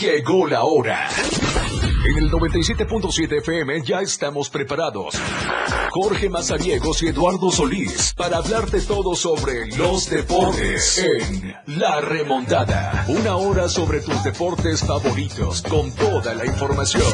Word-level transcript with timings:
Llegó 0.00 0.46
la 0.46 0.64
hora. 0.64 1.08
En 2.04 2.24
el 2.24 2.30
97.7 2.30 3.38
FM 3.38 3.82
ya 3.82 4.00
estamos 4.00 4.50
preparados. 4.50 5.14
Jorge 5.90 6.28
Mazariegos 6.28 7.02
y 7.02 7.08
Eduardo 7.08 7.50
Solís 7.52 8.14
para 8.16 8.38
hablarte 8.38 8.80
todo 8.80 9.14
sobre 9.14 9.66
los 9.76 10.10
deportes 10.10 10.98
en 10.98 11.54
La 11.78 12.00
Remontada. 12.00 13.04
Una 13.08 13.36
hora 13.36 13.68
sobre 13.68 14.00
tus 14.00 14.24
deportes 14.24 14.80
favoritos 14.84 15.62
con 15.62 15.92
toda 15.92 16.34
la 16.34 16.46
información. 16.46 17.12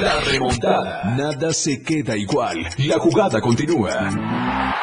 La 0.00 0.20
Remontada. 0.20 1.16
Nada 1.16 1.52
se 1.52 1.82
queda 1.82 2.16
igual. 2.16 2.58
La 2.78 2.98
jugada 2.98 3.40
continúa. 3.40 4.78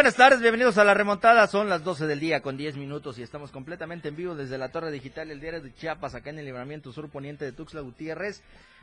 Buenas 0.00 0.16
tardes, 0.16 0.40
bienvenidos 0.40 0.78
a 0.78 0.84
la 0.84 0.94
remontada. 0.94 1.46
Son 1.46 1.68
las 1.68 1.84
12 1.84 2.06
del 2.06 2.20
día 2.20 2.40
con 2.40 2.56
10 2.56 2.78
minutos 2.78 3.18
y 3.18 3.22
estamos 3.22 3.50
completamente 3.50 4.08
en 4.08 4.16
vivo 4.16 4.34
desde 4.34 4.56
la 4.56 4.70
Torre 4.70 4.90
Digital, 4.90 5.30
el 5.30 5.42
diario 5.42 5.60
de 5.60 5.74
Chiapas, 5.74 6.14
acá 6.14 6.30
en 6.30 6.38
el 6.38 6.46
libramiento 6.46 6.90
sur 6.90 7.10
poniente 7.10 7.44
de 7.44 7.52
Tuxtla 7.52 7.82
Gutiérrez. 7.82 8.42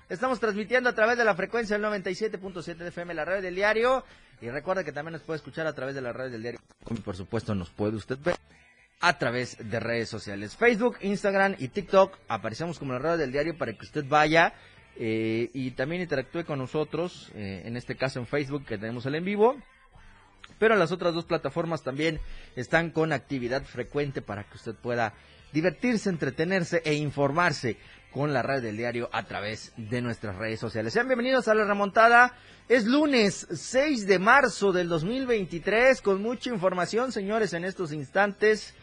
Estamos 0.09 0.39
transmitiendo 0.39 0.91
a 0.91 0.93
través 0.93 1.17
de 1.17 1.25
la 1.25 1.33
frecuencia 1.33 1.75
del 1.75 1.87
97.7 1.87 2.75
de 2.75 2.89
FM, 2.89 3.15
la 3.15 3.25
radio 3.25 3.41
del 3.41 3.55
diario. 3.55 4.03
Y 4.41 4.51
recuerda 4.51 4.83
que 4.83 4.91
también 4.91 5.13
nos 5.13 5.23
puede 5.23 5.37
escuchar 5.37 5.65
a 5.65 5.73
través 5.73 5.95
de 5.95 6.01
la 6.01 6.13
radio 6.13 6.33
del 6.33 6.43
diario. 6.43 6.59
Y 6.91 6.99
por 6.99 7.15
supuesto 7.15 7.55
nos 7.55 7.71
puede 7.71 7.95
usted 7.95 8.19
ver 8.19 8.35
a 8.99 9.17
través 9.17 9.57
de 9.57 9.79
redes 9.79 10.09
sociales. 10.09 10.55
Facebook, 10.55 10.97
Instagram 11.01 11.55
y 11.57 11.69
TikTok. 11.69 12.15
Aparecemos 12.27 12.77
como 12.77 12.93
la 12.93 12.99
radio 12.99 13.17
del 13.17 13.31
diario 13.31 13.57
para 13.57 13.73
que 13.73 13.83
usted 13.83 14.05
vaya 14.07 14.53
eh, 14.95 15.49
y 15.51 15.71
también 15.71 16.03
interactúe 16.03 16.45
con 16.45 16.59
nosotros. 16.59 17.31
Eh, 17.33 17.63
en 17.65 17.75
este 17.75 17.95
caso 17.95 18.19
en 18.19 18.27
Facebook 18.27 18.65
que 18.67 18.77
tenemos 18.77 19.03
el 19.07 19.15
en 19.15 19.25
vivo 19.25 19.57
pero 20.59 20.75
las 20.75 20.91
otras 20.91 21.13
dos 21.13 21.25
plataformas 21.25 21.83
también 21.83 22.19
están 22.55 22.91
con 22.91 23.13
actividad 23.13 23.63
frecuente 23.63 24.21
para 24.21 24.43
que 24.43 24.55
usted 24.55 24.75
pueda 24.75 25.13
divertirse, 25.51 26.09
entretenerse 26.09 26.81
e 26.85 26.93
informarse 26.93 27.77
con 28.11 28.33
la 28.33 28.41
red 28.41 28.61
del 28.61 28.77
diario 28.77 29.09
a 29.11 29.23
través 29.23 29.73
de 29.77 30.01
nuestras 30.01 30.35
redes 30.35 30.59
sociales. 30.59 30.93
Sean 30.93 31.07
bienvenidos 31.07 31.47
a 31.47 31.53
la 31.53 31.65
remontada. 31.65 32.33
Es 32.67 32.85
lunes 32.85 33.47
6 33.51 34.07
de 34.07 34.19
marzo 34.19 34.71
del 34.71 34.89
2023 34.89 36.01
con 36.01 36.21
mucha 36.21 36.49
información, 36.49 37.11
señores, 37.11 37.53
en 37.53 37.63
estos 37.63 37.91
instantes. 37.93 38.73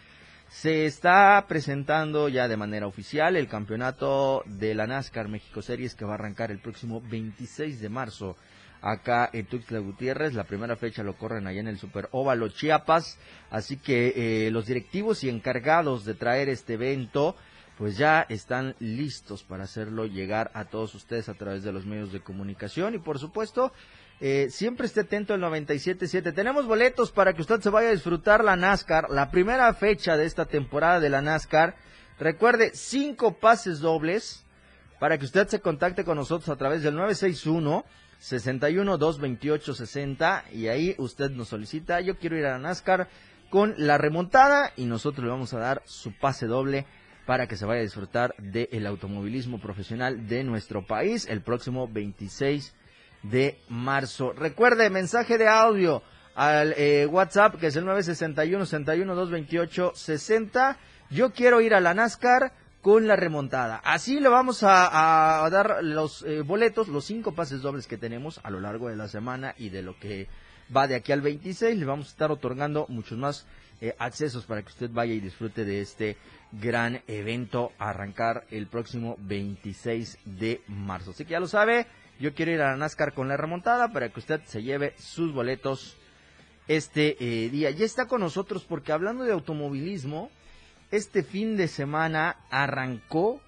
Se 0.49 0.87
está 0.87 1.45
presentando 1.49 2.29
ya 2.29 2.47
de 2.47 2.57
manera 2.57 2.87
oficial 2.87 3.35
el 3.35 3.49
campeonato 3.49 4.43
de 4.47 4.75
la 4.75 4.87
NASCAR 4.87 5.29
México 5.29 5.63
Series 5.63 5.95
que 5.95 6.05
va 6.05 6.13
a 6.13 6.15
arrancar 6.15 6.51
el 6.51 6.61
próximo 6.61 7.03
26 7.11 7.81
de 7.81 7.89
marzo 7.89 8.37
acá 8.85 9.31
en 9.33 9.47
Tuxtla 9.47 9.79
Gutiérrez. 9.79 10.35
La 10.35 10.45
primera 10.45 10.77
fecha 10.77 11.03
lo 11.03 11.17
corren 11.17 11.47
allá 11.47 11.61
en 11.61 11.69
el 11.69 11.79
Super 11.79 12.09
Óvalo 12.13 12.49
Chiapas. 12.49 13.19
Así 13.51 13.79
que 13.79 14.13
eh, 14.47 14.51
los 14.51 14.67
directivos 14.67 15.25
y 15.25 15.31
encargados 15.31 16.05
de 16.05 16.15
traer 16.15 16.49
este 16.49 16.75
evento 16.75 17.35
pues 17.79 17.97
ya 17.97 18.25
están 18.29 18.77
listos 18.79 19.43
para 19.43 19.65
hacerlo 19.65 20.07
llegar 20.07 20.53
a 20.55 20.67
todos 20.67 20.95
ustedes 20.95 21.29
a 21.29 21.35
través 21.35 21.65
de 21.65 21.73
los 21.73 21.87
medios 21.87 22.13
de 22.13 22.21
comunicación 22.21 22.95
y 22.95 22.99
por 22.99 23.19
supuesto 23.19 23.73
eh, 24.21 24.47
siempre 24.51 24.87
esté 24.87 25.01
atento 25.01 25.35
al 25.35 25.41
97.7. 25.41 26.33
Tenemos 26.33 26.67
boletos 26.67 27.11
para 27.11 27.33
que 27.33 27.41
usted 27.41 27.61
se 27.61 27.71
vaya 27.71 27.89
a 27.89 27.93
disfrutar 27.93 28.45
la 28.45 28.55
NASCAR, 28.55 29.11
la 29.11 29.31
primera 29.31 29.73
fecha 29.75 30.17
de 30.17 30.27
esta 30.27 30.45
temporada 30.45 31.01
de 31.01 31.11
la 31.11 31.21
NASCAR. 31.21 31.75
Recuerde, 32.21 32.71
cinco 32.75 33.39
pases 33.39 33.81
dobles 33.81 34.45
para 35.01 35.19
que 35.19 35.25
usted 35.25 35.49
se 35.49 35.61
contacte 35.61 36.05
con 36.05 36.17
nosotros 36.17 36.49
a 36.49 36.57
través 36.57 36.83
del 36.85 36.95
961 36.95 37.85
61 38.19 38.99
228 38.99 39.75
60 39.75 40.45
y 40.53 40.69
ahí 40.69 40.95
usted 40.99 41.31
nos 41.31 41.49
solicita, 41.49 42.01
yo 42.01 42.19
quiero 42.19 42.37
ir 42.37 42.47
a 42.47 42.53
la 42.53 42.59
NASCAR 42.59 43.09
con 43.51 43.75
la 43.77 43.99
remontada 43.99 44.73
y 44.77 44.85
nosotros 44.87 45.25
le 45.25 45.31
vamos 45.31 45.55
a 45.55 45.59
dar 45.59 45.83
su 45.85 46.13
pase 46.13 46.47
doble 46.47 46.87
para 47.27 47.47
que 47.47 47.57
se 47.57 47.65
vaya 47.65 47.81
a 47.81 47.85
disfrutar 47.85 48.35
del 48.39 48.87
automovilismo 48.87 49.61
profesional 49.61 50.27
de 50.27 50.45
nuestro 50.45 50.87
país 50.87 51.27
el 51.29 51.43
próximo 51.43 51.89
26 51.89 52.75
de 53.23 53.59
marzo. 53.69 54.33
Recuerde, 54.33 54.91
mensaje 54.91 55.39
de 55.39 55.49
audio 55.49 56.03
al 56.35 56.75
eh, 56.77 57.07
WhatsApp 57.07 57.57
que 57.57 57.69
es 57.69 57.77
el 57.77 57.85
961 57.85 58.67
61 58.67 59.15
228 59.15 59.93
60. 59.95 60.79
Yo 61.11 61.33
quiero 61.33 61.61
ir 61.61 61.75
a 61.75 61.81
la 61.81 61.95
NASCAR 61.95 62.53
con 62.85 63.07
la 63.07 63.17
remontada. 63.17 63.81
Así 63.83 64.21
le 64.21 64.29
vamos 64.29 64.63
a, 64.63 65.49
dar 65.51 65.83
los 65.83 66.23
eh, 66.23 66.43
boletos, 66.43 66.87
los 66.89 67.07
cinco 67.07 67.33
pases 67.35 67.63
dobles 67.63 67.87
que 67.87 67.97
tenemos 67.97 68.41
a 68.43 68.51
lo 68.51 68.61
largo 68.61 68.91
de 68.91 68.97
la 68.97 69.09
semana 69.09 69.55
y 69.57 69.71
de 69.71 69.81
lo 69.81 69.99
que 69.99 70.29
va 70.77 70.87
de 70.87 70.95
aquí 70.95 71.11
al 71.11 71.23
26. 71.23 71.79
Le 71.79 71.87
vamos 71.87 72.09
a 72.09 72.11
estar 72.11 72.31
otorgando 72.31 72.85
muchos 72.91 73.17
más 73.17 73.47
eh, 73.81 73.97
accesos 73.99 74.45
para 74.45 74.61
que 74.61 74.69
usted 74.69 74.91
vaya 74.91 75.15
y 75.15 75.21
disfrute 75.21 75.65
de 75.65 75.81
este 75.81 76.19
gran 76.53 77.01
evento 77.07 77.73
a 77.79 77.89
arrancar 77.89 78.45
el 78.51 78.67
próximo 78.67 79.17
26 79.21 80.19
de 80.27 80.61
marzo. 80.69 81.13
Así 81.13 81.25
que 81.25 81.31
ya 81.31 81.41
lo 81.41 81.49
sabe, 81.49 81.87
yo 82.21 82.35
quiero 82.35 82.53
ir 82.53 82.61
a 82.61 82.73
la 82.73 82.77
NASCAR 82.77 83.15
con 83.15 83.29
la 83.29 83.39
remontada 83.39 83.95
para 83.95 84.11
que 84.11 84.21
usted 84.21 84.43
se 84.45 84.63
lleve 84.63 84.93
sus 84.99 85.33
boletos 85.33 85.97
este 86.69 87.17
eh, 87.19 87.49
día. 87.49 87.71
Ya 87.71 87.87
está 87.87 88.09
con 88.09 88.21
nosotros 88.21 88.67
porque 88.69 88.93
hablando 88.93 89.25
de 89.25 89.33
automovilismo, 89.33 90.31
este 90.91 91.23
fin 91.23 91.57
de 91.57 91.69
semana 91.69 92.37
arrancó 92.51 93.41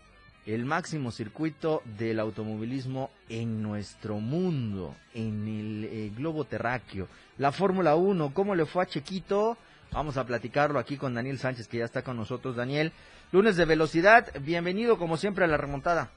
el 0.46 0.64
máximo 0.64 1.10
circuito 1.10 1.82
del 1.98 2.20
automovilismo 2.20 3.10
en 3.28 3.62
nuestro 3.62 4.20
mundo, 4.20 4.94
en 5.12 5.48
el 5.48 5.84
eh, 5.84 6.12
globo 6.16 6.44
terráqueo. 6.44 7.08
La 7.38 7.50
Fórmula 7.50 7.96
1, 7.96 8.32
¿cómo 8.32 8.54
le 8.54 8.64
fue 8.64 8.84
a 8.84 8.86
Chequito? 8.86 9.58
Vamos 9.92 10.16
a 10.16 10.24
platicarlo 10.24 10.78
aquí 10.78 10.96
con 10.96 11.14
Daniel 11.14 11.38
Sánchez, 11.38 11.66
que 11.66 11.78
ya 11.78 11.84
está 11.84 12.02
con 12.02 12.16
nosotros. 12.16 12.54
Daniel, 12.54 12.92
lunes 13.32 13.56
de 13.56 13.64
velocidad, 13.64 14.32
bienvenido 14.40 14.98
como 14.98 15.16
siempre 15.16 15.44
a 15.44 15.48
la 15.48 15.56
remontada. 15.56 16.10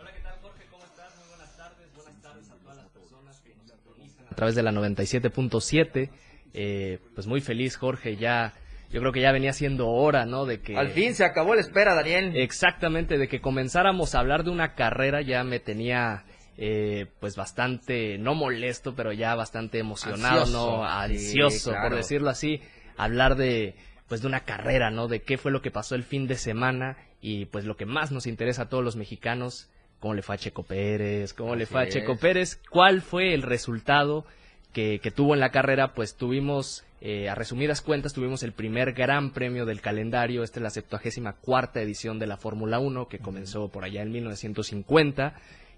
Hola, 0.00 0.12
¿qué 0.12 0.20
tal 0.22 0.38
Jorge? 0.40 0.64
¿Cómo 0.70 0.84
estás? 0.84 1.14
Muy 1.18 1.28
buenas 1.28 1.56
tardes. 1.56 1.94
Buenas 1.94 2.22
tardes 2.22 2.50
a 2.50 2.54
todas 2.56 2.76
las 2.78 2.88
personas 2.88 3.40
que 3.40 3.54
nos 3.54 3.66
sintonizan 3.66 4.26
a 4.30 4.34
través 4.34 4.54
de 4.54 4.62
la 4.62 4.72
97.7. 4.72 6.10
Eh, 6.54 7.00
pues 7.14 7.26
muy 7.26 7.42
feliz, 7.42 7.76
Jorge, 7.76 8.16
ya 8.16 8.54
yo 8.94 9.00
creo 9.00 9.10
que 9.10 9.20
ya 9.20 9.32
venía 9.32 9.52
siendo 9.52 9.88
hora, 9.88 10.24
¿no? 10.24 10.46
De 10.46 10.60
que... 10.60 10.76
Al 10.76 10.90
fin 10.90 11.16
se 11.16 11.24
acabó 11.24 11.56
la 11.56 11.62
espera, 11.62 11.94
Daniel. 11.96 12.36
Exactamente, 12.36 13.18
de 13.18 13.26
que 13.26 13.40
comenzáramos 13.40 14.14
a 14.14 14.20
hablar 14.20 14.44
de 14.44 14.50
una 14.50 14.74
carrera 14.74 15.20
ya 15.20 15.42
me 15.42 15.58
tenía... 15.58 16.24
Eh, 16.56 17.06
pues 17.18 17.34
bastante, 17.34 18.16
no 18.18 18.36
molesto, 18.36 18.94
pero 18.94 19.12
ya 19.12 19.34
bastante 19.34 19.80
emocionado, 19.80 20.46
¿no? 20.46 20.84
Ansioso, 20.86 21.74
por 21.82 21.96
decirlo 21.96 22.30
así, 22.30 22.60
hablar 22.96 23.34
de, 23.34 23.74
pues 24.06 24.20
de 24.20 24.28
una 24.28 24.44
carrera, 24.44 24.92
¿no? 24.92 25.08
De 25.08 25.22
qué 25.22 25.38
fue 25.38 25.50
lo 25.50 25.60
que 25.60 25.72
pasó 25.72 25.96
el 25.96 26.04
fin 26.04 26.28
de 26.28 26.36
semana 26.36 26.96
y 27.20 27.46
pues 27.46 27.64
lo 27.64 27.76
que 27.76 27.86
más 27.86 28.12
nos 28.12 28.28
interesa 28.28 28.62
a 28.62 28.68
todos 28.68 28.84
los 28.84 28.94
mexicanos, 28.94 29.68
cómo 29.98 30.14
le 30.14 30.22
fue 30.22 30.36
a 30.36 30.38
Checo 30.38 30.62
Pérez, 30.62 31.34
cómo 31.34 31.56
le 31.56 31.66
fue 31.66 31.82
a 31.82 31.88
Checo 31.88 32.16
Pérez, 32.16 32.60
cuál 32.70 33.02
fue 33.02 33.34
el 33.34 33.42
resultado 33.42 34.24
que, 34.72 35.00
que 35.00 35.10
tuvo 35.10 35.34
en 35.34 35.40
la 35.40 35.50
carrera, 35.50 35.92
pues 35.92 36.14
tuvimos 36.14 36.84
eh, 37.06 37.28
a 37.28 37.34
resumidas 37.34 37.82
cuentas, 37.82 38.14
tuvimos 38.14 38.42
el 38.44 38.52
primer 38.52 38.94
gran 38.94 39.34
premio 39.34 39.66
del 39.66 39.82
calendario. 39.82 40.42
Esta 40.42 40.58
es 40.58 40.62
la 40.62 40.70
74 40.70 41.38
cuarta 41.42 41.82
edición 41.82 42.18
de 42.18 42.26
la 42.26 42.38
Fórmula 42.38 42.78
1 42.78 43.08
que 43.08 43.18
comenzó 43.18 43.68
por 43.68 43.84
allá 43.84 44.00
en 44.00 44.10
1950. 44.10 45.34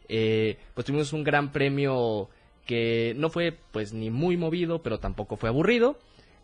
Eh, 0.08 0.56
pues 0.72 0.86
tuvimos 0.86 1.12
un 1.12 1.24
gran 1.24 1.50
premio 1.50 2.28
que 2.64 3.12
no 3.16 3.28
fue 3.28 3.58
pues 3.72 3.92
ni 3.92 4.08
muy 4.08 4.36
movido, 4.36 4.82
pero 4.84 5.00
tampoco 5.00 5.36
fue 5.36 5.48
aburrido. 5.48 5.98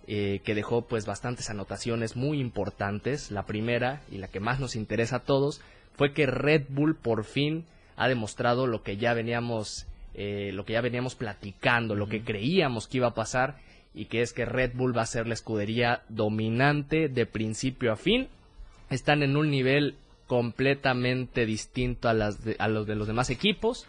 Eh, 0.09 0.41
que 0.42 0.56
dejó 0.56 0.82
pues 0.88 1.06
bastantes 1.06 1.48
anotaciones 1.48 2.16
muy 2.16 2.41
importantes. 2.41 3.30
La 3.30 3.47
primera 3.47 4.03
y 4.10 4.18
la 4.18 4.27
que 4.27 4.41
más 4.41 4.59
nos 4.59 4.74
interesa 4.74 5.18
a 5.18 5.24
todos 5.24 5.60
fue 5.92 6.12
que 6.12 6.27
Red 6.27 6.65
Bull 6.71 6.97
por 6.97 7.22
fin 7.22 7.66
ha 7.95 8.09
demostrado 8.09 8.66
lo 8.66 8.83
que 8.83 8.97
ya 8.97 9.15
veníamos 9.15 9.86
lo 10.15 10.66
que 10.66 10.74
ya 10.74 10.83
veníamos 10.83 11.15
platicando, 11.15 11.95
lo 11.95 12.06
que 12.06 12.22
creíamos 12.22 12.86
que 12.86 12.98
iba 12.98 13.06
a 13.06 13.15
pasar 13.15 13.56
y 13.94 14.06
que 14.06 14.22
es 14.22 14.33
que 14.33 14.44
Red 14.44 14.72
Bull 14.74 14.97
va 14.97 15.03
a 15.03 15.06
ser 15.06 15.27
la 15.27 15.34
escudería 15.34 16.03
dominante 16.09 17.09
de 17.09 17.27
principio 17.27 17.92
a 17.92 17.97
fin. 17.97 18.28
Están 18.91 19.22
en 19.22 19.36
un 19.36 19.50
nivel 19.50 19.97
completamente 20.27 21.44
distinto 21.44 22.09
a, 22.09 22.15
las 22.15 22.39
a 22.59 22.68
los 22.68 22.86
de 22.86 22.94
los 22.94 23.06
demás 23.06 23.30
equipos. 23.30 23.86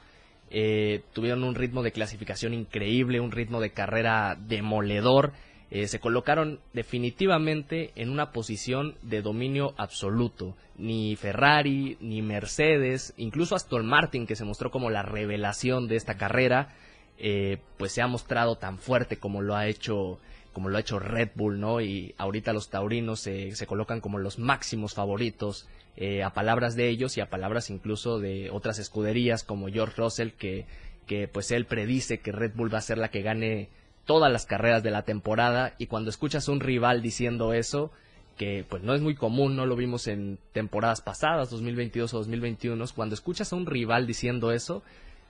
Eh, 0.49 1.01
tuvieron 1.13 1.43
un 1.43 1.55
ritmo 1.55 1.83
de 1.83 1.91
clasificación 1.91 2.53
increíble, 2.53 3.19
un 3.19 3.31
ritmo 3.31 3.61
de 3.61 3.71
carrera 3.71 4.37
demoledor. 4.39 5.31
Eh, 5.71 5.87
se 5.87 5.99
colocaron 5.99 6.59
definitivamente 6.73 7.91
en 7.95 8.09
una 8.09 8.31
posición 8.31 8.95
de 9.01 9.21
dominio 9.21 9.73
absoluto. 9.77 10.55
Ni 10.77 11.15
Ferrari, 11.15 11.97
ni 12.01 12.21
Mercedes, 12.21 13.13
incluso 13.17 13.55
Aston 13.55 13.87
Martin, 13.87 14.27
que 14.27 14.35
se 14.35 14.45
mostró 14.45 14.69
como 14.69 14.91
la 14.91 15.01
revelación 15.01 15.87
de 15.87 15.95
esta 15.95 16.17
carrera, 16.17 16.75
eh, 17.17 17.59
pues 17.77 17.91
se 17.91 18.01
ha 18.01 18.07
mostrado 18.07 18.55
tan 18.57 18.77
fuerte 18.77 19.17
como 19.17 19.41
lo 19.41 19.55
ha 19.55 19.67
hecho 19.67 20.19
como 20.53 20.69
lo 20.69 20.77
ha 20.77 20.81
hecho 20.81 20.99
Red 20.99 21.31
Bull, 21.33 21.59
¿no? 21.59 21.81
Y 21.81 22.13
ahorita 22.19 22.53
los 22.53 22.69
taurinos 22.69 23.19
se, 23.19 23.55
se 23.55 23.65
colocan 23.65 24.01
como 24.01 24.19
los 24.19 24.37
máximos 24.37 24.93
favoritos 24.93 25.67
eh, 25.97 26.23
a 26.23 26.31
palabras 26.33 26.75
de 26.75 26.89
ellos 26.89 27.17
y 27.17 27.21
a 27.21 27.29
palabras 27.29 27.69
incluso 27.69 28.19
de 28.19 28.49
otras 28.51 28.79
escuderías 28.79 29.43
como 29.43 29.67
George 29.67 29.95
Russell 29.97 30.29
que, 30.29 30.65
que 31.05 31.27
pues 31.27 31.51
él 31.51 31.65
predice 31.65 32.19
que 32.19 32.31
Red 32.31 32.53
Bull 32.55 32.73
va 32.73 32.79
a 32.79 32.81
ser 32.81 32.97
la 32.97 33.09
que 33.09 33.21
gane 33.21 33.69
todas 34.05 34.31
las 34.31 34.45
carreras 34.45 34.83
de 34.83 34.91
la 34.91 35.03
temporada 35.03 35.75
y 35.77 35.87
cuando 35.87 36.09
escuchas 36.09 36.47
a 36.47 36.51
un 36.51 36.59
rival 36.59 37.01
diciendo 37.01 37.53
eso 37.53 37.91
que 38.37 38.65
pues 38.67 38.81
no 38.81 38.95
es 38.95 39.01
muy 39.01 39.13
común, 39.13 39.55
no 39.55 39.67
lo 39.67 39.75
vimos 39.75 40.07
en 40.07 40.39
temporadas 40.51 41.01
pasadas, 41.01 41.51
2022 41.51 42.13
o 42.13 42.17
2021, 42.17 42.83
cuando 42.95 43.13
escuchas 43.13 43.53
a 43.53 43.55
un 43.55 43.67
rival 43.67 44.07
diciendo 44.07 44.51
eso 44.51 44.81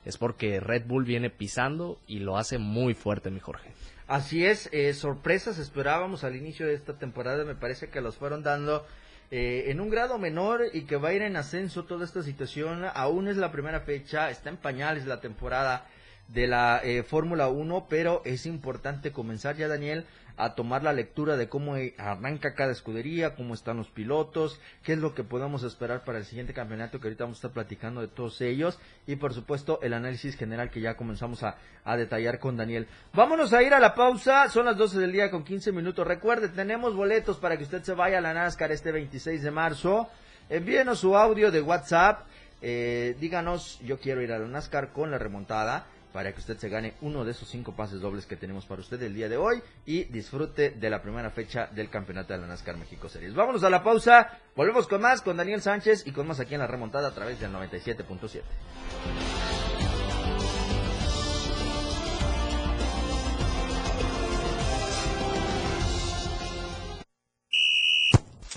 es 0.06 0.18
porque 0.18 0.60
Red 0.60 0.86
Bull 0.86 1.06
viene 1.06 1.30
pisando 1.30 2.00
y 2.08 2.20
lo 2.20 2.38
hace 2.38 2.58
muy 2.58 2.94
fuerte, 2.94 3.32
mi 3.32 3.40
Jorge. 3.40 3.72
Así 4.08 4.46
es, 4.46 4.70
eh, 4.72 4.94
sorpresas 4.94 5.58
esperábamos 5.60 6.24
al 6.24 6.36
inicio 6.36 6.68
de 6.68 6.74
esta 6.74 6.98
temporada, 6.98 7.46
me 7.46 7.56
parece 7.56 7.90
que 7.90 8.02
los 8.02 8.18
fueron 8.18 8.44
dando 8.44 8.86
eh, 9.32 9.72
en 9.72 9.80
un 9.80 9.90
grado 9.90 10.18
menor 10.20 10.64
y 10.74 10.82
que 10.82 10.98
va 10.98 11.10
a 11.10 11.14
ir 11.14 11.22
en 11.22 11.38
ascenso 11.38 11.86
toda 11.86 12.06
esta 12.06 12.22
situación. 12.22 12.86
Aún 12.94 13.28
es 13.28 13.38
la 13.38 13.52
primera 13.52 13.80
fecha, 13.80 14.30
está 14.30 14.50
en 14.50 14.58
pañales 14.58 15.06
la 15.06 15.22
temporada 15.22 15.88
de 16.28 16.48
la 16.48 16.81
eh, 16.84 17.04
Fórmula 17.04 17.48
1, 17.48 17.88
pero 17.90 18.22
es 18.25 18.46
importante 18.46 19.12
comenzar 19.12 19.56
ya, 19.56 19.68
Daniel, 19.68 20.06
a 20.36 20.56
tomar 20.56 20.84
la 20.84 20.94
lectura 20.94 21.38
de 21.38 21.48
cómo 21.48 21.75
arranca 21.98 22.56
cada 22.56 22.72
escudería, 22.72 23.36
cómo 23.36 23.54
están 23.54 23.78
los 23.78 23.90
pilotos, 23.90 24.60
qué 24.84 24.94
es 24.94 25.00
lo 25.00 25.14
que 25.14 25.24
podemos 25.24 25.64
esperar 25.64 26.04
para 26.04 26.18
el 26.18 26.25
siguiente 26.25 26.54
campeonato 26.54 27.00
que 27.00 27.08
ahorita 27.08 27.25
vamos 27.25 27.38
a 27.38 27.40
estar 27.40 27.52
platicando 27.52 28.02
de 28.02 28.08
todos 28.08 28.42
ellos 28.42 28.80
y 29.06 29.16
por 29.16 29.34
supuesto 29.34 29.80
el 29.84 29.94
análisis 29.94 30.36
general 30.36 30.72
que 30.72 30.81
ya 30.81 30.96
comenzamos 30.96 31.44
a, 31.44 31.58
detallar 31.98 32.40
con 32.40 32.58
Daniel. 32.58 32.88
Vámonos 33.14 33.54
a 33.54 33.62
ir 33.62 33.74
a 33.74 33.80
la 33.80 33.94
pausa, 33.94 34.50
son 34.50 34.66
las 34.66 34.78
12 34.78 35.00
del 35.00 35.12
día 35.12 35.30
con 35.30 35.44
15 35.44 35.72
minutos. 35.72 36.08
Recuerde, 36.08 36.50
tenemos 36.50 36.96
boletos 36.96 37.38
para 37.38 37.58
que 37.58 37.64
usted 37.64 37.84
se 37.84 37.94
vaya 37.94 38.18
a 38.18 38.22
la 38.22 38.34
NASCAR 38.34 38.72
este 38.72 38.92
26 38.92 39.44
de 39.44 39.52
marzo. 39.52 40.10
Envíenos 40.50 41.00
su 41.00 41.16
audio 41.16 41.52
de 41.52 41.62
WhatsApp. 41.62 42.25
Eh, 42.62 43.16
díganos, 43.20 43.80
yo 43.81 44.00
quiero 44.00 44.22
ir 44.22 44.31
a 44.31 44.40
la 44.40 44.48
NASCAR 44.48 44.94
con 44.94 45.12
la 45.12 45.18
remontada 45.18 45.86
para 46.13 46.31
que 46.31 46.39
usted 46.39 46.57
se 46.57 46.69
gane 46.69 46.94
uno 47.01 47.25
de 47.25 47.31
esos 47.31 47.50
cinco 47.50 47.75
pases 47.75 48.00
dobles 48.00 48.25
que 48.27 48.38
tenemos 48.38 48.65
para 48.65 48.81
usted 48.81 49.01
el 49.01 49.15
día 49.15 49.27
de 49.27 49.38
hoy 49.38 49.62
y 49.86 50.04
disfrute 50.06 50.69
de 50.69 50.89
la 50.89 51.01
primera 51.01 51.31
fecha 51.31 51.68
del 51.68 51.89
campeonato 51.89 52.33
de 52.33 52.39
la 52.39 52.48
NASCAR 52.48 52.77
México 52.77 53.10
Series. 53.10 53.33
Vámonos 53.33 53.63
a 53.63 53.69
la 53.69 53.83
pausa, 53.83 54.39
volvemos 54.56 54.88
con 54.88 55.01
más 55.01 55.21
con 55.21 55.36
Daniel 55.36 55.62
Sánchez 55.62 56.06
y 56.06 56.12
con 56.12 56.27
más 56.27 56.39
aquí 56.39 56.54
en 56.54 56.62
la 56.62 56.68
remontada 56.68 57.10
a 57.10 57.13
través 57.13 57.39
del 57.39 57.51
97.7. 57.51 58.42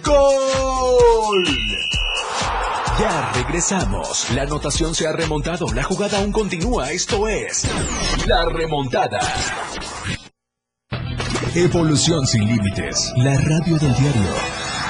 ¡Gol! 0.05 1.45
Ya 2.99 3.31
regresamos. 3.33 4.31
La 4.31 4.43
anotación 4.43 4.95
se 4.95 5.07
ha 5.07 5.13
remontado. 5.13 5.67
La 5.75 5.83
jugada 5.83 6.19
aún 6.19 6.33
continúa. 6.33 6.91
Esto 6.93 7.29
es 7.29 7.69
La 8.27 8.47
Remontada. 8.47 9.21
Evolución 11.55 12.27
sin 12.27 12.47
límites. 12.47 13.13
La 13.17 13.37
radio 13.39 13.77
del 13.77 13.95
diario. 13.97 14.31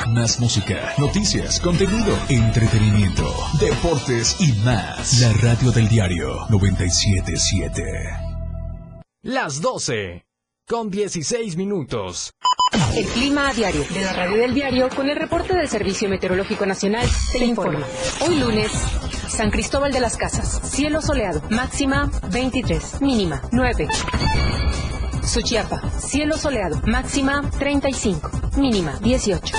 Más 0.09 0.39
música, 0.39 0.95
noticias, 0.99 1.59
contenido, 1.59 2.17
entretenimiento, 2.29 3.35
deportes 3.61 4.37
y 4.41 4.53
más. 4.65 5.21
La 5.21 5.33
radio 5.43 5.73
del 5.73 5.89
diario 5.89 6.47
977. 6.49 7.83
Las 9.23 9.61
12. 9.61 10.25
Con 10.69 10.91
16 10.91 11.57
minutos. 11.57 12.33
El 12.95 13.07
clima 13.07 13.49
a 13.49 13.55
diario 13.55 13.85
de 13.89 14.03
la 14.03 14.13
radio 14.13 14.37
del 14.37 14.53
diario 14.53 14.89
con 14.91 15.09
el 15.09 15.17
reporte 15.17 15.55
del 15.57 15.67
Servicio 15.67 16.11
Meteorológico 16.11 16.67
Nacional 16.67 17.09
te 17.33 17.45
informa. 17.45 17.87
Hoy 18.21 18.39
lunes, 18.39 18.71
San 19.29 19.51
Cristóbal 19.51 19.93
de 19.93 20.01
las 20.01 20.17
Casas, 20.19 20.61
cielo 20.63 21.01
soleado, 21.01 21.43
máxima 21.49 22.11
23, 22.31 23.01
mínima 23.01 23.41
9. 23.51 23.89
Suchiapa, 25.25 25.89
cielo 25.99 26.37
soleado, 26.37 26.83
máxima 26.85 27.43
35, 27.59 28.31
mínima 28.57 28.99
18. 29.01 29.57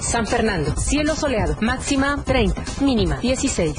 San 0.00 0.26
Fernando, 0.26 0.76
cielo 0.76 1.16
soleado, 1.16 1.56
máxima 1.60 2.22
30, 2.24 2.62
mínima 2.82 3.18
16. 3.18 3.74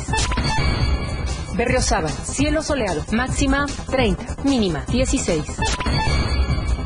Berriozábal, 1.56 2.12
cielo 2.12 2.62
soleado, 2.62 3.06
máxima 3.12 3.66
30, 3.90 4.44
mínima 4.44 4.84
16. 4.88 5.46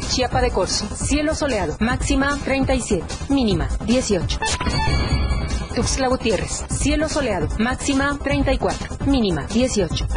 Chiapa 0.10 0.42
de 0.42 0.52
Corzo, 0.52 0.88
cielo 0.96 1.36
soleado, 1.36 1.76
máxima 1.80 2.38
37, 2.44 3.06
mínima 3.30 3.68
18. 3.86 4.40
Tuxtla 5.76 6.08
Gutiérrez, 6.08 6.66
cielo 6.70 7.10
soleado, 7.10 7.48
máxima 7.60 8.18
34, 8.18 9.06
mínima 9.08 9.46
18. 9.48 10.08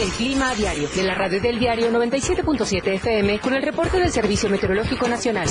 El 0.00 0.08
clima 0.10 0.50
a 0.50 0.54
diario 0.54 0.88
de 0.88 1.02
la 1.04 1.14
radio 1.14 1.40
del 1.40 1.58
diario 1.58 1.90
97.7 1.92 2.94
FM 2.94 3.38
con 3.38 3.54
el 3.54 3.62
reporte 3.62 3.98
del 3.98 4.10
Servicio 4.10 4.48
Meteorológico 4.48 5.06
Nacional. 5.06 5.48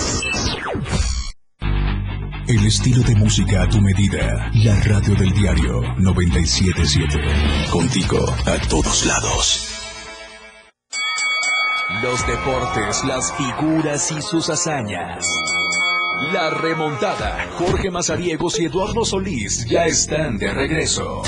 El 2.47 2.65
estilo 2.65 3.01
de 3.03 3.15
música 3.15 3.63
a 3.63 3.69
tu 3.69 3.79
medida. 3.79 4.51
La 4.55 4.77
radio 4.81 5.15
del 5.15 5.31
diario 5.31 5.81
977. 5.97 7.17
Contigo 7.71 8.17
a 8.45 8.57
todos 8.67 9.05
lados. 9.05 9.70
Los 12.01 12.25
deportes, 12.25 13.03
las 13.05 13.31
figuras 13.33 14.11
y 14.11 14.21
sus 14.23 14.49
hazañas. 14.49 15.23
La 16.33 16.49
remontada. 16.49 17.47
Jorge 17.59 17.91
Mazariegos 17.91 18.59
y 18.59 18.65
Eduardo 18.65 19.05
Solís 19.05 19.65
ya 19.69 19.85
están 19.85 20.37
de 20.37 20.51
regreso. 20.51 21.21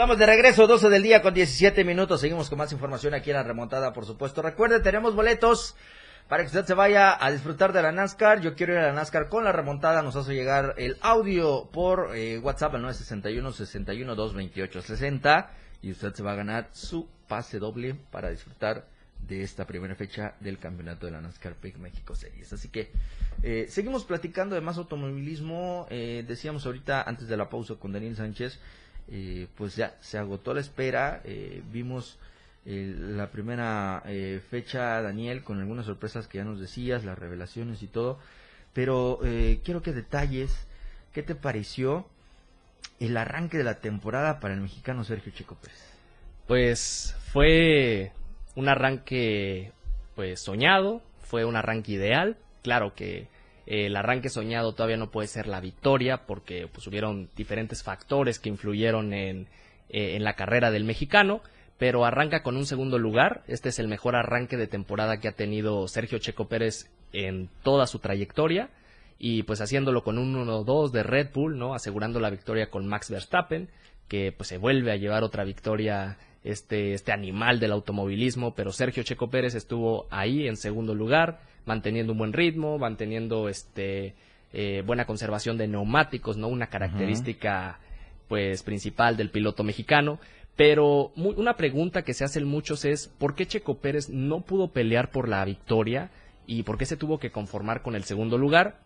Estamos 0.00 0.16
de 0.16 0.24
regreso, 0.24 0.66
12 0.66 0.88
del 0.88 1.02
día 1.02 1.20
con 1.20 1.34
17 1.34 1.84
minutos. 1.84 2.22
Seguimos 2.22 2.48
con 2.48 2.56
más 2.56 2.72
información 2.72 3.12
aquí 3.12 3.28
en 3.28 3.36
la 3.36 3.42
remontada, 3.42 3.92
por 3.92 4.06
supuesto. 4.06 4.40
Recuerde, 4.40 4.80
tenemos 4.80 5.14
boletos 5.14 5.76
para 6.26 6.42
que 6.42 6.46
usted 6.46 6.64
se 6.64 6.72
vaya 6.72 7.22
a 7.22 7.30
disfrutar 7.30 7.74
de 7.74 7.82
la 7.82 7.92
NASCAR. 7.92 8.40
Yo 8.40 8.54
quiero 8.54 8.72
ir 8.72 8.78
a 8.78 8.86
la 8.86 8.92
NASCAR 8.94 9.28
con 9.28 9.44
la 9.44 9.52
remontada. 9.52 10.00
Nos 10.00 10.16
hace 10.16 10.32
llegar 10.32 10.72
el 10.78 10.96
audio 11.02 11.68
por 11.70 12.16
eh, 12.16 12.38
WhatsApp 12.38 12.76
al 12.76 12.80
961 12.80 13.52
61 13.52 14.14
228 14.14 14.80
60 14.80 15.50
y 15.82 15.90
usted 15.90 16.14
se 16.14 16.22
va 16.22 16.32
a 16.32 16.36
ganar 16.36 16.70
su 16.72 17.06
pase 17.28 17.58
doble 17.58 17.94
para 18.10 18.30
disfrutar 18.30 18.86
de 19.28 19.42
esta 19.42 19.66
primera 19.66 19.94
fecha 19.96 20.34
del 20.40 20.56
campeonato 20.56 21.04
de 21.04 21.12
la 21.12 21.20
NASCAR 21.20 21.56
Peak 21.56 21.76
México 21.76 22.14
Series. 22.14 22.50
Así 22.54 22.70
que 22.70 22.90
eh, 23.42 23.66
seguimos 23.68 24.06
platicando 24.06 24.54
de 24.54 24.62
más 24.62 24.78
automovilismo. 24.78 25.86
Eh, 25.90 26.24
decíamos 26.26 26.64
ahorita 26.64 27.02
antes 27.02 27.28
de 27.28 27.36
la 27.36 27.50
pausa 27.50 27.74
con 27.74 27.92
Daniel 27.92 28.16
Sánchez 28.16 28.58
eh, 29.08 29.46
pues 29.56 29.76
ya 29.76 29.96
se 30.00 30.18
agotó 30.18 30.54
la 30.54 30.60
espera. 30.60 31.20
Eh, 31.24 31.62
vimos 31.72 32.18
eh, 32.66 32.94
la 32.96 33.30
primera 33.30 34.02
fecha, 34.50 35.00
Daniel, 35.02 35.42
con 35.42 35.60
algunas 35.60 35.86
sorpresas 35.86 36.26
que 36.26 36.38
ya 36.38 36.44
nos 36.44 36.60
decías, 36.60 37.04
las 37.04 37.18
revelaciones 37.18 37.82
y 37.82 37.86
todo. 37.86 38.18
Pero 38.72 39.20
quiero 39.64 39.82
que 39.82 39.92
detalles 39.92 40.66
qué 41.12 41.22
te 41.24 41.34
pareció 41.34 42.06
el 43.00 43.16
arranque 43.16 43.58
de 43.58 43.64
la 43.64 43.80
temporada 43.80 44.38
para 44.38 44.54
el 44.54 44.60
mexicano 44.60 45.02
Sergio 45.04 45.32
Checo 45.32 45.56
Pérez. 45.56 45.82
Pues 46.46 47.16
fue 47.32 48.12
un 48.54 48.68
arranque 48.68 49.72
pues 50.14 50.40
soñado, 50.40 51.02
fue 51.22 51.44
un 51.44 51.56
arranque 51.56 51.92
ideal. 51.92 52.36
Claro 52.62 52.94
que 52.94 53.26
el 53.70 53.94
arranque 53.94 54.30
soñado 54.30 54.72
todavía 54.72 54.96
no 54.96 55.12
puede 55.12 55.28
ser 55.28 55.46
la 55.46 55.60
victoria 55.60 56.26
porque 56.26 56.66
pues 56.66 56.88
hubieron 56.88 57.30
diferentes 57.36 57.84
factores 57.84 58.40
que 58.40 58.48
influyeron 58.48 59.12
en, 59.12 59.46
eh, 59.88 60.16
en 60.16 60.24
la 60.24 60.34
carrera 60.34 60.72
del 60.72 60.82
mexicano, 60.82 61.40
pero 61.78 62.04
arranca 62.04 62.42
con 62.42 62.56
un 62.56 62.66
segundo 62.66 62.98
lugar. 62.98 63.44
Este 63.46 63.68
es 63.68 63.78
el 63.78 63.86
mejor 63.86 64.16
arranque 64.16 64.56
de 64.56 64.66
temporada 64.66 65.20
que 65.20 65.28
ha 65.28 65.36
tenido 65.36 65.86
Sergio 65.86 66.18
Checo 66.18 66.48
Pérez 66.48 66.90
en 67.12 67.48
toda 67.62 67.86
su 67.86 68.00
trayectoria 68.00 68.70
y 69.20 69.44
pues 69.44 69.60
haciéndolo 69.60 70.02
con 70.02 70.18
un 70.18 70.34
1-2 70.34 70.90
de 70.90 71.04
Red 71.04 71.28
Bull, 71.32 71.56
¿no? 71.56 71.72
Asegurando 71.72 72.18
la 72.18 72.30
victoria 72.30 72.70
con 72.70 72.88
Max 72.88 73.08
Verstappen, 73.08 73.68
que 74.08 74.32
pues 74.36 74.48
se 74.48 74.58
vuelve 74.58 74.90
a 74.90 74.96
llevar 74.96 75.22
otra 75.22 75.44
victoria 75.44 76.18
este, 76.42 76.94
este 76.94 77.12
animal 77.12 77.60
del 77.60 77.70
automovilismo, 77.70 78.52
pero 78.52 78.72
Sergio 78.72 79.04
Checo 79.04 79.30
Pérez 79.30 79.54
estuvo 79.54 80.08
ahí 80.10 80.48
en 80.48 80.56
segundo 80.56 80.92
lugar, 80.94 81.38
manteniendo 81.64 82.12
un 82.12 82.18
buen 82.18 82.32
ritmo, 82.32 82.78
manteniendo 82.78 83.48
este, 83.48 84.14
eh, 84.52 84.82
buena 84.84 85.04
conservación 85.04 85.56
de 85.56 85.68
neumáticos, 85.68 86.36
¿no? 86.36 86.48
Una 86.48 86.68
característica 86.68 87.78
pues 88.28 88.62
principal 88.62 89.16
del 89.16 89.30
piloto 89.30 89.64
mexicano. 89.64 90.18
Pero 90.56 91.12
una 91.16 91.56
pregunta 91.56 92.02
que 92.02 92.14
se 92.14 92.24
hacen 92.24 92.44
muchos 92.44 92.84
es 92.84 93.08
¿por 93.08 93.34
qué 93.34 93.46
Checo 93.46 93.78
Pérez 93.78 94.10
no 94.10 94.42
pudo 94.42 94.68
pelear 94.68 95.10
por 95.10 95.28
la 95.28 95.44
victoria 95.44 96.10
y 96.46 96.64
por 96.64 96.76
qué 96.76 96.84
se 96.84 96.96
tuvo 96.96 97.18
que 97.18 97.30
conformar 97.30 97.82
con 97.82 97.94
el 97.94 98.04
segundo 98.04 98.36
lugar? 98.36 98.80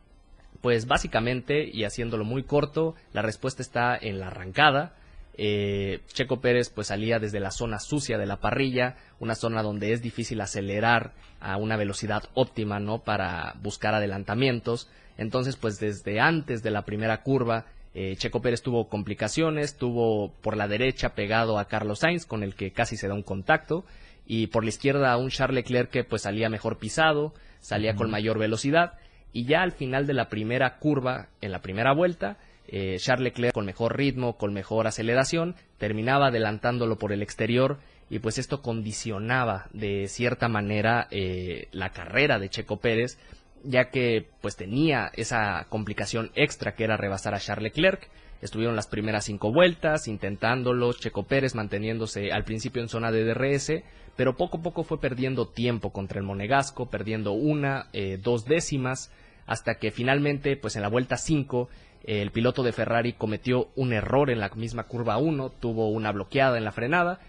Pues 0.60 0.86
básicamente, 0.86 1.68
y 1.68 1.84
haciéndolo 1.84 2.24
muy 2.24 2.44
corto, 2.44 2.94
la 3.12 3.22
respuesta 3.22 3.60
está 3.60 3.96
en 3.96 4.20
la 4.20 4.28
arrancada. 4.28 4.94
Eh, 5.36 6.00
Checo 6.06 6.40
Pérez 6.40 6.70
pues 6.70 6.88
salía 6.88 7.18
desde 7.18 7.40
la 7.40 7.50
zona 7.50 7.78
sucia 7.78 8.18
de 8.18 8.26
la 8.26 8.40
parrilla, 8.40 8.96
una 9.18 9.34
zona 9.34 9.62
donde 9.62 9.92
es 9.92 10.02
difícil 10.02 10.40
acelerar 10.40 11.12
a 11.40 11.56
una 11.56 11.76
velocidad 11.76 12.24
óptima, 12.34 12.78
¿no? 12.78 13.00
Para 13.02 13.54
buscar 13.62 13.94
adelantamientos. 13.94 14.88
Entonces, 15.18 15.56
pues 15.56 15.78
desde 15.80 16.20
antes 16.20 16.62
de 16.62 16.70
la 16.70 16.82
primera 16.82 17.22
curva, 17.22 17.66
eh, 17.94 18.16
Checo 18.16 18.42
Pérez 18.42 18.62
tuvo 18.62 18.88
complicaciones, 18.88 19.76
tuvo 19.76 20.32
por 20.40 20.56
la 20.56 20.66
derecha 20.66 21.14
pegado 21.14 21.58
a 21.58 21.66
Carlos 21.66 22.00
Sainz, 22.00 22.26
con 22.26 22.42
el 22.42 22.54
que 22.54 22.72
casi 22.72 22.96
se 22.96 23.08
da 23.08 23.14
un 23.14 23.22
contacto, 23.22 23.84
y 24.26 24.48
por 24.48 24.64
la 24.64 24.70
izquierda 24.70 25.16
un 25.16 25.30
Charles 25.30 25.64
Leclerc 25.64 25.90
que 25.90 26.04
pues 26.04 26.22
salía 26.22 26.48
mejor 26.48 26.78
pisado, 26.78 27.34
salía 27.60 27.94
con 27.94 28.10
mayor 28.10 28.38
velocidad, 28.38 28.94
y 29.32 29.44
ya 29.44 29.62
al 29.62 29.72
final 29.72 30.06
de 30.06 30.14
la 30.14 30.28
primera 30.28 30.78
curva, 30.78 31.28
en 31.40 31.52
la 31.52 31.60
primera 31.60 31.92
vuelta, 31.92 32.38
eh, 32.68 32.96
Charles 32.98 33.24
Leclerc 33.24 33.54
con 33.54 33.66
mejor 33.66 33.96
ritmo, 33.96 34.36
con 34.36 34.52
mejor 34.52 34.86
aceleración, 34.86 35.54
terminaba 35.78 36.28
adelantándolo 36.28 36.96
por 36.96 37.12
el 37.12 37.22
exterior 37.22 37.78
y 38.10 38.18
pues 38.18 38.38
esto 38.38 38.62
condicionaba 38.62 39.68
de 39.72 40.08
cierta 40.08 40.48
manera 40.48 41.08
eh, 41.10 41.68
la 41.72 41.90
carrera 41.90 42.38
de 42.38 42.48
Checo 42.48 42.78
Pérez 42.78 43.18
ya 43.64 43.90
que 43.90 44.28
pues 44.40 44.56
tenía 44.56 45.10
esa 45.14 45.66
complicación 45.68 46.30
extra 46.34 46.74
que 46.74 46.84
era 46.84 46.96
rebasar 46.96 47.34
a 47.34 47.40
Charles 47.40 47.74
Leclerc. 47.74 48.08
Estuvieron 48.42 48.76
las 48.76 48.86
primeras 48.86 49.24
cinco 49.24 49.52
vueltas 49.52 50.06
intentándolo, 50.06 50.92
Checo 50.92 51.24
Pérez 51.24 51.54
manteniéndose 51.54 52.30
al 52.30 52.44
principio 52.44 52.82
en 52.82 52.88
zona 52.88 53.10
de 53.10 53.24
DRS, 53.24 53.82
pero 54.16 54.36
poco 54.36 54.58
a 54.58 54.62
poco 54.62 54.84
fue 54.84 55.00
perdiendo 55.00 55.48
tiempo 55.48 55.90
contra 55.90 56.18
el 56.18 56.26
Monegasco, 56.26 56.90
perdiendo 56.90 57.32
una, 57.32 57.88
eh, 57.94 58.18
dos 58.22 58.44
décimas, 58.44 59.10
hasta 59.46 59.76
que 59.76 59.90
finalmente, 59.90 60.56
pues 60.56 60.76
en 60.76 60.82
la 60.82 60.88
vuelta 60.88 61.16
5, 61.16 61.68
el 62.04 62.30
piloto 62.30 62.62
de 62.62 62.72
Ferrari 62.72 63.14
cometió 63.14 63.68
un 63.76 63.92
error 63.92 64.30
en 64.30 64.40
la 64.40 64.50
misma 64.50 64.84
curva 64.84 65.16
1, 65.16 65.50
tuvo 65.60 65.88
una 65.88 66.12
bloqueada 66.12 66.58
en 66.58 66.64
la 66.64 66.72
frenada, 66.72 67.20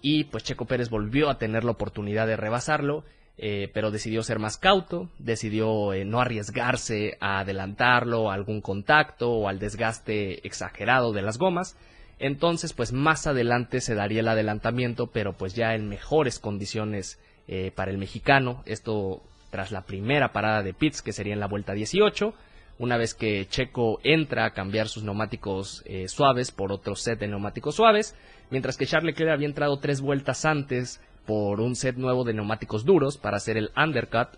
y 0.00 0.24
pues 0.24 0.42
Checo 0.44 0.64
Pérez 0.64 0.90
volvió 0.90 1.30
a 1.30 1.38
tener 1.38 1.64
la 1.64 1.72
oportunidad 1.72 2.26
de 2.26 2.36
rebasarlo, 2.36 3.04
eh, 3.38 3.70
pero 3.72 3.90
decidió 3.90 4.22
ser 4.22 4.38
más 4.38 4.58
cauto, 4.58 5.08
decidió 5.18 5.94
eh, 5.94 6.04
no 6.04 6.20
arriesgarse 6.20 7.16
a 7.20 7.40
adelantarlo 7.40 8.30
a 8.30 8.34
algún 8.34 8.60
contacto 8.60 9.30
o 9.30 9.48
al 9.48 9.58
desgaste 9.58 10.46
exagerado 10.46 11.12
de 11.12 11.22
las 11.22 11.38
gomas. 11.38 11.76
Entonces, 12.18 12.72
pues 12.72 12.92
más 12.92 13.26
adelante 13.26 13.80
se 13.80 13.94
daría 13.94 14.20
el 14.20 14.28
adelantamiento, 14.28 15.08
pero 15.08 15.32
pues 15.32 15.54
ya 15.54 15.74
en 15.74 15.88
mejores 15.88 16.38
condiciones 16.38 17.18
eh, 17.48 17.72
para 17.74 17.90
el 17.90 17.98
mexicano. 17.98 18.62
Esto 18.66 19.22
tras 19.50 19.72
la 19.72 19.82
primera 19.82 20.32
parada 20.32 20.62
de 20.62 20.74
pits, 20.74 21.02
que 21.02 21.12
sería 21.12 21.34
en 21.34 21.40
la 21.40 21.48
vuelta 21.48 21.72
18. 21.72 22.34
Una 22.78 22.96
vez 22.96 23.14
que 23.14 23.46
Checo 23.48 24.00
entra 24.02 24.44
a 24.44 24.52
cambiar 24.52 24.88
sus 24.88 25.04
neumáticos 25.04 25.84
suaves 26.08 26.50
por 26.50 26.72
otro 26.72 26.96
set 26.96 27.18
de 27.18 27.28
neumáticos 27.28 27.76
suaves, 27.76 28.16
mientras 28.50 28.76
que 28.76 28.86
Charles 28.86 29.12
Leclerc 29.12 29.32
había 29.32 29.46
entrado 29.46 29.78
tres 29.78 30.00
vueltas 30.00 30.44
antes 30.44 31.00
por 31.26 31.60
un 31.60 31.76
set 31.76 31.96
nuevo 31.96 32.24
de 32.24 32.34
neumáticos 32.34 32.84
duros 32.84 33.18
para 33.18 33.36
hacer 33.36 33.56
el 33.56 33.70
undercut, 33.76 34.28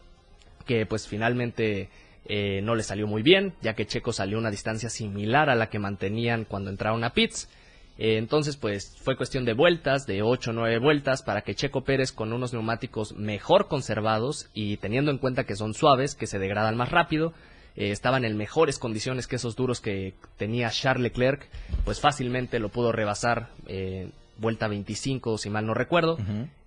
que 0.66 0.86
pues 0.86 1.08
finalmente 1.08 1.88
eh, 2.26 2.60
no 2.62 2.74
le 2.74 2.82
salió 2.82 3.06
muy 3.06 3.22
bien, 3.22 3.54
ya 3.60 3.74
que 3.74 3.86
Checo 3.86 4.12
salió 4.12 4.38
una 4.38 4.50
distancia 4.50 4.88
similar 4.88 5.50
a 5.50 5.54
la 5.54 5.68
que 5.68 5.78
mantenían 5.78 6.44
cuando 6.44 6.70
entraron 6.70 7.04
a 7.04 7.10
pits. 7.10 7.48
Eh, 7.96 8.16
entonces, 8.16 8.56
pues 8.56 8.96
fue 9.02 9.16
cuestión 9.16 9.44
de 9.44 9.52
vueltas, 9.52 10.06
de 10.06 10.22
8 10.22 10.50
o 10.50 10.54
9 10.54 10.78
vueltas, 10.78 11.22
para 11.22 11.42
que 11.42 11.54
Checo 11.54 11.84
Pérez 11.84 12.12
con 12.12 12.32
unos 12.32 12.52
neumáticos 12.52 13.14
mejor 13.14 13.68
conservados 13.68 14.48
y 14.52 14.78
teniendo 14.78 15.10
en 15.10 15.18
cuenta 15.18 15.44
que 15.44 15.54
son 15.54 15.74
suaves, 15.74 16.14
que 16.14 16.26
se 16.26 16.38
degradan 16.38 16.76
más 16.76 16.90
rápido, 16.90 17.34
eh, 17.76 17.90
estaban 17.90 18.25
en 18.25 18.37
mejores 18.37 18.78
condiciones 18.78 19.26
que 19.26 19.37
esos 19.37 19.57
duros 19.57 19.81
que 19.81 20.14
tenía 20.37 20.71
Charles 20.71 21.02
Leclerc, 21.02 21.49
pues 21.85 22.00
fácilmente 22.00 22.59
lo 22.59 22.69
pudo 22.69 22.93
rebasar 22.93 23.50
vuelta 24.37 24.69
25, 24.69 25.38
si 25.38 25.50
mal 25.50 25.66
no 25.66 25.75
recuerdo. 25.75 26.19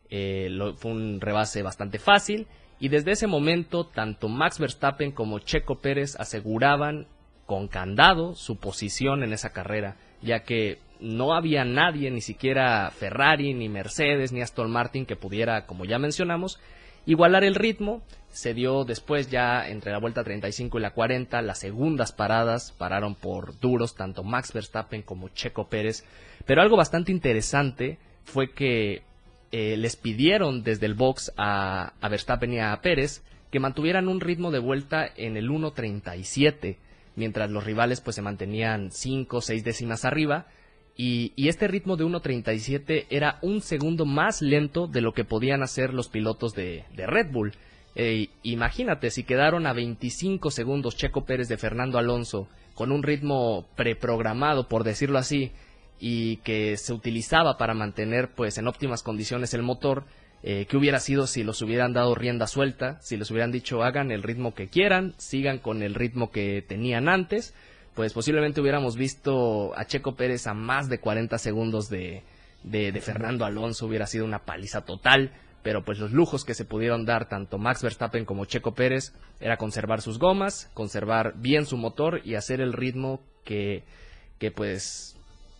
Eh, 0.10 0.50
fue 0.78 0.92
un 0.92 1.20
rebase 1.20 1.64
bastante 1.64 2.00
fácil 2.00 2.48
y 2.80 2.90
desde 2.90 3.12
ese 3.12 3.28
momento 3.28 3.86
tanto 3.86 4.30
Max 4.30 4.60
Verstappen 4.60 5.12
como 5.12 5.40
Checo 5.40 5.80
Pérez 5.80 6.16
aseguraban 6.18 7.08
con 7.46 7.68
candado 7.68 8.36
su 8.36 8.58
posición 8.58 9.24
en 9.24 9.34
esa 9.34 9.52
carrera, 9.52 9.98
ya 10.22 10.44
que 10.44 10.80
no 11.00 11.34
había 11.34 11.64
nadie, 11.64 12.10
ni 12.12 12.22
siquiera 12.22 12.90
Ferrari, 12.92 13.54
ni 13.54 13.70
Mercedes, 13.70 14.32
ni 14.32 14.42
Aston 14.42 14.72
Martin 14.72 15.06
que 15.06 15.16
pudiera, 15.16 15.66
como 15.66 15.86
ya 15.86 16.00
mencionamos, 16.00 16.60
igualar 17.08 17.44
el 17.44 17.56
ritmo. 17.56 18.04
Se 18.30 18.54
dio 18.54 18.84
después 18.84 19.32
ya 19.32 19.68
entre 19.68 19.92
la 19.92 19.98
vuelta 19.98 20.24
35 20.24 20.78
y 20.78 20.82
la 20.82 20.92
40, 20.92 21.42
las 21.42 21.58
segundas 21.58 22.12
paradas 22.12 22.72
pararon 22.78 23.16
por 23.16 23.60
duros 23.60 23.96
tanto 23.96 24.24
Max 24.24 24.54
Verstappen 24.54 25.02
como 25.02 25.30
Checo 25.30 25.68
Pérez. 25.68 26.04
Pero 26.46 26.62
algo 26.62 26.78
bastante 26.78 27.12
interesante 27.12 27.98
fue 28.26 28.52
que 28.52 29.02
eh, 29.52 29.78
les 29.78 29.96
pidieron 29.96 30.62
desde 30.62 30.86
el 30.86 30.94
box 30.94 31.32
a, 31.38 31.94
Verstappen 32.02 32.54
y 32.54 32.60
a 32.60 32.80
Pérez 32.82 33.24
que 33.50 33.62
mantuvieran 33.62 34.10
un 34.10 34.20
ritmo 34.20 34.52
de 34.52 34.60
vuelta 34.60 35.10
en 35.16 35.38
el 35.38 35.50
1.37, 35.50 36.76
mientras 37.16 37.50
los 37.50 37.64
rivales 37.64 38.02
pues 38.02 38.18
se 38.18 38.22
mantenían 38.22 38.92
5 38.92 39.38
o 39.38 39.42
6 39.42 39.64
décimas 39.64 40.04
arriba, 40.04 40.48
y, 40.98 41.32
este 41.48 41.68
ritmo 41.68 41.96
de 41.96 42.06
1.37 42.06 43.06
era 43.10 43.38
un 43.42 43.62
segundo 43.62 44.06
más 44.06 44.42
lento 44.42 44.88
de 44.88 45.02
lo 45.02 45.14
que 45.14 45.24
podían 45.24 45.62
hacer 45.62 45.94
los 45.94 46.10
pilotos 46.10 46.56
de, 46.56 46.86
Red 46.96 47.32
Bull. 47.32 47.54
Imagínate, 48.44 49.12
si 49.12 49.24
quedaron 49.24 49.68
a 49.68 49.74
25 49.74 50.52
segundos 50.52 50.98
Checo 50.98 51.26
Pérez 51.26 51.48
de 51.48 51.58
Fernando 51.58 51.98
Alonso, 51.98 52.48
con 52.74 52.92
un 52.92 53.04
ritmo 53.04 53.68
preprogramado, 53.76 54.68
por 54.68 54.84
decirlo 54.84 55.18
así, 55.18 55.52
y 56.00 56.38
que 56.38 56.78
se 56.78 56.94
utilizaba 56.94 57.58
para 57.58 57.74
mantener 57.74 58.30
pues 58.36 58.58
en 58.58 58.68
óptimas 58.68 59.04
condiciones 59.04 59.54
el 59.54 59.64
motor, 59.64 60.06
eh, 60.44 60.68
que 60.70 60.78
hubiera 60.78 61.00
sido 61.00 61.26
si 61.26 61.44
los 61.44 61.62
hubieran 61.64 61.94
dado 61.94 62.14
rienda 62.14 62.46
suelta, 62.46 63.02
si 63.02 63.18
les 63.18 63.32
hubieran 63.32 63.52
dicho 63.52 63.84
hagan 63.84 64.12
el 64.12 64.22
ritmo 64.22 64.54
que 64.54 64.68
quieran, 64.68 65.16
sigan 65.18 65.58
con 65.58 65.82
el 65.82 65.96
ritmo 65.96 66.30
que 66.30 66.64
tenían 66.68 67.10
antes, 67.10 67.56
pues 67.98 68.14
posiblemente 68.14 68.62
hubiéramos 68.62 68.96
visto 68.96 69.76
a 69.76 69.86
Checo 69.86 70.16
Pérez 70.16 70.46
a 70.46 70.54
más 70.54 70.88
de 70.88 71.00
40 71.00 71.40
segundos 71.40 71.90
de, 71.90 72.22
de, 72.62 72.92
Fernando 73.02 73.44
Alonso, 73.44 73.88
hubiera 73.88 74.06
sido 74.06 74.24
una 74.24 74.46
paliza 74.46 74.82
total, 74.82 75.32
pero 75.64 75.84
pues 75.84 75.98
los 75.98 76.12
lujos 76.12 76.46
que 76.46 76.54
se 76.54 76.64
pudieron 76.64 77.06
dar 77.06 77.28
tanto 77.28 77.58
Max 77.58 77.82
Verstappen 77.82 78.24
como 78.24 78.46
Checo 78.46 78.76
Pérez 78.76 79.14
era 79.40 79.58
conservar 79.58 80.02
sus 80.04 80.20
gomas, 80.20 80.70
conservar 80.76 81.34
bien 81.38 81.66
su 81.66 81.76
motor 81.76 82.22
y 82.24 82.36
hacer 82.36 82.62
el 82.62 82.72
ritmo 82.72 83.20
que, 83.44 83.84
que 84.38 84.52
pues 84.52 85.18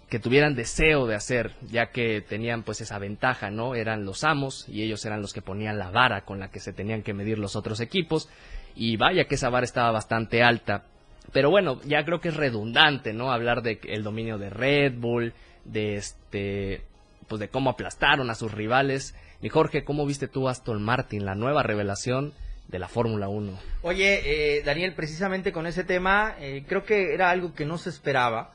que 0.08 0.20
tuvieran 0.20 0.54
deseo 0.54 1.08
de 1.08 1.16
hacer, 1.16 1.56
ya 1.72 1.88
que 1.88 2.22
tenían 2.22 2.62
pues 2.62 2.82
esa 2.82 3.00
ventaja, 3.00 3.50
¿no? 3.50 3.74
Eran 3.74 4.06
los 4.06 4.24
amos 4.24 4.70
y 4.70 4.84
ellos 4.84 5.04
eran 5.06 5.24
los 5.24 5.34
que 5.34 5.42
ponían 5.42 5.80
la 5.80 5.90
vara 5.90 6.24
con 6.24 6.40
la 6.40 6.52
que 6.52 6.60
se 6.60 6.72
tenían 6.72 7.02
que 7.02 7.16
medir 7.16 7.40
los 7.40 7.56
otros 7.56 7.80
equipos 7.80 8.30
y 8.76 8.96
vaya 8.96 9.26
que 9.26 9.36
esa 9.36 9.50
vara 9.50 9.66
estaba 9.66 9.90
bastante 9.90 10.44
alta. 10.44 10.86
Pero 11.34 11.50
bueno, 11.50 11.80
ya 11.84 12.04
creo 12.06 12.22
que 12.22 12.30
es 12.30 12.38
redundante, 12.38 13.14
¿no? 13.14 13.32
Hablar 13.32 13.62
de 13.62 13.80
el 13.84 14.04
dominio 14.04 14.38
de 14.38 14.50
Red 14.50 14.94
Bull, 14.98 15.34
de 15.66 15.96
este 15.96 16.82
pues 17.28 17.40
de 17.40 17.50
cómo 17.50 17.70
aplastaron 17.70 18.30
a 18.30 18.36
sus 18.36 18.52
rivales. 18.52 19.16
Y 19.42 19.50
Jorge, 19.50 19.84
¿cómo 19.84 20.06
viste 20.06 20.28
tú 20.28 20.48
Aston 20.48 20.82
Martin, 20.82 21.26
la 21.26 21.36
nueva 21.36 21.62
revelación 21.62 22.34
de 22.68 22.80
la 22.80 22.88
Fórmula 22.88 23.28
1? 23.28 23.60
Oye, 23.82 24.58
eh, 24.58 24.64
Daniel, 24.64 24.94
precisamente 24.94 25.52
con 25.52 25.68
ese 25.68 25.84
tema, 25.84 26.36
eh, 26.40 26.64
creo 26.68 26.84
que 26.84 27.14
era 27.14 27.30
algo 27.30 27.54
que 27.54 27.66
no 27.66 27.78
se 27.78 27.90
esperaba. 27.90 28.54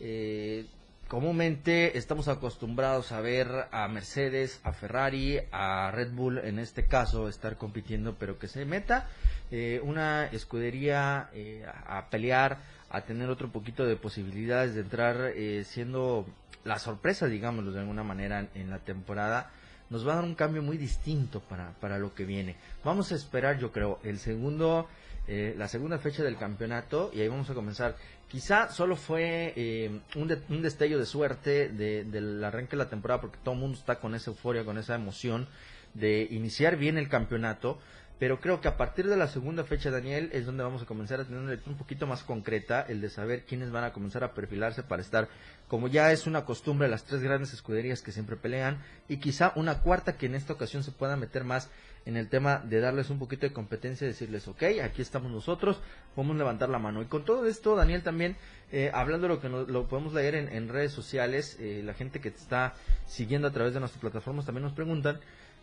Eh, 0.00 0.66
comúnmente 1.08 1.96
estamos 1.96 2.28
acostumbrados 2.28 3.12
a 3.12 3.20
ver 3.20 3.48
a 3.70 3.86
Mercedes, 3.88 4.60
a 4.64 4.72
Ferrari, 4.72 5.38
a 5.52 5.90
Red 5.92 6.12
Bull 6.12 6.38
en 6.38 6.58
este 6.58 6.86
caso 6.86 7.28
estar 7.28 7.56
compitiendo, 7.56 8.16
pero 8.18 8.38
que 8.38 8.48
se 8.48 8.64
meta 8.64 9.06
eh, 9.50 9.80
una 9.84 10.26
escudería 10.26 11.30
eh, 11.32 11.64
a, 11.86 12.10
pelear, 12.10 12.58
a 12.90 13.02
tener 13.02 13.30
otro 13.30 13.50
poquito 13.52 13.86
de 13.86 13.96
posibilidades 13.96 14.74
de 14.74 14.80
entrar 14.80 15.32
eh, 15.34 15.64
siendo 15.64 16.26
la 16.64 16.78
sorpresa, 16.80 17.26
digámoslo 17.26 17.70
de 17.70 17.80
alguna 17.80 18.02
manera, 18.02 18.48
en 18.54 18.70
la 18.70 18.80
temporada, 18.80 19.50
nos 19.88 20.06
va 20.06 20.14
a 20.14 20.16
dar 20.16 20.24
un 20.24 20.34
cambio 20.34 20.62
muy 20.62 20.76
distinto 20.76 21.38
para, 21.40 21.70
para 21.74 21.98
lo 21.98 22.12
que 22.12 22.24
viene. 22.24 22.56
Vamos 22.82 23.12
a 23.12 23.14
esperar, 23.14 23.58
yo 23.58 23.70
creo, 23.70 24.00
el 24.02 24.18
segundo, 24.18 24.88
la 25.28 25.68
segunda 25.68 25.98
fecha 25.98 26.24
del 26.24 26.36
campeonato 26.36 27.12
y 27.14 27.20
ahí 27.20 27.28
vamos 27.28 27.48
a 27.50 27.54
comenzar. 27.54 27.94
Quizá 28.28 28.70
solo 28.70 28.96
fue 28.96 29.52
eh, 29.54 30.00
un, 30.16 30.62
destello 30.62 30.98
de 30.98 31.06
suerte 31.06 31.68
del 31.68 32.42
arranque 32.42 32.72
de 32.72 32.76
la 32.76 32.88
temporada 32.88 33.20
porque 33.20 33.38
todo 33.42 33.54
el 33.54 33.60
mundo 33.60 33.78
está 33.78 34.00
con 34.00 34.16
esa 34.16 34.30
euforia, 34.30 34.64
con 34.64 34.78
esa 34.78 34.96
emoción 34.96 35.46
de 35.94 36.26
iniciar 36.30 36.76
bien 36.76 36.98
el 36.98 37.08
campeonato, 37.08 37.78
pero 38.18 38.40
creo 38.40 38.60
que 38.62 38.68
a 38.68 38.76
partir 38.78 39.08
de 39.08 39.16
la 39.16 39.28
segunda 39.28 39.64
fecha, 39.64 39.90
Daniel, 39.90 40.30
es 40.32 40.46
donde 40.46 40.62
vamos 40.62 40.82
a 40.82 40.86
comenzar 40.86 41.20
a 41.20 41.24
tener 41.24 41.38
una 41.38 41.50
lectura 41.50 41.72
un 41.72 41.78
poquito 41.78 42.06
más 42.06 42.22
concreta, 42.22 42.80
el 42.88 43.02
de 43.02 43.10
saber 43.10 43.44
quiénes 43.44 43.70
van 43.70 43.84
a 43.84 43.92
comenzar 43.92 44.24
a 44.24 44.32
perfilarse 44.32 44.82
para 44.82 45.02
estar, 45.02 45.28
como 45.68 45.88
ya 45.88 46.10
es 46.12 46.26
una 46.26 46.46
costumbre, 46.46 46.88
las 46.88 47.04
tres 47.04 47.22
grandes 47.22 47.52
escuderías 47.52 48.00
que 48.00 48.12
siempre 48.12 48.36
pelean, 48.36 48.82
y 49.08 49.18
quizá 49.18 49.52
una 49.54 49.82
cuarta 49.82 50.16
que 50.16 50.26
en 50.26 50.34
esta 50.34 50.54
ocasión 50.54 50.82
se 50.82 50.92
pueda 50.92 51.16
meter 51.16 51.44
más 51.44 51.68
en 52.06 52.16
el 52.16 52.28
tema 52.28 52.62
de 52.64 52.80
darles 52.80 53.10
un 53.10 53.18
poquito 53.18 53.46
de 53.46 53.52
competencia 53.52 54.06
decirles, 54.06 54.48
ok, 54.48 54.62
aquí 54.82 55.02
estamos 55.02 55.30
nosotros, 55.30 55.80
podemos 56.14 56.36
levantar 56.36 56.68
la 56.68 56.78
mano. 56.78 57.02
Y 57.02 57.06
con 57.06 57.24
todo 57.24 57.46
esto, 57.46 57.74
Daniel, 57.74 58.02
también, 58.02 58.36
eh, 58.72 58.90
hablando 58.94 59.28
de 59.28 59.34
lo 59.34 59.40
que 59.40 59.48
lo 59.48 59.88
podemos 59.88 60.14
leer 60.14 60.36
en, 60.36 60.68
redes 60.68 60.92
sociales, 60.92 61.56
eh, 61.60 61.82
la 61.84 61.94
gente 61.94 62.20
que 62.20 62.30
te 62.30 62.38
está 62.38 62.74
siguiendo 63.06 63.48
a 63.48 63.50
través 63.50 63.74
de 63.74 63.80
nuestras 63.80 64.00
plataformas 64.00 64.46
también 64.46 64.62
nos 64.62 64.72
preguntan, 64.72 65.18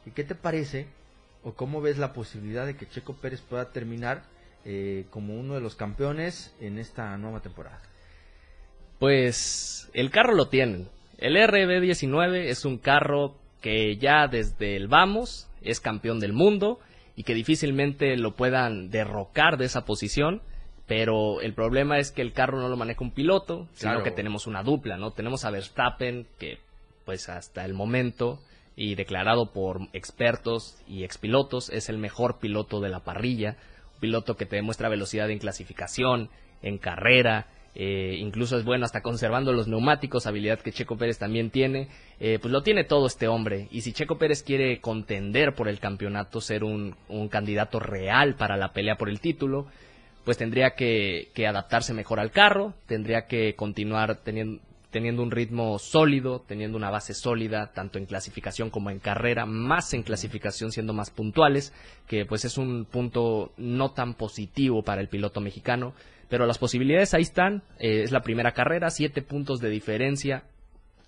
¿y 0.05 0.11
qué 0.11 0.25
te 0.25 0.35
parece 0.35 0.87
o 1.43 1.53
cómo 1.53 1.81
ves 1.81 1.97
la 1.97 2.13
posibilidad 2.13 2.65
de 2.65 2.75
que 2.75 2.87
Checo 2.87 3.13
Pérez 3.13 3.41
pueda 3.41 3.71
terminar 3.71 4.23
eh, 4.65 5.05
como 5.09 5.37
uno 5.37 5.55
de 5.55 5.61
los 5.61 5.75
campeones 5.75 6.55
en 6.59 6.77
esta 6.77 7.17
nueva 7.17 7.41
temporada? 7.41 7.81
Pues 8.99 9.89
el 9.93 10.09
carro 10.09 10.33
lo 10.33 10.47
tienen. 10.47 10.89
El 11.17 11.35
RB19 11.35 12.45
es 12.45 12.65
un 12.65 12.77
carro 12.77 13.35
que 13.61 13.97
ya 13.97 14.27
desde 14.27 14.75
el 14.75 14.87
vamos 14.87 15.49
es 15.61 15.79
campeón 15.79 16.19
del 16.19 16.33
mundo 16.33 16.79
y 17.15 17.23
que 17.23 17.33
difícilmente 17.33 18.17
lo 18.17 18.35
puedan 18.35 18.89
derrocar 18.89 19.57
de 19.57 19.65
esa 19.65 19.85
posición. 19.85 20.41
Pero 20.87 21.41
el 21.41 21.53
problema 21.53 21.97
es 21.97 22.11
que 22.11 22.21
el 22.21 22.33
carro 22.33 22.59
no 22.59 22.67
lo 22.67 22.75
maneja 22.75 23.03
un 23.03 23.11
piloto, 23.11 23.67
sino 23.73 24.03
que 24.03 24.11
tenemos 24.11 24.47
una 24.47 24.63
dupla, 24.63 24.97
¿no? 24.97 25.11
Tenemos 25.11 25.45
a 25.45 25.51
Verstappen, 25.51 26.27
que 26.37 26.59
pues 27.05 27.29
hasta 27.29 27.63
el 27.63 27.73
momento 27.73 28.39
y 28.75 28.95
declarado 28.95 29.51
por 29.51 29.81
expertos 29.93 30.77
y 30.87 31.03
expilotos, 31.03 31.69
es 31.69 31.89
el 31.89 31.97
mejor 31.97 32.39
piloto 32.39 32.79
de 32.81 32.89
la 32.89 33.01
parrilla, 33.01 33.57
un 33.95 33.99
piloto 33.99 34.35
que 34.35 34.45
te 34.45 34.55
demuestra 34.55 34.89
velocidad 34.89 35.29
en 35.29 35.39
clasificación, 35.39 36.29
en 36.61 36.77
carrera, 36.77 37.47
eh, 37.75 38.17
incluso 38.19 38.57
es 38.57 38.65
bueno 38.65 38.85
hasta 38.85 39.01
conservando 39.01 39.51
los 39.51 39.67
neumáticos, 39.67 40.27
habilidad 40.27 40.59
que 40.59 40.71
Checo 40.71 40.95
Pérez 40.95 41.17
también 41.17 41.49
tiene, 41.49 41.87
eh, 42.19 42.37
pues 42.39 42.51
lo 42.51 42.61
tiene 42.61 42.83
todo 42.83 43.07
este 43.07 43.27
hombre. 43.27 43.67
Y 43.71 43.81
si 43.81 43.93
Checo 43.93 44.17
Pérez 44.17 44.43
quiere 44.43 44.79
contender 44.79 45.55
por 45.55 45.67
el 45.67 45.79
campeonato, 45.79 46.39
ser 46.39 46.63
un, 46.63 46.95
un 47.09 47.29
candidato 47.29 47.79
real 47.79 48.35
para 48.35 48.57
la 48.57 48.73
pelea 48.73 48.95
por 48.95 49.09
el 49.09 49.19
título, 49.19 49.67
pues 50.23 50.37
tendría 50.37 50.75
que, 50.75 51.29
que 51.33 51.47
adaptarse 51.47 51.93
mejor 51.93 52.19
al 52.19 52.31
carro, 52.31 52.73
tendría 52.85 53.25
que 53.25 53.55
continuar 53.55 54.17
teniendo, 54.23 54.61
teniendo 54.93 55.23
un 55.23 55.31
ritmo 55.31 55.79
sólido, 55.79 56.43
teniendo 56.47 56.77
una 56.77 56.91
base 56.91 57.15
sólida, 57.15 57.71
tanto 57.73 57.97
en 57.97 58.05
clasificación 58.05 58.69
como 58.69 58.91
en 58.91 58.99
carrera, 58.99 59.47
más 59.47 59.93
en 59.95 60.03
clasificación 60.03 60.71
siendo 60.71 60.93
más 60.93 61.09
puntuales, 61.09 61.73
que 62.07 62.25
pues 62.27 62.45
es 62.45 62.59
un 62.59 62.85
punto 62.85 63.51
no 63.57 63.91
tan 63.91 64.13
positivo 64.13 64.83
para 64.83 65.01
el 65.01 65.09
piloto 65.09 65.41
mexicano, 65.41 65.95
pero 66.29 66.45
las 66.45 66.59
posibilidades 66.59 67.15
ahí 67.15 67.23
están, 67.23 67.63
eh, 67.79 68.03
es 68.03 68.11
la 68.11 68.21
primera 68.21 68.51
carrera, 68.51 68.91
siete 68.91 69.23
puntos 69.23 69.59
de 69.59 69.71
diferencia, 69.71 70.43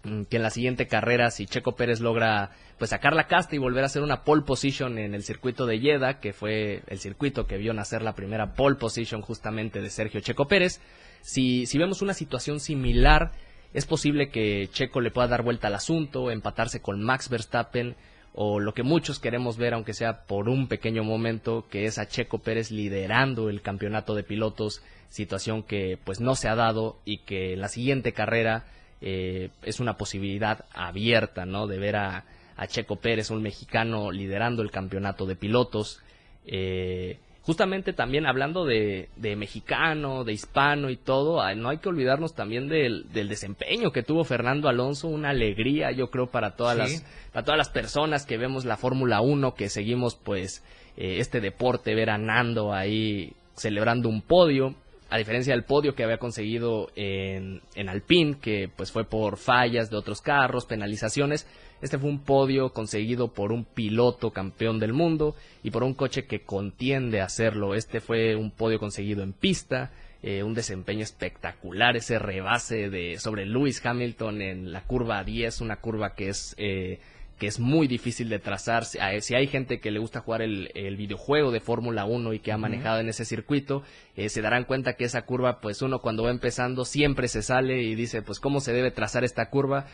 mm, 0.04 0.24
que 0.24 0.38
en 0.38 0.44
la 0.44 0.50
siguiente 0.50 0.88
carrera 0.88 1.30
si 1.30 1.46
Checo 1.46 1.76
Pérez 1.76 2.00
logra 2.00 2.50
pues 2.80 2.90
sacar 2.90 3.14
la 3.14 3.28
casta 3.28 3.56
y 3.56 3.60
volver 3.60 3.84
a 3.84 3.86
hacer 3.86 4.02
una 4.02 4.24
pole 4.24 4.42
position 4.42 4.98
en 4.98 5.14
el 5.14 5.22
circuito 5.22 5.68
de 5.68 5.80
Jeddah, 5.80 6.20
que 6.20 6.34
fue 6.34 6.82
el 6.88 6.98
circuito 6.98 7.46
que 7.46 7.58
vio 7.58 7.72
nacer 7.74 8.02
la 8.02 8.16
primera 8.16 8.54
pole 8.54 8.78
position 8.78 9.22
justamente 9.22 9.80
de 9.80 9.92
Sergio 9.92 10.22
Checo 10.22 10.48
Pérez, 10.48 10.82
si, 11.22 11.68
si 11.68 11.78
vemos 11.78 12.02
una 12.02 12.16
situación 12.16 12.60
similar 12.60 13.32
es 13.76 13.86
posible 13.86 14.30
que 14.30 14.70
Checo 14.72 15.02
le 15.02 15.12
pueda 15.12 15.28
dar 15.28 15.44
vuelta 15.44 15.68
al 15.68 15.76
asunto, 15.76 16.32
empatarse 16.32 16.82
con 16.82 17.04
Max 17.04 17.28
Verstappen 17.28 17.96
o 18.34 18.62
lo 18.62 18.74
que 18.74 18.84
muchos 18.84 19.20
queremos 19.20 19.58
ver, 19.58 19.74
aunque 19.74 19.94
sea 19.94 20.24
por 20.28 20.48
un 20.48 20.70
pequeño 20.70 21.04
momento, 21.04 21.66
que 21.70 21.86
es 21.86 21.98
a 21.98 22.08
Checo 22.08 22.40
Pérez 22.40 22.72
liderando 22.72 23.50
el 23.50 23.62
campeonato 23.62 24.16
de 24.16 24.24
pilotos, 24.24 24.82
situación 25.10 25.62
que 25.62 26.00
pues 26.02 26.22
no 26.22 26.36
se 26.36 26.48
ha 26.48 26.56
dado 26.56 27.00
y 27.04 27.18
que 27.20 27.58
la 27.58 27.68
siguiente 27.68 28.14
carrera 28.14 28.64
eh, 29.02 29.50
es 29.62 29.82
una 29.82 29.98
posibilidad 29.98 30.64
abierta, 30.74 31.46
¿no? 31.46 31.68
De 31.68 31.78
ver 31.78 31.98
a, 31.98 32.24
a, 32.56 32.68
Checo 32.68 32.96
Pérez, 32.96 33.30
un 33.30 33.42
mexicano, 33.42 34.10
liderando 34.10 34.62
el 34.62 34.72
campeonato 34.72 35.26
de 35.26 35.36
pilotos. 35.36 36.00
Eh, 36.46 37.20
justamente 37.46 37.94
también 37.94 38.26
hablando 38.26 38.66
de, 38.66 39.08
mexicano, 39.38 40.24
de 40.24 40.34
hispano 40.34 40.90
y 40.90 40.98
todo, 40.98 41.42
no 41.56 41.70
hay 41.70 41.78
que 41.78 41.90
olvidarnos 41.90 42.34
también 42.34 42.68
del, 42.68 43.06
desempeño 43.12 43.92
que 43.92 44.02
tuvo 44.02 44.24
Fernando 44.24 44.68
Alonso, 44.68 45.08
una 45.08 45.30
alegría 45.30 45.92
yo 45.92 46.10
creo 46.10 46.28
para 46.28 46.56
todas 46.56 46.78
las 46.78 47.06
para 47.32 47.46
todas 47.46 47.58
las 47.58 47.70
personas 47.70 48.26
que 48.26 48.38
vemos 48.38 48.66
la 48.66 48.78
Fórmula 48.78 49.22
1, 49.22 49.54
que 49.54 49.70
seguimos 49.70 50.16
pues 50.16 50.64
eh, 50.98 51.18
este 51.20 51.40
deporte, 51.40 51.94
ver 51.94 52.10
a 52.10 52.18
Nando 52.18 52.74
ahí 52.74 53.34
celebrando 53.54 54.10
un 54.10 54.22
podio, 54.22 54.74
a 55.10 55.18
diferencia 55.18 55.54
del 55.54 55.64
podio 55.64 55.96
que 55.96 56.04
había 56.04 56.18
conseguido 56.18 56.90
en, 56.96 57.62
en 57.76 57.90
Alpine, 57.90 58.38
que 58.42 58.70
pues 58.76 58.92
fue 58.92 59.06
por 59.06 59.38
fallas 59.38 59.90
de 59.90 59.98
otros 59.98 60.22
carros, 60.22 60.66
penalizaciones, 60.66 61.48
este 61.82 61.98
fue 61.98 62.10
un 62.10 62.20
podio 62.20 62.70
conseguido 62.70 63.34
por 63.34 63.52
un 63.52 63.66
piloto 63.66 64.32
campeón 64.32 64.80
del 64.80 64.94
mundo 64.94 65.36
y 65.62 65.72
por 65.72 65.84
un 65.84 65.94
coche 65.94 66.26
que 66.26 66.42
contiende 66.42 67.22
hacerlo. 67.22 67.76
Este 67.76 68.00
fue 68.00 68.36
un 68.36 68.52
podio 68.52 68.80
conseguido 68.80 69.24
en 69.24 69.34
pista, 69.34 69.92
eh, 70.24 70.42
un 70.42 70.54
desempeño 70.54 71.04
espectacular, 71.04 71.96
ese 71.98 72.18
rebase 72.18 72.90
de 72.90 73.20
sobre 73.20 73.46
Lewis 73.46 73.86
Hamilton 73.86 74.42
en 74.42 74.72
la 74.72 74.82
curva 74.82 75.24
10, 75.24 75.62
una 75.62 75.76
curva 75.76 76.16
que 76.16 76.30
es 76.30 76.56
eh, 76.58 77.00
que 77.40 77.48
es 77.48 77.60
muy 77.60 77.88
difícil 77.88 78.30
de 78.30 78.40
trazar. 78.40 78.86
Si 78.86 79.00
hay 79.00 79.48
gente 79.48 79.80
que 79.80 79.92
le 79.92 80.00
gusta 80.00 80.22
jugar 80.22 80.42
el, 80.42 80.96
videojuego 80.98 81.52
de 81.52 81.60
Fórmula 81.60 82.06
1 82.06 82.34
y 82.34 82.40
que 82.40 82.52
ha 82.52 82.58
manejado 82.58 83.00
en 83.00 83.10
ese 83.10 83.26
circuito, 83.26 83.84
eh, 84.16 84.30
se 84.30 84.42
darán 84.42 84.64
cuenta 84.64 84.94
que 84.94 85.04
esa 85.04 85.24
curva, 85.24 85.60
pues 85.60 85.82
uno 85.82 86.00
cuando 86.00 86.24
va 86.24 86.32
empezando 86.32 86.86
siempre 86.86 87.28
se 87.28 87.42
sale 87.42 87.82
y 87.82 87.96
dice, 87.96 88.22
pues 88.22 88.40
cómo 88.40 88.62
se 88.62 88.74
debe 88.74 88.92
trazar 88.92 89.24
esta 89.24 89.50
curva 89.50 89.86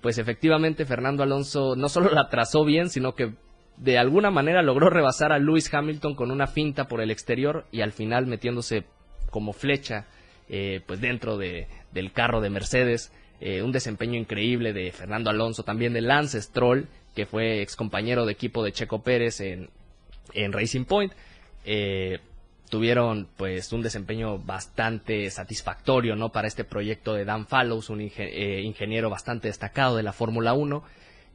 pues 0.00 0.18
efectivamente 0.18 0.84
Fernando 0.84 1.22
Alonso 1.22 1.74
no 1.76 1.88
solo 1.88 2.10
la 2.10 2.28
trazó 2.28 2.64
bien, 2.64 2.90
sino 2.90 3.14
que 3.14 3.34
de 3.76 3.98
alguna 3.98 4.30
manera 4.30 4.62
logró 4.62 4.88
rebasar 4.88 5.32
a 5.32 5.38
Lewis 5.38 5.72
Hamilton 5.72 6.14
con 6.14 6.30
una 6.30 6.46
finta 6.46 6.86
por 6.86 7.00
el 7.00 7.10
exterior 7.10 7.66
y 7.72 7.80
al 7.80 7.92
final 7.92 8.26
metiéndose 8.26 8.84
como 9.30 9.52
flecha 9.52 10.06
eh, 10.48 10.80
pues 10.86 11.00
dentro 11.00 11.36
de, 11.36 11.66
del 11.92 12.12
carro 12.12 12.40
de 12.40 12.50
Mercedes. 12.50 13.12
Eh, 13.40 13.62
un 13.62 13.72
desempeño 13.72 14.18
increíble 14.18 14.72
de 14.72 14.92
Fernando 14.92 15.30
Alonso, 15.30 15.62
también 15.62 15.92
de 15.92 16.00
Lance 16.00 16.40
Stroll, 16.40 16.88
que 17.14 17.26
fue 17.26 17.62
ex 17.62 17.76
compañero 17.76 18.24
de 18.24 18.32
equipo 18.32 18.64
de 18.64 18.72
Checo 18.72 19.02
Pérez 19.02 19.40
en, 19.40 19.68
en 20.32 20.52
Racing 20.52 20.84
Point. 20.84 21.12
Eh, 21.64 22.18
tuvieron 22.68 23.28
pues 23.36 23.72
un 23.72 23.82
desempeño 23.82 24.38
bastante 24.38 25.30
satisfactorio 25.30 26.16
no 26.16 26.30
para 26.30 26.48
este 26.48 26.64
proyecto 26.64 27.14
de 27.14 27.24
Dan 27.24 27.46
Fallows 27.46 27.90
un 27.90 28.00
eh, 28.00 28.60
ingeniero 28.64 29.08
bastante 29.08 29.48
destacado 29.48 29.96
de 29.96 30.02
la 30.02 30.12
Fórmula 30.12 30.52
1 30.52 30.82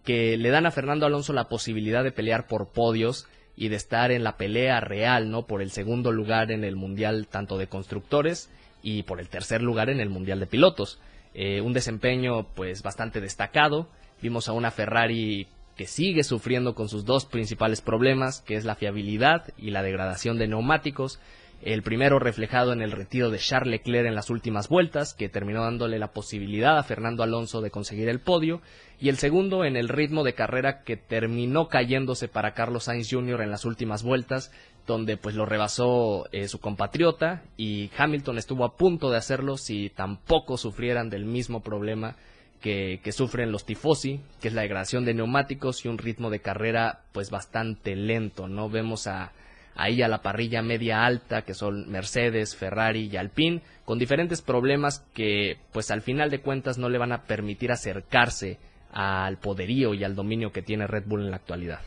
que 0.03 0.35
le 0.37 0.49
dan 0.49 0.65
a 0.65 0.71
Fernando 0.71 1.05
Alonso 1.05 1.31
la 1.31 1.47
posibilidad 1.47 2.03
de 2.03 2.11
pelear 2.11 2.47
por 2.47 2.71
podios 2.71 3.27
y 3.55 3.69
de 3.69 3.75
estar 3.75 4.11
en 4.11 4.23
la 4.23 4.37
pelea 4.37 4.81
real 4.81 5.31
no 5.31 5.47
por 5.47 5.61
el 5.61 5.71
segundo 5.71 6.11
lugar 6.11 6.51
en 6.51 6.63
el 6.63 6.75
mundial 6.75 7.27
tanto 7.29 7.57
de 7.57 7.67
constructores 7.67 8.49
y 8.83 9.03
por 9.03 9.19
el 9.19 9.29
tercer 9.29 9.61
lugar 9.61 9.89
en 9.89 10.01
el 10.01 10.09
mundial 10.09 10.39
de 10.39 10.47
pilotos 10.47 10.99
eh, 11.33 11.61
un 11.61 11.73
desempeño 11.73 12.47
pues 12.55 12.83
bastante 12.83 13.21
destacado 13.21 13.87
vimos 14.21 14.47
a 14.47 14.53
una 14.53 14.71
Ferrari 14.71 15.47
que 15.75 15.87
sigue 15.87 16.23
sufriendo 16.23 16.75
con 16.75 16.89
sus 16.89 17.05
dos 17.05 17.25
principales 17.25 17.81
problemas, 17.81 18.41
que 18.41 18.55
es 18.55 18.65
la 18.65 18.75
fiabilidad 18.75 19.51
y 19.57 19.71
la 19.71 19.81
degradación 19.81 20.37
de 20.37 20.47
neumáticos. 20.47 21.19
El 21.61 21.83
primero 21.83 22.17
reflejado 22.17 22.73
en 22.73 22.81
el 22.81 22.91
retiro 22.91 23.29
de 23.29 23.37
Charles 23.37 23.71
Leclerc 23.71 24.07
en 24.07 24.15
las 24.15 24.29
últimas 24.29 24.67
vueltas, 24.67 25.13
que 25.13 25.29
terminó 25.29 25.63
dándole 25.63 25.99
la 25.99 26.11
posibilidad 26.11 26.77
a 26.77 26.83
Fernando 26.83 27.23
Alonso 27.23 27.61
de 27.61 27.69
conseguir 27.69 28.09
el 28.09 28.19
podio, 28.19 28.61
y 28.99 29.09
el 29.09 29.17
segundo 29.17 29.63
en 29.63 29.75
el 29.75 29.87
ritmo 29.87 30.23
de 30.23 30.33
carrera 30.33 30.83
que 30.83 30.97
terminó 30.97 31.67
cayéndose 31.67 32.27
para 32.27 32.53
Carlos 32.53 32.85
Sainz 32.85 33.09
Jr. 33.11 33.41
en 33.41 33.51
las 33.51 33.65
últimas 33.65 34.03
vueltas, 34.03 34.51
donde 34.87 35.17
pues 35.17 35.35
lo 35.35 35.45
rebasó 35.45 36.27
eh, 36.31 36.47
su 36.47 36.59
compatriota 36.59 37.43
y 37.57 37.89
Hamilton 37.97 38.37
estuvo 38.37 38.65
a 38.65 38.75
punto 38.75 39.09
de 39.09 39.17
hacerlo 39.17 39.57
si 39.57 39.89
tampoco 39.89 40.57
sufrieran 40.57 41.09
del 41.09 41.25
mismo 41.25 41.61
problema 41.61 42.15
que, 42.61 43.01
sufren 43.11 43.51
los 43.51 43.65
tifosi, 43.65 44.21
que 44.39 44.47
es 44.47 44.53
la 44.53 44.61
degradación 44.61 45.03
de 45.03 45.13
neumáticos 45.13 45.83
y 45.83 45.87
un 45.87 45.97
ritmo 45.97 46.29
de 46.29 46.39
carrera 46.39 47.01
pues 47.11 47.31
bastante 47.31 47.95
lento, 47.95 48.47
¿no? 48.47 48.69
Vemos 48.69 49.07
a, 49.07 49.31
ahí 49.75 50.01
a 50.01 50.07
la 50.07 50.21
parrilla 50.21 50.61
media 50.61 51.05
alta, 51.05 51.41
que 51.41 51.55
son 51.55 51.89
Mercedes, 51.89 52.55
Ferrari 52.55 53.09
y 53.11 53.17
Alpine, 53.17 53.61
con 53.83 53.97
diferentes 53.97 54.41
problemas 54.41 55.05
que 55.13 55.57
pues 55.73 55.89
al 55.91 56.01
final 56.01 56.29
de 56.29 56.41
cuentas 56.41 56.77
no 56.77 56.87
le 56.87 56.99
van 56.99 57.11
a 57.11 57.23
permitir 57.23 57.71
acercarse 57.71 58.59
al 58.91 59.37
poderío 59.37 59.93
y 59.93 60.03
al 60.03 60.15
dominio 60.15 60.51
que 60.51 60.61
tiene 60.61 60.85
Red 60.85 61.05
Bull 61.07 61.23
en 61.23 61.31
la 61.31 61.37
actualidad. 61.37 61.79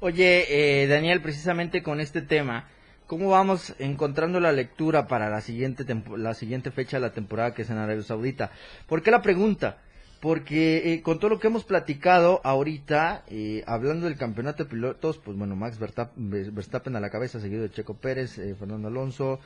Oye, 0.00 0.82
eh, 0.82 0.86
Daniel, 0.86 1.20
precisamente 1.20 1.82
con 1.82 1.98
este 2.00 2.22
tema, 2.22 2.68
¿cómo 3.08 3.30
vamos 3.30 3.74
encontrando 3.80 4.38
la 4.38 4.52
lectura 4.52 5.08
para 5.08 5.28
la 5.28 5.40
siguiente, 5.40 5.84
la 6.16 6.34
siguiente 6.34 6.70
fecha 6.70 6.98
de 6.98 7.00
la 7.00 7.12
temporada 7.12 7.52
que 7.52 7.62
es 7.62 7.70
en 7.70 7.78
Arabia 7.78 8.04
Saudita? 8.04 8.52
¿Por 8.86 9.02
qué 9.02 9.10
la 9.10 9.22
pregunta? 9.22 9.78
porque 10.20 10.92
eh, 10.92 11.02
con 11.02 11.18
todo 11.18 11.30
lo 11.30 11.38
que 11.38 11.46
hemos 11.46 11.64
platicado 11.64 12.40
ahorita, 12.42 13.22
eh, 13.28 13.62
hablando 13.66 14.06
del 14.06 14.16
campeonato 14.16 14.64
de 14.64 14.70
pilotos, 14.70 15.18
pues 15.18 15.36
bueno, 15.36 15.54
Max 15.54 15.78
Verstappen 15.78 16.96
a 16.96 17.00
la 17.00 17.10
cabeza, 17.10 17.40
seguido 17.40 17.62
de 17.62 17.70
Checo 17.70 17.94
Pérez, 17.94 18.36
eh, 18.38 18.54
Fernando 18.58 18.88
Alonso, 18.88 19.38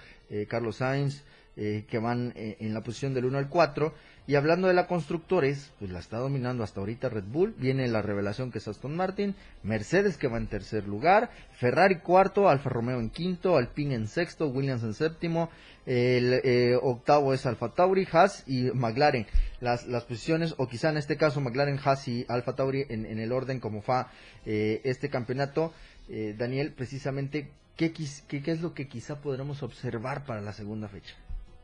Carlos 0.49 0.77
Sainz, 0.77 1.25
que 1.55 1.99
van 1.99 2.33
en 2.35 2.73
la 2.73 2.83
posición 2.83 3.15
del 3.15 3.27
1 3.27 3.39
al 3.39 3.49
4. 3.49 3.93
Y 4.27 4.37
hablando 4.37 4.69
de 4.69 4.75
la 4.75 4.87
constructores, 4.87 5.73
pues 5.81 5.91
la 5.91 5.99
está 5.99 6.19
dominando 6.19 6.63
hasta 6.63 6.79
ahorita 6.79 7.09
Red 7.09 7.25
Bull, 7.25 7.55
viene 7.59 7.89
la 7.89 8.03
revelación 8.03 8.53
que 8.53 8.59
es 8.59 8.69
Aston 8.69 8.95
Martin, 8.95 9.35
Mercedes 9.65 10.17
que 10.17 10.29
va 10.29 10.39
en 10.39 10.47
tercer 10.47 10.87
lugar, 10.87 11.31
Ferrari 11.53 11.99
cuarto, 11.99 12.49
Alfa 12.49 12.71
Romeo 12.71 13.01
en 13.01 13.11
quinto, 13.11 13.57
Alpine 13.57 13.97
en 13.97 14.07
sexto, 14.07 14.47
Williams 14.47 14.85
en 14.85 14.95
séptimo, 14.95 15.51
el 15.87 16.41
eh, 16.45 16.79
octavo 16.81 17.35
es 17.35 17.47
Alfa 17.47 17.71
Tauri, 17.71 18.07
Haas 18.13 18.45
y 18.47 18.71
McLaren. 18.71 19.27
Las, 19.61 19.89
las 19.89 20.05
posiciones, 20.05 20.55
o 20.59 20.69
quizá 20.69 20.91
en 20.91 20.99
este 20.99 21.17
caso 21.17 21.41
McLaren, 21.41 21.81
Haas 21.85 22.07
y 22.07 22.25
Alfa 22.29 22.55
Tauri 22.55 22.87
en, 22.89 23.19
el 23.19 23.33
orden 23.33 23.59
como 23.59 23.83
fa 23.83 24.11
eh, 24.47 24.81
este 24.85 25.11
campeonato. 25.11 25.73
Eh, 26.09 26.35
Daniel, 26.39 26.73
precisamente, 26.73 27.51
¿qué, 27.77 27.93
qué, 27.93 28.07
¿qué 28.43 28.51
es 28.53 28.61
lo 28.61 28.75
que 28.75 28.87
quizá 28.87 29.21
podremos 29.21 29.65
observar 29.65 30.25
para 30.25 30.41
la 30.41 30.53
segunda 30.53 30.89
fecha? 30.89 31.17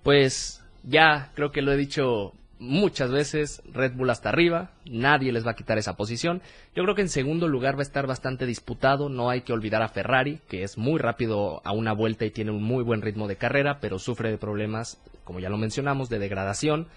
Pues 0.08 0.64
ya 0.84 1.32
creo 1.34 1.52
que 1.52 1.60
lo 1.60 1.70
he 1.70 1.76
dicho 1.76 2.32
muchas 2.58 3.10
veces 3.10 3.60
Red 3.70 3.92
Bull 3.92 4.08
hasta 4.08 4.30
arriba, 4.30 4.70
nadie 4.86 5.32
les 5.32 5.46
va 5.46 5.50
a 5.50 5.54
quitar 5.54 5.76
esa 5.76 5.98
posición. 5.98 6.40
Yo 6.74 6.82
creo 6.82 6.94
que 6.94 7.02
en 7.02 7.10
segundo 7.10 7.46
lugar 7.46 7.74
va 7.74 7.80
a 7.80 7.82
estar 7.82 8.06
bastante 8.06 8.46
disputado, 8.46 9.10
no 9.10 9.28
hay 9.28 9.42
que 9.42 9.52
olvidar 9.52 9.82
a 9.82 9.90
Ferrari, 9.90 10.40
que 10.48 10.62
es 10.62 10.78
muy 10.78 10.98
rápido 10.98 11.60
a 11.62 11.72
una 11.72 11.92
vuelta 11.92 12.24
y 12.24 12.30
tiene 12.30 12.52
un 12.52 12.62
muy 12.62 12.82
buen 12.84 13.02
ritmo 13.02 13.28
de 13.28 13.36
carrera, 13.36 13.80
pero 13.82 13.98
sufre 13.98 14.30
de 14.30 14.38
problemas, 14.38 14.98
como 15.24 15.40
ya 15.40 15.50
lo 15.50 15.58
mencionamos, 15.58 16.08
de 16.08 16.18
degradación. 16.18 16.88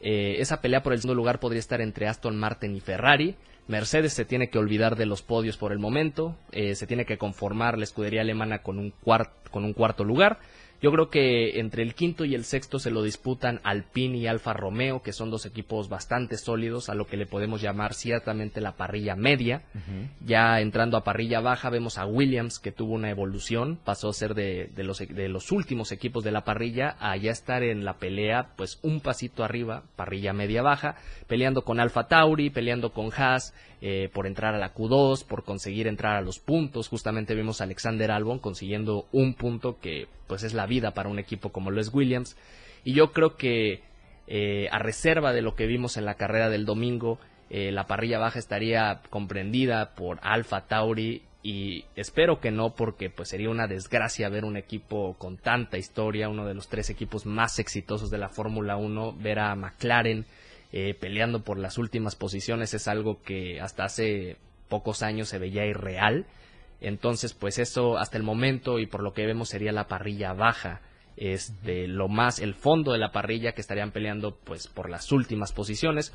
Eh, 0.00 0.36
esa 0.38 0.60
pelea 0.60 0.84
por 0.84 0.92
el 0.92 1.00
segundo 1.00 1.16
lugar 1.16 1.40
podría 1.40 1.58
estar 1.58 1.80
entre 1.80 2.06
Aston 2.06 2.36
Martin 2.36 2.76
y 2.76 2.80
Ferrari. 2.80 3.34
Mercedes 3.66 4.12
se 4.12 4.24
tiene 4.24 4.48
que 4.48 4.58
olvidar 4.58 4.94
de 4.94 5.06
los 5.06 5.22
podios 5.22 5.56
por 5.56 5.72
el 5.72 5.80
momento, 5.80 6.36
eh, 6.52 6.76
se 6.76 6.86
tiene 6.86 7.04
que 7.04 7.18
conformar 7.18 7.78
la 7.78 7.84
escudería 7.84 8.20
alemana 8.20 8.62
con 8.62 8.78
un, 8.78 8.94
con 9.50 9.64
un 9.64 9.72
cuarto 9.72 10.04
lugar. 10.04 10.38
Yo 10.82 10.90
creo 10.90 11.10
que 11.10 11.60
entre 11.60 11.82
el 11.82 11.94
quinto 11.94 12.24
y 12.24 12.34
el 12.34 12.44
sexto 12.44 12.78
se 12.78 12.90
lo 12.90 13.02
disputan 13.02 13.60
Alpine 13.64 14.16
y 14.16 14.26
Alfa 14.26 14.54
Romeo, 14.54 15.02
que 15.02 15.12
son 15.12 15.30
dos 15.30 15.44
equipos 15.44 15.90
bastante 15.90 16.38
sólidos, 16.38 16.88
a 16.88 16.94
lo 16.94 17.06
que 17.06 17.18
le 17.18 17.26
podemos 17.26 17.60
llamar 17.60 17.92
ciertamente 17.92 18.62
la 18.62 18.76
parrilla 18.76 19.14
media. 19.14 19.62
Ya 20.24 20.58
entrando 20.60 20.96
a 20.96 21.04
parrilla 21.04 21.40
baja 21.40 21.68
vemos 21.68 21.98
a 21.98 22.06
Williams, 22.06 22.58
que 22.58 22.72
tuvo 22.72 22.94
una 22.94 23.10
evolución, 23.10 23.78
pasó 23.84 24.08
a 24.08 24.14
ser 24.14 24.34
de, 24.34 24.70
los, 24.76 24.98
de 24.98 25.28
los 25.28 25.52
últimos 25.52 25.92
equipos 25.92 26.24
de 26.24 26.32
la 26.32 26.44
parrilla 26.44 26.96
a 26.98 27.14
ya 27.16 27.30
estar 27.30 27.62
en 27.62 27.84
la 27.84 27.98
pelea, 27.98 28.52
pues 28.56 28.78
un 28.82 29.00
pasito 29.00 29.44
arriba, 29.44 29.82
parrilla 29.96 30.32
media 30.32 30.62
baja, 30.62 30.96
peleando 31.26 31.62
con 31.62 31.78
Alfa 31.78 32.08
Tauri, 32.08 32.48
peleando 32.48 32.92
con 32.92 33.10
Haas, 33.14 33.52
eh, 33.82 34.10
por 34.12 34.26
entrar 34.26 34.54
a 34.54 34.58
la 34.58 34.74
Q2, 34.74 35.24
por 35.24 35.42
conseguir 35.42 35.86
entrar 35.86 36.16
a 36.16 36.20
los 36.20 36.38
puntos. 36.38 36.88
Justamente 36.88 37.34
vimos 37.34 37.60
a 37.60 37.64
Alexander 37.64 38.10
Albon 38.10 38.38
consiguiendo 38.38 39.06
un 39.10 39.32
punto 39.32 39.78
que 39.80 40.06
pues 40.26 40.42
es 40.42 40.52
la 40.52 40.66
vida 40.70 40.92
para 40.92 41.10
un 41.10 41.18
equipo 41.18 41.52
como 41.52 41.70
lo 41.70 41.82
es 41.82 41.92
Williams. 41.92 42.38
Y 42.82 42.94
yo 42.94 43.12
creo 43.12 43.36
que 43.36 43.82
eh, 44.26 44.68
a 44.72 44.78
reserva 44.78 45.34
de 45.34 45.42
lo 45.42 45.54
que 45.54 45.66
vimos 45.66 45.98
en 45.98 46.06
la 46.06 46.14
carrera 46.14 46.48
del 46.48 46.64
domingo, 46.64 47.18
eh, 47.50 47.70
la 47.72 47.86
parrilla 47.86 48.18
baja 48.18 48.38
estaría 48.38 49.02
comprendida 49.10 49.94
por 49.94 50.18
Alfa 50.22 50.66
Tauri 50.66 51.24
y 51.42 51.84
espero 51.96 52.40
que 52.40 52.50
no 52.50 52.74
porque 52.74 53.10
pues 53.10 53.28
sería 53.28 53.50
una 53.50 53.66
desgracia 53.66 54.28
ver 54.28 54.44
un 54.44 54.56
equipo 54.56 55.16
con 55.18 55.36
tanta 55.36 55.76
historia, 55.76 56.28
uno 56.28 56.46
de 56.46 56.54
los 56.54 56.68
tres 56.68 56.90
equipos 56.90 57.26
más 57.26 57.58
exitosos 57.58 58.10
de 58.10 58.18
la 58.18 58.28
Fórmula 58.28 58.76
1, 58.76 59.14
ver 59.18 59.40
a 59.40 59.54
McLaren 59.54 60.26
eh, 60.72 60.94
peleando 60.94 61.42
por 61.42 61.58
las 61.58 61.78
últimas 61.78 62.14
posiciones 62.14 62.72
es 62.74 62.86
algo 62.86 63.20
que 63.22 63.60
hasta 63.60 63.84
hace 63.84 64.36
pocos 64.68 65.02
años 65.02 65.28
se 65.28 65.38
veía 65.38 65.66
irreal. 65.66 66.26
Entonces, 66.80 67.34
pues 67.34 67.58
eso 67.58 67.98
hasta 67.98 68.16
el 68.16 68.22
momento 68.22 68.78
y 68.78 68.86
por 68.86 69.02
lo 69.02 69.12
que 69.12 69.26
vemos 69.26 69.50
sería 69.50 69.72
la 69.72 69.88
parrilla 69.88 70.32
baja. 70.32 70.80
Es 71.16 71.62
de 71.62 71.86
lo 71.86 72.08
más 72.08 72.38
el 72.38 72.54
fondo 72.54 72.92
de 72.92 72.98
la 72.98 73.12
parrilla 73.12 73.52
que 73.52 73.60
estarían 73.60 73.92
peleando 73.92 74.36
pues 74.44 74.68
por 74.68 74.88
las 74.88 75.12
últimas 75.12 75.52
posiciones. 75.52 76.14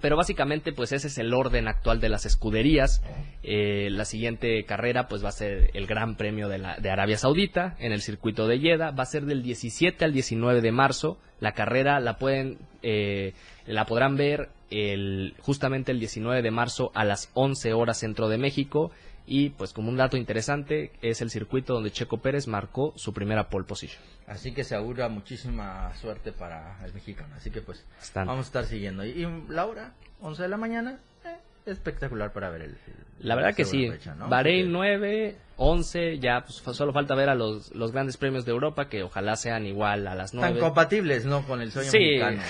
Pero 0.00 0.16
básicamente, 0.16 0.72
pues 0.72 0.92
ese 0.92 1.06
es 1.06 1.16
el 1.16 1.32
orden 1.32 1.68
actual 1.68 2.00
de 2.00 2.10
las 2.10 2.26
escuderías. 2.26 3.02
Eh, 3.42 3.88
la 3.90 4.04
siguiente 4.04 4.62
carrera, 4.64 5.08
pues 5.08 5.24
va 5.24 5.30
a 5.30 5.32
ser 5.32 5.70
el 5.72 5.86
Gran 5.86 6.16
Premio 6.16 6.48
de, 6.48 6.58
la, 6.58 6.76
de 6.76 6.90
Arabia 6.90 7.16
Saudita 7.16 7.76
en 7.78 7.92
el 7.92 8.02
circuito 8.02 8.46
de 8.46 8.58
Jeddah. 8.58 8.90
Va 8.90 9.04
a 9.04 9.06
ser 9.06 9.24
del 9.24 9.42
17 9.42 10.04
al 10.04 10.12
19 10.12 10.60
de 10.60 10.72
marzo. 10.72 11.18
La 11.40 11.52
carrera 11.52 11.98
la 12.00 12.18
pueden, 12.18 12.58
eh, 12.82 13.32
la 13.66 13.86
podrán 13.86 14.16
ver 14.16 14.50
el, 14.70 15.34
justamente 15.40 15.92
el 15.92 15.98
19 15.98 16.42
de 16.42 16.50
marzo 16.50 16.90
a 16.94 17.04
las 17.04 17.30
11 17.32 17.72
horas 17.72 17.98
centro 17.98 18.28
de 18.28 18.36
México. 18.36 18.90
Y 19.26 19.50
pues 19.50 19.72
como 19.72 19.88
un 19.88 19.96
dato 19.96 20.16
interesante, 20.16 20.92
es 21.02 21.20
el 21.20 21.30
circuito 21.30 21.74
donde 21.74 21.90
Checo 21.90 22.18
Pérez 22.18 22.46
marcó 22.46 22.92
su 22.96 23.12
primera 23.12 23.48
pole 23.48 23.66
position. 23.66 24.00
Así 24.26 24.52
que 24.52 24.62
se 24.62 24.76
augura 24.76 25.08
muchísima 25.08 25.92
suerte 25.96 26.32
para 26.32 26.78
el 26.84 26.94
mexicano. 26.94 27.34
Así 27.36 27.50
que 27.50 27.60
pues 27.60 27.84
vamos 28.14 28.38
a 28.38 28.48
estar 28.48 28.64
siguiendo. 28.64 29.04
Y, 29.04 29.26
Laura, 29.48 29.94
11 30.20 30.42
de 30.42 30.48
la 30.48 30.56
mañana, 30.56 31.00
eh, 31.24 31.36
espectacular 31.66 32.32
para 32.32 32.50
ver 32.50 32.62
el... 32.62 32.78
la 33.18 33.34
verdad 33.34 33.54
que 33.54 33.64
sí. 33.64 33.88
Bahrein 34.28 34.70
9, 34.70 35.36
11, 35.56 36.18
ya 36.18 36.44
pues 36.44 36.76
solo 36.76 36.92
falta 36.92 37.16
ver 37.16 37.28
a 37.28 37.34
los, 37.34 37.74
los 37.74 37.90
grandes 37.90 38.16
premios 38.16 38.44
de 38.44 38.52
Europa 38.52 38.88
que 38.88 39.02
ojalá 39.02 39.34
sean 39.34 39.66
igual 39.66 40.06
a 40.06 40.14
las 40.14 40.34
9. 40.34 40.52
Tan 40.52 40.60
compatibles, 40.60 41.24
¿no? 41.24 41.44
Con 41.44 41.60
el 41.62 41.72
sueño 41.72 41.90
mexicano. 41.92 42.42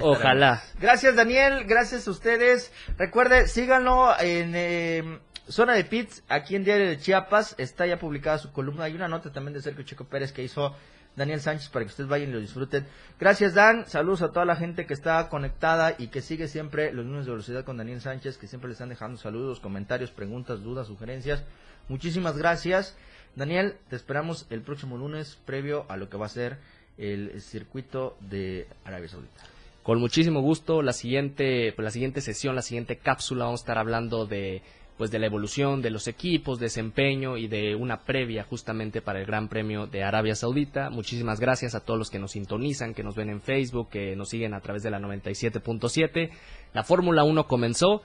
ojalá. 0.02 0.62
Gracias 0.80 1.16
Daniel, 1.16 1.64
gracias 1.66 2.08
a 2.08 2.10
ustedes. 2.10 2.72
Recuerde, 2.96 3.46
síganlo 3.46 4.18
en... 4.18 4.52
Eh, 4.54 5.18
Zona 5.48 5.74
de 5.74 5.84
Pits, 5.84 6.22
aquí 6.28 6.56
en 6.56 6.64
Diario 6.64 6.88
de 6.88 6.98
Chiapas, 6.98 7.54
está 7.58 7.86
ya 7.86 7.98
publicada 7.98 8.38
su 8.38 8.50
columna. 8.50 8.84
Hay 8.84 8.94
una 8.94 9.08
nota 9.08 9.30
también 9.30 9.52
de 9.52 9.60
Sergio 9.60 9.84
Checo 9.84 10.04
Pérez 10.04 10.32
que 10.32 10.42
hizo 10.42 10.74
Daniel 11.16 11.40
Sánchez 11.40 11.68
para 11.68 11.84
que 11.84 11.90
ustedes 11.90 12.08
vayan 12.08 12.30
y 12.30 12.32
lo 12.32 12.40
disfruten. 12.40 12.86
Gracias, 13.20 13.54
Dan. 13.54 13.86
Saludos 13.86 14.22
a 14.22 14.32
toda 14.32 14.46
la 14.46 14.56
gente 14.56 14.86
que 14.86 14.94
está 14.94 15.28
conectada 15.28 15.94
y 15.98 16.08
que 16.08 16.22
sigue 16.22 16.48
siempre 16.48 16.92
los 16.92 17.04
lunes 17.04 17.26
de 17.26 17.32
velocidad 17.32 17.64
con 17.64 17.76
Daniel 17.76 18.00
Sánchez, 18.00 18.38
que 18.38 18.46
siempre 18.46 18.68
le 18.68 18.72
están 18.72 18.88
dejando 18.88 19.18
saludos, 19.18 19.60
comentarios, 19.60 20.10
preguntas, 20.10 20.62
dudas, 20.62 20.86
sugerencias. 20.86 21.44
Muchísimas 21.88 22.38
gracias. 22.38 22.96
Daniel, 23.36 23.76
te 23.90 23.96
esperamos 23.96 24.46
el 24.48 24.62
próximo 24.62 24.96
lunes 24.96 25.38
previo 25.44 25.84
a 25.90 25.96
lo 25.98 26.08
que 26.08 26.16
va 26.16 26.26
a 26.26 26.30
ser 26.30 26.56
el 26.96 27.40
circuito 27.42 28.16
de 28.20 28.66
Arabia 28.84 29.08
Saudita. 29.08 29.42
Con 29.82 30.00
muchísimo 30.00 30.40
gusto, 30.40 30.80
la 30.80 30.94
siguiente, 30.94 31.74
la 31.76 31.90
siguiente 31.90 32.22
sesión, 32.22 32.54
la 32.54 32.62
siguiente 32.62 32.96
cápsula, 32.96 33.44
vamos 33.44 33.60
a 33.60 33.64
estar 33.64 33.76
hablando 33.76 34.24
de 34.24 34.62
pues 34.96 35.10
de 35.10 35.18
la 35.18 35.26
evolución 35.26 35.82
de 35.82 35.90
los 35.90 36.06
equipos, 36.06 36.58
desempeño 36.58 37.36
y 37.36 37.48
de 37.48 37.74
una 37.74 38.04
previa 38.04 38.44
justamente 38.44 39.02
para 39.02 39.20
el 39.20 39.26
Gran 39.26 39.48
Premio 39.48 39.86
de 39.86 40.04
Arabia 40.04 40.34
Saudita. 40.34 40.90
Muchísimas 40.90 41.40
gracias 41.40 41.74
a 41.74 41.80
todos 41.80 41.98
los 41.98 42.10
que 42.10 42.18
nos 42.18 42.32
sintonizan, 42.32 42.94
que 42.94 43.02
nos 43.02 43.16
ven 43.16 43.30
en 43.30 43.40
Facebook, 43.40 43.88
que 43.90 44.14
nos 44.14 44.28
siguen 44.28 44.54
a 44.54 44.60
través 44.60 44.82
de 44.82 44.90
la 44.90 45.00
97.7. 45.00 46.30
La 46.72 46.84
Fórmula 46.84 47.24
1 47.24 47.46
comenzó 47.46 48.02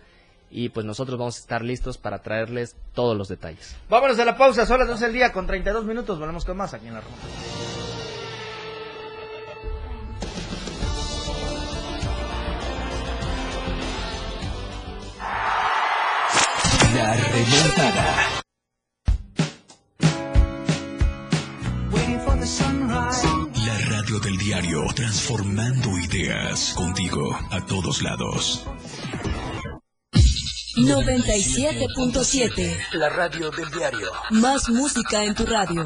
y 0.50 0.70
pues 0.70 0.86
nosotros 0.86 1.20
vamos 1.20 1.38
a 1.38 1.40
estar 1.40 1.64
listos 1.64 1.98
para 1.98 2.20
traerles 2.20 2.76
todos 2.94 3.16
los 3.16 3.28
detalles. 3.28 3.78
Vámonos 3.90 4.18
a 4.20 4.26
la 4.26 4.38
pausa, 4.38 4.66
son 4.66 4.80
las 4.80 4.88
12 4.88 5.06
del 5.06 5.14
día 5.14 5.32
con 5.32 5.46
32 5.46 5.86
minutos, 5.86 6.20
volvemos 6.20 6.44
con 6.46 6.58
más 6.58 6.74
aquí 6.74 6.88
en 6.88 6.96
la 6.96 7.02
Roma. 7.02 7.79
La 17.00 17.16
remontada. 17.16 18.44
La 23.66 23.78
radio 23.90 24.20
del 24.20 24.38
diario, 24.38 24.86
transformando 24.94 25.98
ideas 25.98 26.74
contigo 26.76 27.34
a 27.52 27.66
todos 27.66 28.02
lados. 28.02 28.66
97.7. 30.76 32.78
La 32.94 33.08
radio 33.08 33.50
del 33.52 33.72
diario. 33.72 34.12
Más 34.32 34.68
música 34.68 35.24
en 35.24 35.36
tu 35.36 35.46
radio 35.46 35.86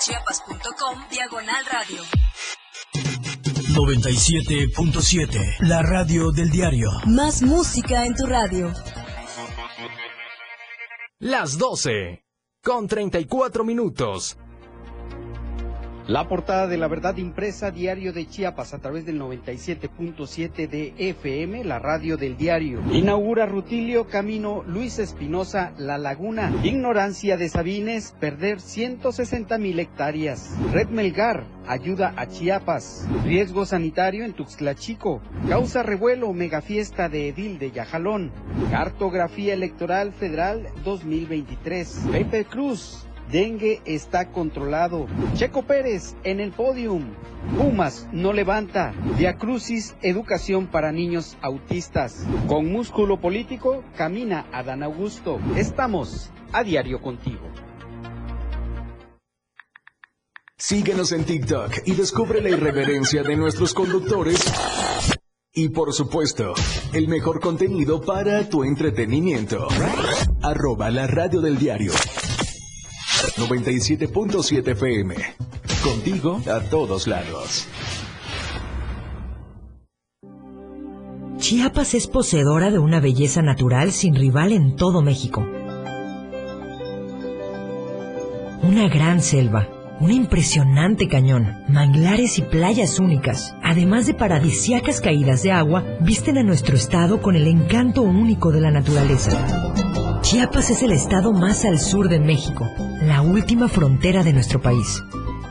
www.diariodechiapas.com 0.00 0.98
Diagonal 1.10 1.64
Radio. 1.70 2.02
97.7, 3.74 5.68
la 5.68 5.82
radio 5.82 6.32
del 6.32 6.50
diario. 6.50 6.88
Más 7.06 7.42
música 7.42 8.06
en 8.06 8.14
tu 8.14 8.26
radio. 8.26 8.72
Las 11.18 11.58
12, 11.58 12.24
con 12.62 12.88
34 12.88 13.64
minutos. 13.64 14.38
La 16.10 16.26
portada 16.26 16.66
de 16.66 16.76
la 16.76 16.88
verdad 16.88 17.18
impresa 17.18 17.70
diario 17.70 18.12
de 18.12 18.26
Chiapas 18.26 18.74
a 18.74 18.80
través 18.80 19.06
del 19.06 19.20
97.7 19.20 20.68
de 20.68 20.92
FM, 20.98 21.62
la 21.62 21.78
radio 21.78 22.16
del 22.16 22.36
diario. 22.36 22.82
Inaugura 22.90 23.46
Rutilio 23.46 24.08
Camino 24.08 24.64
Luis 24.66 24.98
Espinosa 24.98 25.72
La 25.78 25.98
Laguna. 25.98 26.52
Ignorancia 26.64 27.36
de 27.36 27.48
Sabines, 27.48 28.12
perder 28.18 28.60
160 28.60 29.56
mil 29.58 29.78
hectáreas. 29.78 30.56
Red 30.72 30.88
Melgar, 30.88 31.44
ayuda 31.68 32.12
a 32.16 32.26
Chiapas. 32.26 33.06
Riesgo 33.22 33.64
sanitario 33.64 34.24
en 34.24 34.32
Tuxtla 34.32 34.74
Chico. 34.74 35.22
Causa 35.48 35.84
revuelo, 35.84 36.32
megafiesta 36.32 37.08
de 37.08 37.28
Edil 37.28 37.60
de 37.60 37.70
Yajalón. 37.70 38.32
Cartografía 38.72 39.54
electoral 39.54 40.12
federal 40.12 40.66
2023. 40.84 42.06
Pepe 42.10 42.46
Cruz, 42.46 43.06
Dengue 43.30 43.80
está 43.84 44.32
controlado. 44.32 45.06
Checo 45.34 45.62
Pérez 45.62 46.16
en 46.24 46.40
el 46.40 46.50
podium. 46.50 47.04
Pumas 47.56 48.08
no 48.12 48.32
levanta. 48.32 48.92
Diacrucis, 49.18 49.94
educación 50.02 50.66
para 50.66 50.90
niños 50.90 51.36
autistas. 51.40 52.26
Con 52.48 52.72
músculo 52.72 53.20
político, 53.20 53.84
camina 53.96 54.46
Adán 54.52 54.82
Augusto. 54.82 55.38
Estamos 55.56 56.30
a 56.52 56.64
diario 56.64 57.00
contigo. 57.00 57.46
Síguenos 60.56 61.12
en 61.12 61.24
TikTok 61.24 61.72
y 61.86 61.92
descubre 61.92 62.42
la 62.42 62.50
irreverencia 62.50 63.22
de 63.22 63.36
nuestros 63.36 63.74
conductores. 63.74 64.44
Y 65.52 65.68
por 65.70 65.92
supuesto, 65.92 66.54
el 66.92 67.08
mejor 67.08 67.40
contenido 67.40 68.00
para 68.00 68.48
tu 68.48 68.64
entretenimiento. 68.64 69.68
Arroba 70.42 70.90
la 70.90 71.06
radio 71.06 71.40
del 71.40 71.58
diario 71.58 71.92
97.7 73.40 74.68
FM. 74.72 75.14
Contigo 75.82 76.42
a 76.46 76.60
todos 76.60 77.06
lados. 77.06 77.66
Chiapas 81.38 81.94
es 81.94 82.06
poseedora 82.06 82.70
de 82.70 82.78
una 82.78 83.00
belleza 83.00 83.40
natural 83.40 83.92
sin 83.92 84.14
rival 84.14 84.52
en 84.52 84.76
todo 84.76 85.00
México. 85.00 85.40
Una 88.62 88.88
gran 88.88 89.22
selva, 89.22 89.68
un 90.00 90.12
impresionante 90.12 91.08
cañón, 91.08 91.64
manglares 91.66 92.38
y 92.38 92.42
playas 92.42 92.98
únicas, 92.98 93.54
además 93.62 94.06
de 94.06 94.12
paradisiacas 94.12 95.00
caídas 95.00 95.42
de 95.42 95.52
agua, 95.52 95.82
visten 96.00 96.36
a 96.36 96.42
nuestro 96.42 96.76
estado 96.76 97.22
con 97.22 97.36
el 97.36 97.46
encanto 97.46 98.02
único 98.02 98.52
de 98.52 98.60
la 98.60 98.70
naturaleza. 98.70 99.89
Chiapas 100.22 100.70
es 100.70 100.82
el 100.82 100.92
estado 100.92 101.32
más 101.32 101.64
al 101.64 101.78
sur 101.78 102.08
de 102.08 102.20
México, 102.20 102.68
la 103.02 103.22
última 103.22 103.68
frontera 103.68 104.22
de 104.22 104.34
nuestro 104.34 104.60
país. 104.60 105.02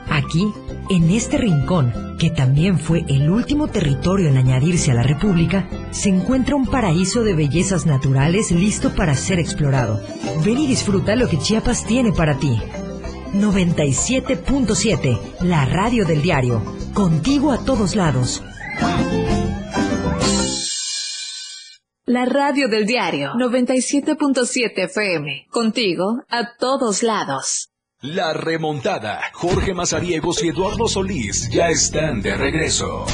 Aquí, 0.09 0.47
en 0.89 1.09
este 1.09 1.37
rincón, 1.37 1.91
que 2.19 2.29
también 2.29 2.77
fue 2.77 3.03
el 3.07 3.31
último 3.31 3.67
territorio 3.67 4.29
en 4.29 4.37
añadirse 4.37 4.91
a 4.91 4.93
la 4.93 5.03
República, 5.03 5.67
se 5.91 6.09
encuentra 6.09 6.55
un 6.55 6.67
paraíso 6.67 7.23
de 7.23 7.33
bellezas 7.33 7.87
naturales 7.87 8.51
listo 8.51 8.95
para 8.95 9.15
ser 9.15 9.39
explorado. 9.39 9.99
Ven 10.45 10.59
y 10.59 10.67
disfruta 10.67 11.15
lo 11.15 11.27
que 11.27 11.39
Chiapas 11.39 11.85
tiene 11.85 12.11
para 12.11 12.37
ti. 12.37 12.61
97.7, 13.33 15.19
la 15.41 15.65
radio 15.65 16.05
del 16.05 16.21
diario, 16.21 16.61
contigo 16.93 17.51
a 17.51 17.57
todos 17.57 17.95
lados. 17.95 18.43
La 22.09 22.25
radio 22.25 22.67
del 22.67 22.87
diario 22.87 23.33
97.7 23.33 24.85
FM. 24.85 25.45
Contigo 25.51 26.23
a 26.27 26.55
todos 26.57 27.03
lados. 27.03 27.69
La 28.01 28.33
remontada. 28.33 29.21
Jorge 29.33 29.75
Mazariegos 29.75 30.43
y 30.43 30.47
Eduardo 30.47 30.87
Solís 30.87 31.47
ya 31.51 31.69
están 31.69 32.23
de 32.23 32.35
regreso. 32.35 33.05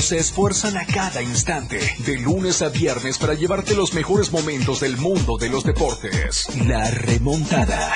Se 0.00 0.16
esfuerzan 0.16 0.78
a 0.78 0.86
cada 0.86 1.22
instante, 1.22 1.78
de 1.98 2.18
lunes 2.18 2.62
a 2.62 2.70
viernes, 2.70 3.18
para 3.18 3.34
llevarte 3.34 3.74
los 3.74 3.92
mejores 3.92 4.32
momentos 4.32 4.80
del 4.80 4.96
mundo 4.96 5.36
de 5.36 5.50
los 5.50 5.62
deportes. 5.62 6.48
La 6.66 6.90
remontada. 6.90 7.92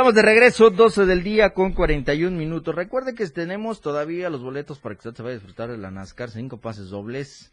Estamos 0.00 0.14
de 0.14 0.22
regreso, 0.22 0.70
12 0.70 1.04
del 1.04 1.22
día 1.22 1.52
con 1.52 1.74
41 1.74 2.34
minutos. 2.34 2.74
Recuerde 2.74 3.14
que 3.14 3.28
tenemos 3.28 3.82
todavía 3.82 4.30
los 4.30 4.40
boletos 4.40 4.78
para 4.78 4.94
que 4.94 5.00
usted 5.00 5.14
se 5.14 5.22
vaya 5.22 5.34
a 5.34 5.38
disfrutar 5.38 5.68
de 5.68 5.76
la 5.76 5.90
NASCAR, 5.90 6.30
cinco 6.30 6.56
pases 6.56 6.88
dobles. 6.88 7.52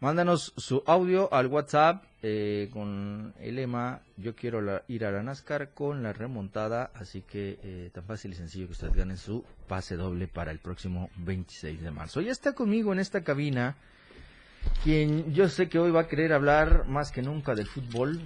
Mándanos 0.00 0.54
su 0.56 0.82
audio 0.86 1.30
al 1.34 1.48
WhatsApp 1.48 2.02
eh, 2.22 2.70
con 2.72 3.34
el 3.40 3.56
lema 3.56 4.00
Yo 4.16 4.34
quiero 4.34 4.82
ir 4.88 5.04
a 5.04 5.10
la 5.10 5.22
NASCAR 5.22 5.74
con 5.74 6.02
la 6.02 6.14
remontada. 6.14 6.92
Así 6.94 7.20
que 7.20 7.58
eh, 7.62 7.90
tan 7.92 8.04
fácil 8.04 8.32
y 8.32 8.36
sencillo 8.36 8.68
que 8.68 8.72
usted 8.72 8.92
gane 8.94 9.18
su 9.18 9.44
pase 9.68 9.96
doble 9.96 10.28
para 10.28 10.52
el 10.52 10.60
próximo 10.60 11.10
26 11.18 11.82
de 11.82 11.90
marzo. 11.90 12.22
Ya 12.22 12.32
está 12.32 12.54
conmigo 12.54 12.94
en 12.94 13.00
esta 13.00 13.22
cabina 13.22 13.76
quien 14.82 15.34
yo 15.34 15.46
sé 15.50 15.68
que 15.68 15.78
hoy 15.78 15.90
va 15.90 16.00
a 16.00 16.08
querer 16.08 16.32
hablar 16.32 16.88
más 16.88 17.12
que 17.12 17.20
nunca 17.20 17.54
del 17.54 17.66
fútbol 17.66 18.18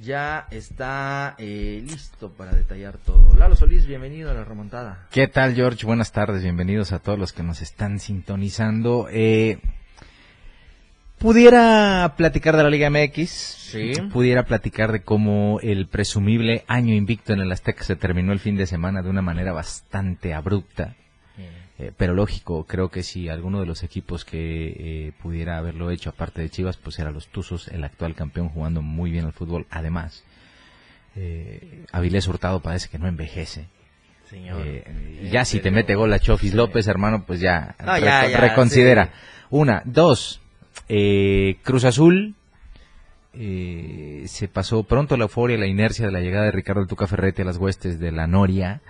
ya 0.00 0.46
está 0.50 1.34
eh, 1.38 1.82
listo 1.84 2.30
para 2.32 2.52
detallar 2.52 2.98
todo. 2.98 3.34
Lalo 3.38 3.56
Solís, 3.56 3.86
bienvenido 3.86 4.30
a 4.30 4.34
la 4.34 4.44
remontada. 4.44 5.06
¿Qué 5.10 5.26
tal, 5.26 5.54
George? 5.54 5.86
Buenas 5.86 6.12
tardes, 6.12 6.42
bienvenidos 6.42 6.92
a 6.92 6.98
todos 6.98 7.18
los 7.18 7.32
que 7.32 7.42
nos 7.42 7.62
están 7.62 7.98
sintonizando. 7.98 9.08
Eh, 9.10 9.58
pudiera 11.18 12.14
platicar 12.16 12.56
de 12.56 12.62
la 12.62 12.70
Liga 12.70 12.90
MX, 12.90 13.30
sí. 13.30 13.92
pudiera 14.12 14.44
platicar 14.44 14.92
de 14.92 15.02
cómo 15.02 15.60
el 15.62 15.86
presumible 15.86 16.64
año 16.66 16.94
invicto 16.94 17.32
en 17.32 17.40
el 17.40 17.50
Azteca 17.52 17.82
se 17.82 17.96
terminó 17.96 18.32
el 18.32 18.40
fin 18.40 18.56
de 18.56 18.66
semana 18.66 19.02
de 19.02 19.08
una 19.08 19.22
manera 19.22 19.52
bastante 19.52 20.34
abrupta. 20.34 20.94
Eh, 21.78 21.92
pero 21.94 22.14
lógico, 22.14 22.64
creo 22.64 22.88
que 22.88 23.02
si 23.02 23.28
alguno 23.28 23.60
de 23.60 23.66
los 23.66 23.82
equipos 23.82 24.24
que 24.24 24.38
eh, 24.78 25.12
pudiera 25.22 25.58
haberlo 25.58 25.90
hecho, 25.90 26.08
aparte 26.08 26.40
de 26.40 26.48
Chivas, 26.48 26.78
pues 26.78 26.98
era 26.98 27.10
los 27.10 27.28
Tuzos, 27.28 27.68
el 27.68 27.84
actual 27.84 28.14
campeón 28.14 28.48
jugando 28.48 28.80
muy 28.80 29.10
bien 29.10 29.26
al 29.26 29.34
fútbol. 29.34 29.66
Además, 29.70 30.24
eh, 31.16 31.84
Avilés 31.92 32.26
Hurtado 32.28 32.60
parece 32.60 32.88
que 32.88 32.98
no 32.98 33.08
envejece. 33.08 33.66
Señor. 34.30 34.64
Ya 35.30 35.44
si 35.44 35.60
te 35.60 35.70
mete 35.70 35.94
gol 35.94 36.12
a 36.12 36.18
Chofis 36.18 36.54
López, 36.54 36.88
hermano, 36.88 37.24
pues 37.24 37.40
ya, 37.40 37.76
reconsidera. 37.78 39.10
Una, 39.50 39.82
dos, 39.84 40.40
Cruz 41.62 41.84
Azul. 41.84 42.34
se 43.32 44.48
pasó 44.52 44.82
pronto 44.82 45.16
la 45.16 45.24
euforia, 45.24 45.56
la 45.58 45.68
inercia 45.68 46.06
de 46.06 46.12
la 46.12 46.20
llegada 46.20 46.46
de 46.46 46.52
Ricardo 46.52 46.86
Tuca 46.86 47.06
Ferretti 47.06 47.42
a 47.42 47.44
las 47.44 47.58
huestes 47.58 48.00
de 48.00 48.10
la 48.10 48.26
Noria 48.26 48.80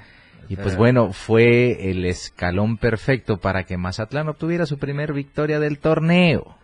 y 0.48 0.56
pues 0.56 0.76
bueno, 0.76 1.12
fue 1.12 1.90
el 1.90 2.04
escalón 2.04 2.78
perfecto 2.78 3.38
para 3.38 3.64
que 3.64 3.76
Mazatlán 3.76 4.28
obtuviera 4.28 4.66
su 4.66 4.78
primer 4.78 5.12
victoria 5.12 5.58
del 5.58 5.78
torneo. 5.78 6.56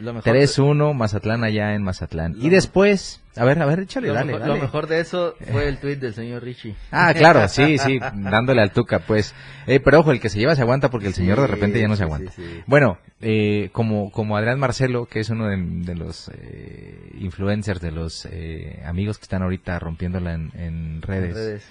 3-1, 0.00 0.94
Mazatlán 0.94 1.42
allá 1.42 1.74
en 1.74 1.82
Mazatlán. 1.82 2.36
y 2.38 2.50
después, 2.50 3.20
a 3.36 3.44
ver, 3.44 3.60
a 3.60 3.66
ver, 3.66 3.80
échale, 3.80 4.08
lo 4.08 4.14
dale, 4.14 4.32
mejor, 4.32 4.46
Lo 4.46 4.56
mejor 4.56 4.86
de 4.86 5.00
eso 5.00 5.34
fue 5.50 5.68
el 5.68 5.78
tuit 5.78 5.98
del 5.98 6.14
señor 6.14 6.42
Richie. 6.44 6.76
Ah, 6.92 7.12
claro, 7.14 7.48
sí, 7.48 7.78
sí, 7.78 7.98
dándole 7.98 8.62
al 8.62 8.70
tuca, 8.70 9.00
pues. 9.00 9.34
Eh, 9.66 9.80
pero 9.80 10.00
ojo, 10.00 10.12
el 10.12 10.20
que 10.20 10.28
se 10.28 10.38
lleva 10.38 10.54
se 10.54 10.62
aguanta 10.62 10.88
porque 10.88 11.08
el 11.08 11.14
señor 11.14 11.40
de 11.40 11.48
repente 11.48 11.80
ya 11.80 11.88
no 11.88 11.96
se 11.96 12.04
aguanta. 12.04 12.32
bueno, 12.66 12.98
eh, 13.20 13.70
como, 13.72 14.12
como 14.12 14.36
Adrián 14.36 14.60
Marcelo, 14.60 15.06
que 15.06 15.20
es 15.20 15.30
uno 15.30 15.48
de, 15.48 15.94
los 15.96 16.30
eh, 16.32 17.10
influencers, 17.18 17.80
de 17.80 17.90
los 17.90 18.26
eh, 18.30 18.80
amigos 18.86 19.18
que 19.18 19.24
están 19.24 19.42
ahorita 19.42 19.78
rompiéndola 19.80 20.34
en, 20.34 21.02
redes 21.02 21.64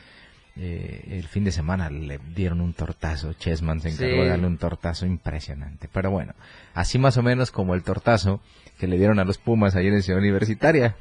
eh, 0.60 1.04
el 1.12 1.28
fin 1.28 1.43
de 1.43 1.52
semana 1.52 1.89
le 1.89 2.20
dieron 2.36 2.62
un 2.62 2.74
tortazo. 2.74 3.34
Chessman 3.34 3.80
se 3.80 3.89
encargó 3.89 4.24
de 4.24 4.30
darle 4.30 4.48
un 4.48 4.58
tortazo 4.58 5.06
impresionante. 5.06 5.88
Pero 5.91 6.10
bueno, 6.10 6.34
así 6.74 6.98
más 6.98 7.17
o 7.17 7.24
menos 7.24 7.52
como 7.52 7.76
el 7.76 7.84
tortazo 7.84 8.41
que 8.80 8.88
le 8.88 8.98
dieron 8.98 9.20
a 9.20 9.24
los 9.24 9.38
Pumas 9.38 9.76
ayer 9.76 9.93
en 9.93 10.02
Ciudad 10.02 10.20
Universitaria. 10.20 10.96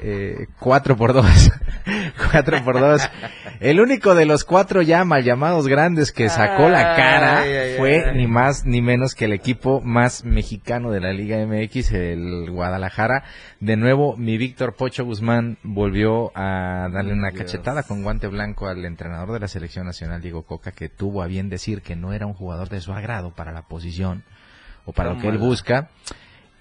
Eh, 0.00 0.46
cuatro 0.58 0.96
por 0.96 1.12
dos. 1.12 1.50
cuatro 2.30 2.62
por 2.64 2.78
dos. 2.78 3.02
El 3.60 3.78
único 3.78 4.14
de 4.14 4.24
los 4.24 4.44
cuatro 4.44 4.80
ya 4.80 5.04
mal 5.04 5.22
llamados 5.22 5.68
grandes 5.68 6.12
que 6.12 6.30
sacó 6.30 6.70
la 6.70 6.96
cara 6.96 7.44
fue 7.76 8.14
ni 8.14 8.26
más 8.26 8.64
ni 8.64 8.80
menos 8.80 9.14
que 9.14 9.26
el 9.26 9.34
equipo 9.34 9.82
más 9.82 10.24
mexicano 10.24 10.90
de 10.90 11.00
la 11.00 11.12
Liga 11.12 11.36
MX, 11.44 11.92
el 11.92 12.50
Guadalajara. 12.50 13.22
De 13.60 13.76
nuevo, 13.76 14.16
mi 14.16 14.38
Víctor 14.38 14.76
Pocho 14.76 15.04
Guzmán 15.04 15.58
volvió 15.62 16.32
a 16.34 16.88
darle 16.90 17.12
una 17.12 17.32
cachetada 17.32 17.82
con 17.82 18.02
guante 18.02 18.28
blanco 18.28 18.66
al 18.66 18.82
entrenador 18.86 19.30
de 19.30 19.40
la 19.40 19.48
selección 19.48 19.84
nacional, 19.84 20.22
Diego 20.22 20.44
Coca, 20.44 20.72
que 20.72 20.88
tuvo 20.88 21.22
a 21.22 21.26
bien 21.26 21.50
decir 21.50 21.82
que 21.82 21.96
no 21.96 22.14
era 22.14 22.24
un 22.24 22.32
jugador 22.32 22.70
de 22.70 22.80
su 22.80 22.94
agrado 22.94 23.34
para 23.34 23.52
la 23.52 23.68
posición 23.68 24.24
o 24.86 24.94
para 24.94 25.12
lo 25.12 25.20
que 25.20 25.28
él 25.28 25.36
busca. 25.36 25.90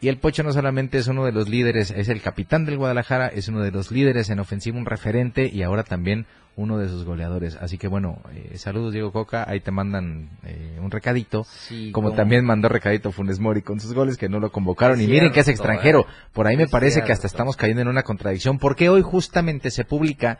Y 0.01 0.07
el 0.09 0.17
Pocho 0.17 0.43
no 0.43 0.51
solamente 0.51 0.97
es 0.97 1.07
uno 1.07 1.25
de 1.25 1.31
los 1.31 1.47
líderes, 1.47 1.91
es 1.91 2.07
el 2.09 2.21
capitán 2.21 2.65
del 2.65 2.77
Guadalajara, 2.77 3.27
es 3.27 3.47
uno 3.47 3.61
de 3.61 3.71
los 3.71 3.89
líderes 3.91 4.29
en 4.29 4.39
ofensiva, 4.39 4.77
un 4.77 4.85
referente 4.85 5.49
y 5.51 5.61
ahora 5.63 5.83
también 5.83 6.25
uno 6.59 6.77
de 6.77 6.89
sus 6.89 7.05
goleadores. 7.05 7.55
Así 7.55 7.77
que 7.77 7.87
bueno, 7.87 8.19
eh, 8.33 8.57
saludos 8.57 8.91
Diego 8.91 9.13
Coca, 9.13 9.45
ahí 9.47 9.61
te 9.61 9.71
mandan 9.71 10.29
eh, 10.43 10.77
un 10.81 10.91
recadito, 10.91 11.45
como, 11.93 12.11
también 12.11 12.43
mandó 12.43 12.67
recadito 12.67 13.13
Funes 13.13 13.39
Mori 13.39 13.61
con 13.61 13.79
sus 13.79 13.93
goles 13.93 14.17
que 14.17 14.27
no 14.27 14.39
lo 14.39 14.51
convocaron. 14.51 14.99
Y 14.99 15.07
miren 15.07 15.31
que 15.31 15.39
es 15.39 15.47
extranjero. 15.47 16.01
¿eh? 16.01 16.13
Por 16.33 16.47
ahí 16.47 16.57
me 16.57 16.67
parece 16.67 17.01
que 17.03 17.13
hasta 17.13 17.27
estamos 17.27 17.55
cayendo 17.55 17.81
en 17.81 17.87
una 17.87 18.03
contradicción 18.03 18.59
porque 18.59 18.89
hoy 18.89 19.01
justamente 19.01 19.71
se 19.71 19.85
publica 19.85 20.37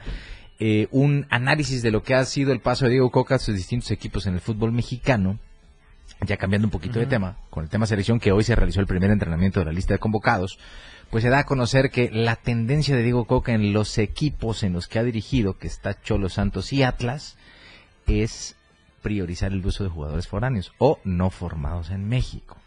un 0.92 1.26
análisis 1.30 1.82
de 1.82 1.90
lo 1.90 2.04
que 2.04 2.16
ha 2.16 2.26
sido 2.26 2.52
el 2.52 2.60
paso 2.60 2.84
de 2.84 2.92
Diego 2.92 3.10
Coca 3.12 3.36
a 3.36 3.40
sus 3.40 3.56
distintos 3.56 3.92
equipos 3.92 4.28
en 4.28 4.34
el 4.34 4.42
fútbol 4.42 4.74
mexicano. 4.74 5.40
Ya 6.28 6.36
cambiando 6.36 6.68
un 6.68 6.72
poquito 6.72 7.00
de 7.00 7.06
tema, 7.06 7.38
con 7.50 7.64
el 7.64 7.70
tema 7.70 7.86
selección 7.86 8.20
que 8.20 8.34
hoy 8.34 8.44
se 8.44 8.54
realizó 8.54 8.82
el 8.82 8.88
primer 8.88 9.10
entrenamiento 9.10 9.62
de 9.62 9.68
la 9.68 9.72
lista 9.72 9.94
de 9.94 10.00
convocados, 10.00 10.60
pues 11.10 11.24
se 11.24 11.30
da 11.30 11.40
a 11.40 11.46
conocer 11.46 11.90
que 11.90 12.10
la 12.12 12.36
tendencia 12.36 12.96
de 12.96 13.04
Diego 13.04 13.26
Coca 13.26 13.54
en 13.54 13.74
los 13.74 13.98
equipos 13.98 14.64
en 14.64 14.74
los 14.74 14.88
que 14.88 15.00
ha 15.00 15.04
dirigido, 15.04 15.58
que 15.58 15.68
está 15.68 16.00
Cholo 16.02 16.30
Santos 16.30 16.72
y 16.72 16.84
Atlas, 16.84 17.38
es 18.06 18.56
priorizar 19.02 19.52
el 19.52 19.66
uso 19.66 19.84
de 19.84 19.90
jugadores 19.90 20.28
foráneos 20.28 20.72
o 20.78 21.00
no 21.04 21.30
formados 21.30 21.90
en 21.90 22.08
México. 22.08 22.58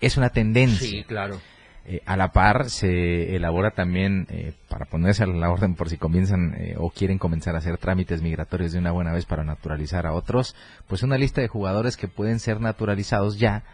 Es 0.00 0.16
una 0.16 0.30
tendencia. 0.30 0.88
Sí, 0.88 1.04
claro. 1.04 1.40
Eh, 1.84 2.00
a 2.06 2.16
la 2.16 2.30
par 2.32 2.70
se 2.70 3.34
elabora 3.34 3.72
también, 3.72 4.26
eh, 4.30 4.52
para 4.68 4.84
ponerse 4.84 5.24
a 5.24 5.26
la 5.26 5.50
orden 5.50 5.74
por 5.74 5.88
si 5.88 5.96
comienzan 5.96 6.54
eh, 6.56 6.76
o 6.78 6.90
quieren 6.90 7.18
comenzar 7.18 7.56
a 7.56 7.58
hacer 7.58 7.76
trámites 7.78 8.22
migratorios 8.22 8.72
de 8.72 8.78
una 8.78 8.92
buena 8.92 9.12
vez 9.12 9.26
para 9.26 9.42
naturalizar 9.42 10.06
a 10.06 10.12
otros, 10.12 10.54
pues 10.86 11.02
una 11.02 11.18
lista 11.18 11.40
de 11.40 11.48
jugadores 11.48 11.96
que 11.96 12.06
pueden 12.06 12.38
ser 12.38 12.60
naturalizados 12.60 13.38
ya 13.38 13.64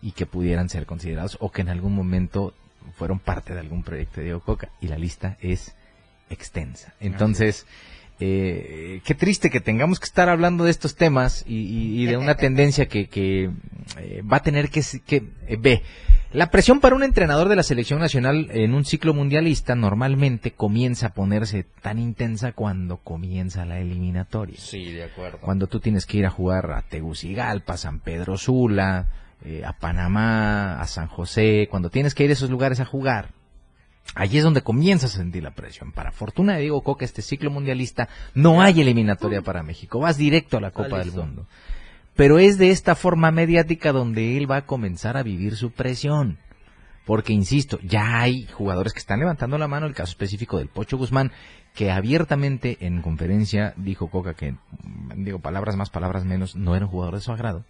y 0.00 0.12
que 0.12 0.26
pudieran 0.26 0.68
ser 0.68 0.86
considerados 0.86 1.38
o 1.40 1.50
que 1.50 1.62
en 1.62 1.68
algún 1.68 1.94
momento 1.94 2.54
fueron 2.96 3.18
parte 3.18 3.54
de 3.54 3.60
algún 3.60 3.82
proyecto 3.82 4.16
de 4.16 4.24
Diego 4.24 4.40
Coca 4.40 4.70
y 4.80 4.88
la 4.88 4.98
lista 4.98 5.36
es 5.40 5.74
extensa. 6.30 6.94
Entonces, 7.00 7.66
qué 8.18 9.16
triste 9.16 9.50
que 9.50 9.60
tengamos 9.60 10.00
que 10.00 10.06
estar 10.06 10.28
hablando 10.28 10.64
de 10.64 10.70
estos 10.70 10.96
temas 10.96 11.44
y, 11.46 12.04
de 12.06 12.16
una 12.16 12.34
tendencia 12.36 12.86
que, 12.86 13.08
que 13.08 13.50
va 14.22 14.38
a 14.38 14.42
tener 14.42 14.70
que, 14.70 14.82
que 15.06 15.22
ve 15.58 15.82
la 16.32 16.50
presión 16.50 16.80
para 16.80 16.96
un 16.96 17.02
entrenador 17.02 17.48
de 17.48 17.56
la 17.56 17.62
selección 17.62 18.00
nacional 18.00 18.48
en 18.50 18.74
un 18.74 18.84
ciclo 18.84 19.14
mundialista 19.14 19.74
normalmente 19.74 20.50
comienza 20.50 21.06
a 21.06 21.14
ponerse 21.14 21.64
tan 21.80 21.98
intensa 21.98 22.52
cuando 22.52 22.98
comienza 22.98 23.64
la 23.64 23.78
eliminatoria. 23.78 24.58
Sí, 24.58 24.92
de 24.92 25.04
acuerdo. 25.04 25.38
Cuando 25.38 25.66
tú 25.66 25.80
tienes 25.80 26.04
que 26.04 26.18
ir 26.18 26.26
a 26.26 26.30
jugar 26.30 26.72
a 26.72 26.82
Tegucigalpa, 26.82 27.76
San 27.76 28.00
Pedro 28.00 28.36
Sula, 28.36 29.06
eh, 29.44 29.62
a 29.64 29.72
Panamá, 29.72 30.80
a 30.80 30.86
San 30.86 31.08
José, 31.08 31.68
cuando 31.70 31.90
tienes 31.90 32.14
que 32.14 32.24
ir 32.24 32.30
a 32.30 32.34
esos 32.34 32.50
lugares 32.50 32.80
a 32.80 32.84
jugar, 32.84 33.30
Allí 34.14 34.38
es 34.38 34.44
donde 34.44 34.62
comienza 34.62 35.06
a 35.06 35.10
sentir 35.10 35.42
la 35.42 35.50
presión. 35.50 35.92
Para 35.92 36.12
fortuna 36.12 36.54
de 36.54 36.60
Diego 36.60 36.82
Coca, 36.82 37.04
este 37.04 37.22
ciclo 37.22 37.50
mundialista, 37.50 38.08
no 38.34 38.62
hay 38.62 38.80
eliminatoria 38.80 39.42
para 39.42 39.62
México. 39.62 39.98
Vas 39.98 40.16
directo 40.16 40.56
a 40.56 40.60
la 40.60 40.70
Copa 40.70 40.98
del 40.98 41.12
Mundo. 41.12 41.46
Pero 42.14 42.38
es 42.38 42.56
de 42.56 42.70
esta 42.70 42.94
forma 42.94 43.30
mediática 43.30 43.92
donde 43.92 44.36
él 44.36 44.50
va 44.50 44.58
a 44.58 44.66
comenzar 44.66 45.16
a 45.16 45.22
vivir 45.22 45.56
su 45.56 45.70
presión. 45.70 46.38
Porque, 47.04 47.32
insisto, 47.32 47.78
ya 47.82 48.20
hay 48.20 48.46
jugadores 48.46 48.92
que 48.92 48.98
están 48.98 49.20
levantando 49.20 49.58
la 49.58 49.68
mano, 49.68 49.86
el 49.86 49.94
caso 49.94 50.10
específico 50.10 50.58
del 50.58 50.68
Pocho 50.68 50.96
Guzmán, 50.96 51.30
que 51.74 51.90
abiertamente 51.90 52.78
en 52.80 53.02
conferencia 53.02 53.74
dijo 53.76 54.08
Coca 54.08 54.34
que, 54.34 54.56
digo, 55.14 55.40
palabras 55.40 55.76
más, 55.76 55.90
palabras 55.90 56.24
menos, 56.24 56.56
no 56.56 56.74
era 56.74 56.86
un 56.86 56.90
jugador 56.90 57.14
de 57.14 57.20
su 57.20 57.32
agrado. 57.32 57.64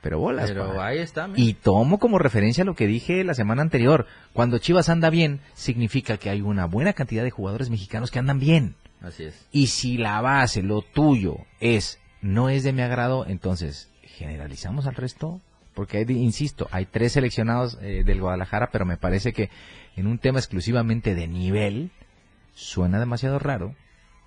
Pero 0.00 0.20
bolas. 0.20 0.50
Pero 0.50 0.80
ahí 0.80 0.98
está. 0.98 1.28
Y 1.34 1.54
tomo 1.54 1.98
como 1.98 2.18
referencia 2.18 2.64
lo 2.64 2.74
que 2.74 2.86
dije 2.86 3.24
la 3.24 3.34
semana 3.34 3.62
anterior. 3.62 4.06
Cuando 4.32 4.58
Chivas 4.58 4.88
anda 4.88 5.10
bien, 5.10 5.40
significa 5.54 6.16
que 6.16 6.30
hay 6.30 6.40
una 6.40 6.66
buena 6.66 6.92
cantidad 6.92 7.24
de 7.24 7.30
jugadores 7.30 7.70
mexicanos 7.70 8.10
que 8.10 8.18
andan 8.18 8.38
bien. 8.38 8.76
Así 9.00 9.24
es. 9.24 9.46
Y 9.52 9.68
si 9.68 9.96
la 9.96 10.20
base, 10.20 10.62
lo 10.62 10.82
tuyo, 10.82 11.38
es 11.60 11.98
no 12.20 12.48
es 12.48 12.64
de 12.64 12.72
mi 12.72 12.82
agrado, 12.82 13.26
entonces, 13.26 13.90
¿generalizamos 14.02 14.86
al 14.86 14.94
resto? 14.94 15.40
Porque, 15.74 15.98
hay, 15.98 16.04
insisto, 16.08 16.68
hay 16.72 16.86
tres 16.86 17.12
seleccionados 17.12 17.78
eh, 17.80 18.02
del 18.04 18.20
Guadalajara, 18.20 18.70
pero 18.72 18.84
me 18.84 18.96
parece 18.96 19.32
que 19.32 19.50
en 19.96 20.06
un 20.06 20.18
tema 20.18 20.38
exclusivamente 20.38 21.14
de 21.14 21.28
nivel, 21.28 21.90
suena 22.54 22.98
demasiado 22.98 23.38
raro 23.38 23.74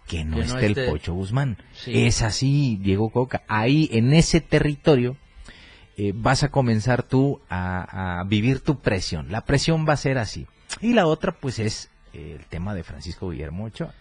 que 0.07 0.23
no, 0.23 0.41
esté, 0.41 0.65
el 0.65 0.89
Pocho 0.89 1.13
Guzmán. 1.13 1.57
Es 1.85 2.21
así, 2.21 2.77
Diego 2.81 3.09
Coca. 3.09 3.43
Ahí, 3.47 3.89
en 3.91 4.13
ese 4.13 4.41
territorio, 4.41 5.17
eh, 6.03 6.13
vas 6.15 6.41
a 6.41 6.49
comenzar 6.49 7.03
tú 7.03 7.41
a, 7.47 8.23
vivir 8.25 8.61
tu 8.61 8.79
presión. 8.79 9.31
La 9.31 9.45
presión 9.45 9.85
va 9.87 9.93
a 9.93 9.97
ser 9.97 10.17
así. 10.17 10.47
Y 10.79 10.93
la 10.93 11.05
otra, 11.05 11.31
pues, 11.31 11.59
es 11.59 11.91
eh, 12.13 12.37
el 12.39 12.45
tema 12.47 12.73
de 12.73 12.83
Francisco 12.83 13.29
Guillermo 13.29 13.65
Ochoa 13.65 13.93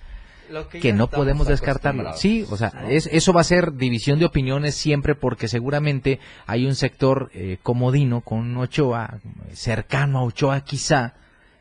que, 0.81 0.95
no 0.95 1.09
podemos 1.09 1.47
descartarlo. 1.47 2.13
Sí, 2.15 2.47
o 2.51 2.57
sea, 2.57 2.73
es, 2.89 3.07
eso 3.13 3.35
va 3.35 3.43
a 3.43 3.45
ser 3.45 3.75
división 3.75 4.19
de 4.19 4.25
opiniones 4.25 4.75
siempre 4.75 5.15
porque 5.15 5.47
seguramente 5.47 6.21
hay 6.47 6.67
un 6.67 6.75
sector 6.75 7.31
eh, 7.35 7.59
comodino 7.63 8.23
con 8.23 8.57
Ochoa, 8.57 9.19
cercano 9.53 10.21
a 10.21 10.23
Ochoa 10.25 10.63
quizá, 10.63 11.15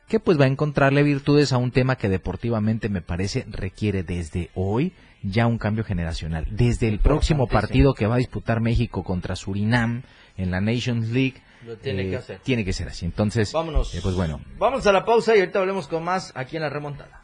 que 0.08 0.22
pues 0.22 0.40
va 0.40 0.46
a 0.46 0.48
encontrarle 0.48 1.04
virtudes 1.04 1.54
a 1.54 1.58
un 1.58 1.72
tema 1.72 1.98
que 1.98 2.10
deportivamente 2.10 2.88
me 2.88 3.02
parece 3.02 3.46
requiere 3.50 4.04
desde 4.04 4.50
hoy 4.56 4.94
ya 5.22 5.48
un 5.48 5.58
cambio 5.58 5.84
generacional. 5.84 6.48
Desde 6.50 6.88
el 6.88 7.00
próximo 7.00 7.48
partido 7.48 7.94
que 7.94 8.08
va 8.08 8.16
a 8.16 8.20
disputar 8.20 8.62
México 8.62 9.04
contra 9.04 9.36
Surinam 9.36 10.04
en 10.40 10.52
la 10.52 10.62
Nations 10.62 11.10
League, 11.10 11.42
tiene 11.82 12.04
que 12.04 12.14
eh, 12.14 12.18
hacer. 12.18 12.40
Tiene 12.40 12.66
que 12.66 12.74
ser 12.74 12.88
así. 12.88 13.06
Entonces, 13.06 13.52
vámonos. 13.52 13.94
Eh, 13.94 14.00
pues 14.02 14.16
bueno. 14.16 14.42
Vamos 14.58 14.88
a 14.88 14.92
la 14.92 15.06
pausa 15.06 15.36
y 15.36 15.40
ahorita 15.40 15.60
hablemos 15.60 15.88
con 15.88 16.04
más 16.04 16.32
aquí 16.36 16.56
en 16.56 16.64
la 16.64 16.70
remontada. 16.70 17.24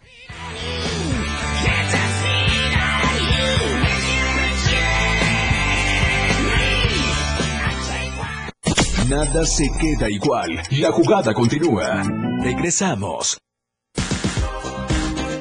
Nada 9.09 9.45
se 9.45 9.69
queda 9.79 10.09
igual. 10.09 10.61
La 10.71 10.91
jugada 10.91 11.33
continúa. 11.33 12.03
Regresamos. 12.41 13.37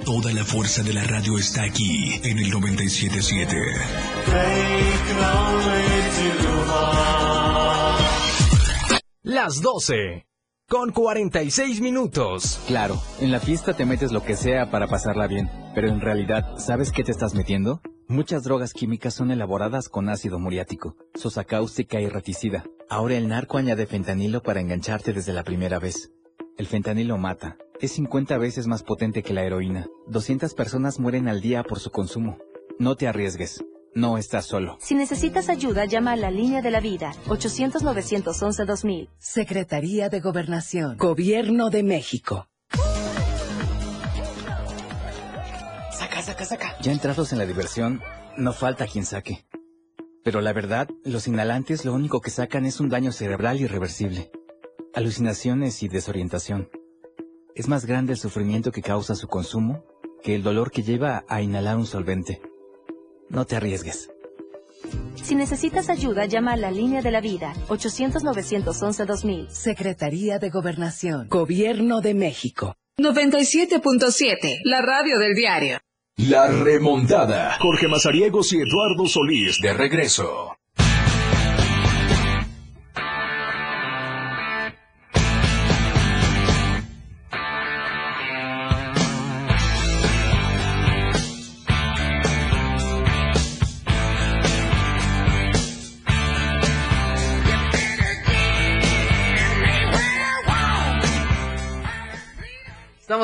Toda 0.05 0.33
la 0.35 0.45
fuerza 0.45 0.83
de 0.83 0.93
la 0.93 1.03
radio 1.03 1.39
está 1.39 1.63
aquí 1.65 2.21
en 2.23 2.39
el 2.39 2.51
977. 2.51 3.57
Las 9.27 9.63
12 9.63 10.27
con 10.69 10.93
46 10.93 11.81
minutos. 11.81 12.61
Claro, 12.67 13.01
en 13.21 13.33
la 13.33 13.41
fiesta 13.41 13.73
te 13.73 13.87
metes 13.87 14.13
lo 14.13 14.23
que 14.23 14.37
sea 14.37 14.71
para 14.71 14.87
pasarla 14.87 15.27
bien, 15.27 15.51
pero 15.75 15.89
en 15.89 16.03
realidad, 16.03 16.59
¿sabes 16.59 16.93
qué 16.93 17.05
te 17.05 17.13
estás 17.13 17.35
metiendo? 17.35 17.81
Muchas 18.07 18.43
drogas 18.45 18.75
químicas 18.75 19.15
son 19.15 19.31
elaboradas 19.31 19.89
con 19.89 20.11
ácido 20.11 20.39
muriático, 20.39 20.99
sosa 21.15 21.45
cáustica 21.45 22.03
y 22.03 22.09
reticida. 22.11 22.65
Ahora 22.91 23.17
el 23.17 23.29
narco 23.29 23.57
añade 23.57 23.87
fentanilo 23.87 24.43
para 24.43 24.61
engancharte 24.61 25.15
desde 25.15 25.33
la 25.33 25.43
primera 25.43 25.79
vez. 25.79 26.13
El 26.59 26.67
fentanilo 26.67 27.17
mata. 27.17 27.57
Es 27.81 27.93
50 27.93 28.37
veces 28.37 28.67
más 28.67 28.83
potente 28.83 29.23
que 29.23 29.33
la 29.33 29.45
heroína. 29.45 29.87
200 30.09 30.53
personas 30.53 31.01
mueren 31.01 31.29
al 31.29 31.41
día 31.41 31.63
por 31.63 31.81
su 31.81 31.91
consumo. 31.91 32.37
No 32.79 32.95
te 32.95 33.09
arriesgues. 33.09 33.65
No 33.95 34.19
estás 34.19 34.47
solo. 34.47 34.77
Si 34.81 34.95
necesitas 34.95 35.49
ayuda, 35.49 35.85
llama 35.85 36.13
a 36.13 36.17
la 36.17 36.31
línea 36.31 36.61
de 36.63 36.71
la 36.71 36.81
vida, 36.81 37.13
800-911-2000. 37.27 39.09
Secretaría 39.19 40.09
de 40.09 40.21
Gobernación. 40.21 40.97
Gobierno 40.97 41.71
de 41.71 41.83
México. 41.85 42.49
Saca, 45.93 46.23
saca, 46.23 46.45
saca. 46.45 46.77
Ya 46.81 46.91
entrados 46.91 47.33
en 47.33 47.39
la 47.39 47.47
diversión, 47.47 48.03
no 48.37 48.53
falta 48.53 48.87
quien 48.87 49.05
saque. 49.05 49.47
Pero 50.25 50.41
la 50.41 50.53
verdad, 50.53 50.89
los 51.05 51.29
inhalantes 51.29 51.85
lo 51.85 51.93
único 51.93 52.21
que 52.21 52.31
sacan 52.31 52.67
es 52.67 52.81
un 52.81 52.89
daño 52.89 53.13
cerebral 53.13 53.61
irreversible. 53.61 54.33
Alucinaciones 54.93 55.83
y 55.83 55.89
desorientación. 55.89 56.69
Es 57.55 57.69
más 57.69 57.87
grande 57.87 58.15
el 58.15 58.19
sufrimiento 58.19 58.73
que 58.73 58.83
causa 58.83 59.15
su 59.15 59.29
consumo 59.29 59.85
que 60.25 60.35
el 60.35 60.43
dolor 60.43 60.71
que 60.71 60.83
lleva 60.83 61.25
a 61.29 61.43
inhalar 61.43 61.77
un 61.77 61.87
solvente. 61.87 62.41
No 63.29 63.45
te 63.45 63.57
arriesgues. 63.57 64.11
Si 65.23 65.35
necesitas 65.35 65.89
ayuda, 65.89 66.27
llama 66.27 66.53
a 66.53 66.57
la 66.57 66.71
línea 66.71 67.01
de 67.01 67.11
la 67.11 67.21
vida, 67.21 67.55
800-911-2000. 67.69 69.49
Secretaría 69.49 70.39
de 70.39 70.51
Gobernación, 70.51 71.29
Gobierno 71.29 72.01
de 72.01 72.15
México. 72.15 72.77
97.7, 72.99 74.61
la 74.65 74.83
radio 74.83 75.19
del 75.19 75.35
diario. 75.35 75.79
La 76.17 76.47
remontada. 76.47 77.57
Jorge 77.61 77.89
Mazariegos 77.89 78.53
y 78.53 78.59
Eduardo 78.59 79.09
Solís 79.09 79.59
de 79.61 79.73
regreso. 79.73 80.57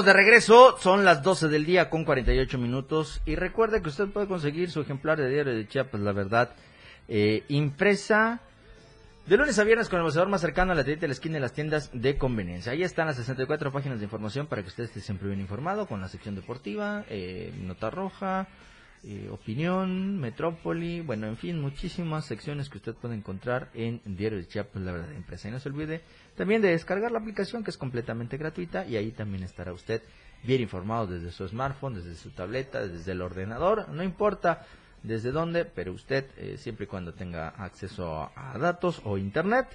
De 0.05 0.14
regreso, 0.14 0.78
son 0.78 1.05
las 1.05 1.22
12 1.22 1.48
del 1.48 1.66
día 1.66 1.90
con 1.90 2.05
48 2.05 2.57
minutos 2.57 3.20
y 3.26 3.34
recuerde 3.34 3.82
que 3.82 3.90
usted 3.90 4.09
puede 4.09 4.26
conseguir 4.26 4.70
su 4.70 4.80
ejemplar 4.80 5.18
de 5.18 5.28
diario 5.28 5.55
de 5.55 5.68
Chiapas, 5.68 6.01
la 6.01 6.12
verdad, 6.12 6.55
eh, 7.07 7.44
impresa 7.48 8.40
de 9.26 9.36
lunes 9.36 9.59
a 9.59 9.64
viernes 9.64 9.90
con 9.90 9.98
el 9.98 10.07
vaciador 10.07 10.30
más 10.30 10.40
cercano 10.40 10.72
a 10.72 10.74
la 10.74 10.84
tienda 10.84 11.03
de 11.03 11.09
la 11.09 11.12
esquina 11.12 11.34
de 11.34 11.40
las 11.40 11.53
tiendas 11.53 11.90
de 11.92 12.16
conveniencia. 12.16 12.72
Ahí 12.72 12.82
están 12.82 13.09
las 13.09 13.16
64 13.16 13.72
páginas 13.72 13.98
de 13.98 14.05
información 14.05 14.46
para 14.46 14.62
que 14.62 14.68
usted 14.68 14.84
esté 14.84 15.01
siempre 15.01 15.28
bien 15.28 15.40
informado 15.40 15.86
con 15.86 16.01
la 16.01 16.09
sección 16.09 16.34
deportiva, 16.34 17.05
eh, 17.11 17.53
nota 17.61 17.90
roja, 17.90 18.48
eh, 19.03 19.28
opinión, 19.30 20.18
Metrópoli, 20.20 21.01
bueno, 21.01 21.26
en 21.26 21.36
fin, 21.38 21.61
muchísimas 21.61 22.26
secciones 22.26 22.68
que 22.68 22.78
usted 22.78 22.94
puede 22.94 23.14
encontrar 23.14 23.70
en 23.72 24.01
Diario 24.05 24.38
de 24.38 24.46
Chiapas, 24.46 24.82
la 24.82 24.92
verdad, 24.92 25.12
empresa. 25.14 25.48
Y 25.48 25.51
no 25.51 25.59
se 25.59 25.70
olvide 25.70 26.03
también 26.36 26.61
de 26.61 26.68
descargar 26.68 27.11
la 27.11 27.18
aplicación 27.18 27.64
que 27.64 27.70
es 27.70 27.78
completamente 27.78 28.36
gratuita 28.36 28.86
y 28.86 28.96
ahí 28.96 29.11
también 29.11 29.42
estará 29.42 29.72
usted 29.72 30.03
bien 30.42 30.61
informado 30.61 31.07
desde 31.07 31.30
su 31.30 31.48
smartphone, 31.48 31.94
desde 31.94 32.14
su 32.14 32.30
tableta, 32.30 32.86
desde 32.86 33.12
el 33.12 33.22
ordenador, 33.22 33.88
no 33.88 34.03
importa 34.03 34.66
desde 35.03 35.32
dónde, 35.32 35.64
pero 35.64 35.92
usted 35.92 36.26
eh, 36.36 36.57
siempre 36.59 36.84
y 36.84 36.88
cuando 36.88 37.14
tenga 37.14 37.48
acceso 37.48 38.30
a 38.36 38.59
datos 38.59 39.01
o 39.05 39.16
internet, 39.16 39.66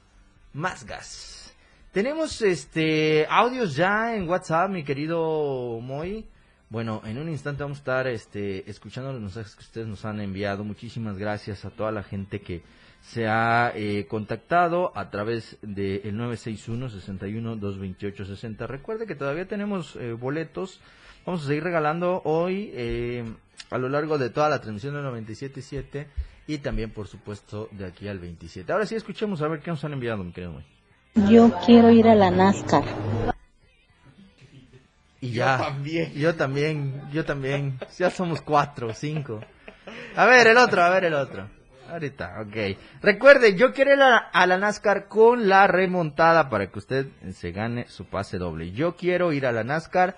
Más 0.52 0.84
Gas. 0.84 1.54
Tenemos 1.92 2.42
este 2.42 3.26
audios 3.28 3.74
ya 3.74 4.14
en 4.14 4.28
WhatsApp, 4.28 4.70
mi 4.70 4.84
querido 4.84 5.80
Moy. 5.80 6.26
Bueno, 6.70 7.00
en 7.06 7.16
un 7.16 7.30
instante 7.30 7.62
vamos 7.62 7.78
a 7.78 7.80
estar 7.80 8.06
este, 8.08 8.70
escuchando 8.70 9.10
los 9.12 9.22
mensajes 9.22 9.54
que 9.54 9.62
ustedes 9.62 9.86
nos 9.86 10.04
han 10.04 10.20
enviado. 10.20 10.64
Muchísimas 10.64 11.16
gracias 11.16 11.64
a 11.64 11.70
toda 11.70 11.90
la 11.92 12.02
gente 12.02 12.42
que 12.42 12.62
se 13.00 13.26
ha 13.26 13.72
eh, 13.74 14.06
contactado 14.06 14.92
a 14.94 15.08
través 15.10 15.56
del 15.62 16.14
961-61-228-60. 16.14 18.66
Recuerde 18.66 19.06
que 19.06 19.14
todavía 19.14 19.48
tenemos 19.48 19.96
eh, 19.96 20.12
boletos. 20.12 20.78
Vamos 21.24 21.44
a 21.44 21.46
seguir 21.46 21.64
regalando 21.64 22.20
hoy 22.24 22.70
eh, 22.74 23.24
a 23.70 23.78
lo 23.78 23.88
largo 23.88 24.18
de 24.18 24.28
toda 24.28 24.50
la 24.50 24.60
transmisión 24.60 24.92
del 24.94 25.04
97.7 25.04 26.06
y 26.46 26.58
también, 26.58 26.90
por 26.90 27.06
supuesto, 27.06 27.70
de 27.70 27.86
aquí 27.86 28.08
al 28.08 28.18
27. 28.18 28.70
Ahora 28.72 28.84
sí, 28.84 28.94
escuchemos 28.94 29.40
a 29.40 29.48
ver 29.48 29.60
qué 29.60 29.70
nos 29.70 29.82
han 29.84 29.94
enviado, 29.94 30.22
mi 30.22 30.32
querido. 30.32 30.60
Yo 31.30 31.50
quiero 31.64 31.90
ir 31.90 32.06
a 32.08 32.14
la 32.14 32.30
NASCAR. 32.30 32.84
Y 35.20 35.32
ya. 35.32 35.58
Yo 35.58 35.64
también. 35.64 36.12
Yo 36.14 36.34
también, 36.34 37.02
yo 37.12 37.24
también. 37.24 37.78
Ya 37.98 38.10
somos 38.10 38.40
cuatro, 38.40 38.92
cinco. 38.94 39.40
A 40.16 40.26
ver, 40.26 40.46
el 40.46 40.56
otro, 40.56 40.82
a 40.82 40.90
ver 40.90 41.04
el 41.04 41.14
otro. 41.14 41.48
Ahorita, 41.90 42.42
ok. 42.42 42.76
Recuerde, 43.00 43.56
yo 43.56 43.72
quiero 43.72 43.94
ir 43.94 44.02
a, 44.02 44.46
la 44.46 44.58
NASCAR 44.58 45.08
con 45.08 45.48
la 45.48 45.66
remontada 45.66 46.50
para 46.50 46.70
que 46.70 46.78
usted 46.78 47.06
se 47.32 47.50
gane 47.52 47.86
su 47.88 48.04
pase 48.04 48.36
doble. 48.36 48.72
Yo 48.72 48.94
quiero 48.94 49.32
ir 49.32 49.46
a 49.46 49.52
la 49.52 49.64
NASCAR 49.64 50.16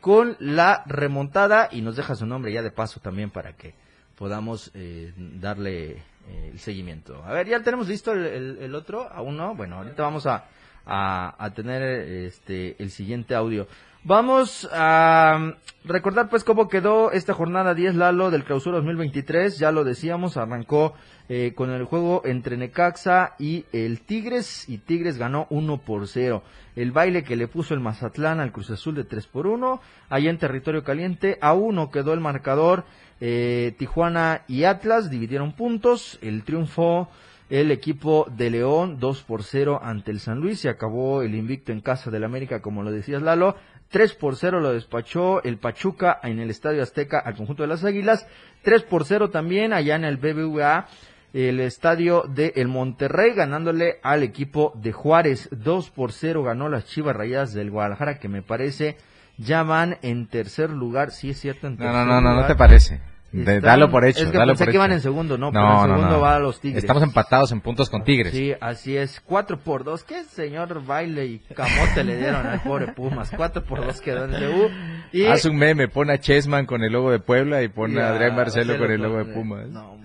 con 0.00 0.36
la 0.40 0.84
remontada 0.86 1.68
y 1.72 1.80
nos 1.80 1.96
deja 1.96 2.14
su 2.14 2.26
nombre 2.26 2.52
ya 2.52 2.62
de 2.62 2.70
paso 2.70 3.00
también 3.00 3.30
para 3.30 3.54
que 3.54 3.74
podamos 4.16 4.70
eh, 4.74 5.12
darle 5.16 5.92
eh, 5.92 6.50
el 6.52 6.58
seguimiento. 6.58 7.24
A 7.24 7.32
ver, 7.32 7.48
ya 7.48 7.62
tenemos 7.62 7.88
listo 7.88 8.12
el, 8.12 8.58
el, 8.60 8.74
otro, 8.74 9.08
aún 9.10 9.38
no. 9.38 9.54
Bueno, 9.54 9.76
ahorita 9.76 10.02
vamos 10.02 10.26
a, 10.26 10.44
a, 10.84 11.34
a 11.42 11.50
tener 11.54 11.82
este 11.82 12.76
el 12.82 12.90
siguiente 12.90 13.34
audio. 13.34 13.66
Vamos 14.08 14.68
a 14.72 15.54
recordar 15.84 16.28
pues 16.28 16.44
cómo 16.44 16.68
quedó 16.68 17.10
esta 17.10 17.34
jornada 17.34 17.74
10 17.74 17.96
Lalo 17.96 18.30
del 18.30 18.44
clausura 18.44 18.76
2023, 18.76 19.58
ya 19.58 19.72
lo 19.72 19.82
decíamos, 19.82 20.36
arrancó 20.36 20.94
eh, 21.28 21.54
con 21.56 21.70
el 21.70 21.82
juego 21.86 22.22
entre 22.24 22.56
Necaxa 22.56 23.34
y 23.40 23.64
el 23.72 24.02
Tigres 24.02 24.68
y 24.68 24.78
Tigres 24.78 25.18
ganó 25.18 25.48
1 25.50 25.78
por 25.78 26.06
0. 26.06 26.44
El 26.76 26.92
baile 26.92 27.24
que 27.24 27.34
le 27.34 27.48
puso 27.48 27.74
el 27.74 27.80
Mazatlán 27.80 28.38
al 28.38 28.52
Cruz 28.52 28.70
Azul 28.70 28.94
de 28.94 29.02
3 29.02 29.26
por 29.26 29.48
1, 29.48 29.80
allá 30.08 30.30
en 30.30 30.38
territorio 30.38 30.84
caliente, 30.84 31.36
a 31.40 31.54
1 31.54 31.90
quedó 31.90 32.12
el 32.12 32.20
marcador 32.20 32.84
eh, 33.20 33.74
Tijuana 33.76 34.42
y 34.46 34.62
Atlas, 34.62 35.10
dividieron 35.10 35.50
puntos, 35.50 36.20
el 36.22 36.44
triunfo 36.44 37.08
el 37.48 37.70
equipo 37.70 38.26
de 38.36 38.50
León 38.50 38.98
2 38.98 39.22
por 39.22 39.44
0 39.44 39.80
ante 39.82 40.10
el 40.10 40.20
San 40.20 40.40
Luis. 40.40 40.60
Se 40.60 40.68
acabó 40.68 41.22
el 41.22 41.34
invicto 41.34 41.72
en 41.72 41.80
casa 41.80 42.10
del 42.10 42.24
América, 42.24 42.60
como 42.60 42.82
lo 42.82 42.90
decías 42.90 43.22
Lalo. 43.22 43.56
3 43.90 44.14
por 44.14 44.36
0 44.36 44.60
lo 44.60 44.72
despachó 44.72 45.42
el 45.42 45.58
Pachuca 45.58 46.18
en 46.22 46.38
el 46.38 46.50
Estadio 46.50 46.82
Azteca 46.82 47.18
al 47.18 47.36
conjunto 47.36 47.62
de 47.62 47.68
las 47.68 47.84
Águilas. 47.84 48.26
3 48.62 48.82
por 48.82 49.04
0 49.04 49.30
también 49.30 49.72
allá 49.72 49.96
en 49.96 50.04
el 50.04 50.16
BBVA, 50.16 50.86
el 51.32 51.60
estadio 51.60 52.22
de 52.22 52.52
el 52.56 52.68
Monterrey, 52.68 53.34
ganándole 53.34 54.00
al 54.02 54.22
equipo 54.22 54.72
de 54.76 54.92
Juárez. 54.92 55.48
2 55.52 55.90
por 55.90 56.12
0 56.12 56.42
ganó 56.42 56.68
las 56.68 56.86
Chivas 56.86 57.16
Rayadas 57.16 57.52
del 57.52 57.70
Guadalajara, 57.70 58.18
que 58.18 58.28
me 58.28 58.42
parece 58.42 58.96
ya 59.38 59.62
van 59.62 59.98
en 60.02 60.26
tercer 60.28 60.70
lugar. 60.70 61.10
Sí, 61.10 61.30
es 61.30 61.40
cierto. 61.40 61.66
En 61.66 61.76
no, 61.76 61.92
no, 61.92 62.04
no, 62.04 62.20
no, 62.20 62.34
no 62.34 62.46
te 62.46 62.56
parece 62.56 63.00
dalo 63.44 63.90
por 63.90 64.04
hecho. 64.04 64.24
Es 64.24 64.30
que 64.30 64.38
dalo 64.38 64.52
pensé 64.52 64.64
por 64.64 64.70
que 64.72 64.76
iban 64.76 64.92
en 64.92 65.00
segundo, 65.00 65.36
no, 65.38 65.52
pero 65.52 65.84
en 65.84 65.90
segundo 65.90 66.20
va 66.20 66.36
a 66.36 66.38
los 66.38 66.60
Tigres. 66.60 66.82
Estamos 66.82 67.02
empatados 67.02 67.52
en 67.52 67.60
puntos 67.60 67.90
con 67.90 68.04
Tigres. 68.04 68.32
Sí, 68.32 68.52
así 68.60 68.96
es. 68.96 69.20
4 69.20 69.58
por 69.58 69.84
2. 69.84 70.04
¿Qué 70.04 70.24
señor 70.24 70.84
baile 70.84 71.26
y 71.26 71.38
camote 71.54 72.04
le 72.04 72.16
dieron 72.16 72.46
al 72.46 72.60
pobre 72.62 72.92
Pumas? 72.92 73.30
4 73.36 73.64
por 73.64 73.84
2 73.84 74.00
quedó 74.00 74.24
en 74.24 74.34
el 74.34 74.48
U. 74.48 74.70
Y... 75.12 75.26
Haz 75.26 75.44
un 75.44 75.56
meme, 75.56 75.88
pone 75.88 76.12
a 76.12 76.18
Chessman 76.18 76.66
con 76.66 76.82
el 76.82 76.92
logo 76.92 77.10
de 77.10 77.20
Puebla 77.20 77.62
y 77.62 77.68
pone 77.68 78.00
a 78.00 78.10
Adrián 78.10 78.36
Marcelo, 78.36 78.78
con 78.78 78.90
el 78.90 79.00
logo 79.00 79.18
de 79.18 79.24
Pumas. 79.26 79.68
No, 79.68 79.98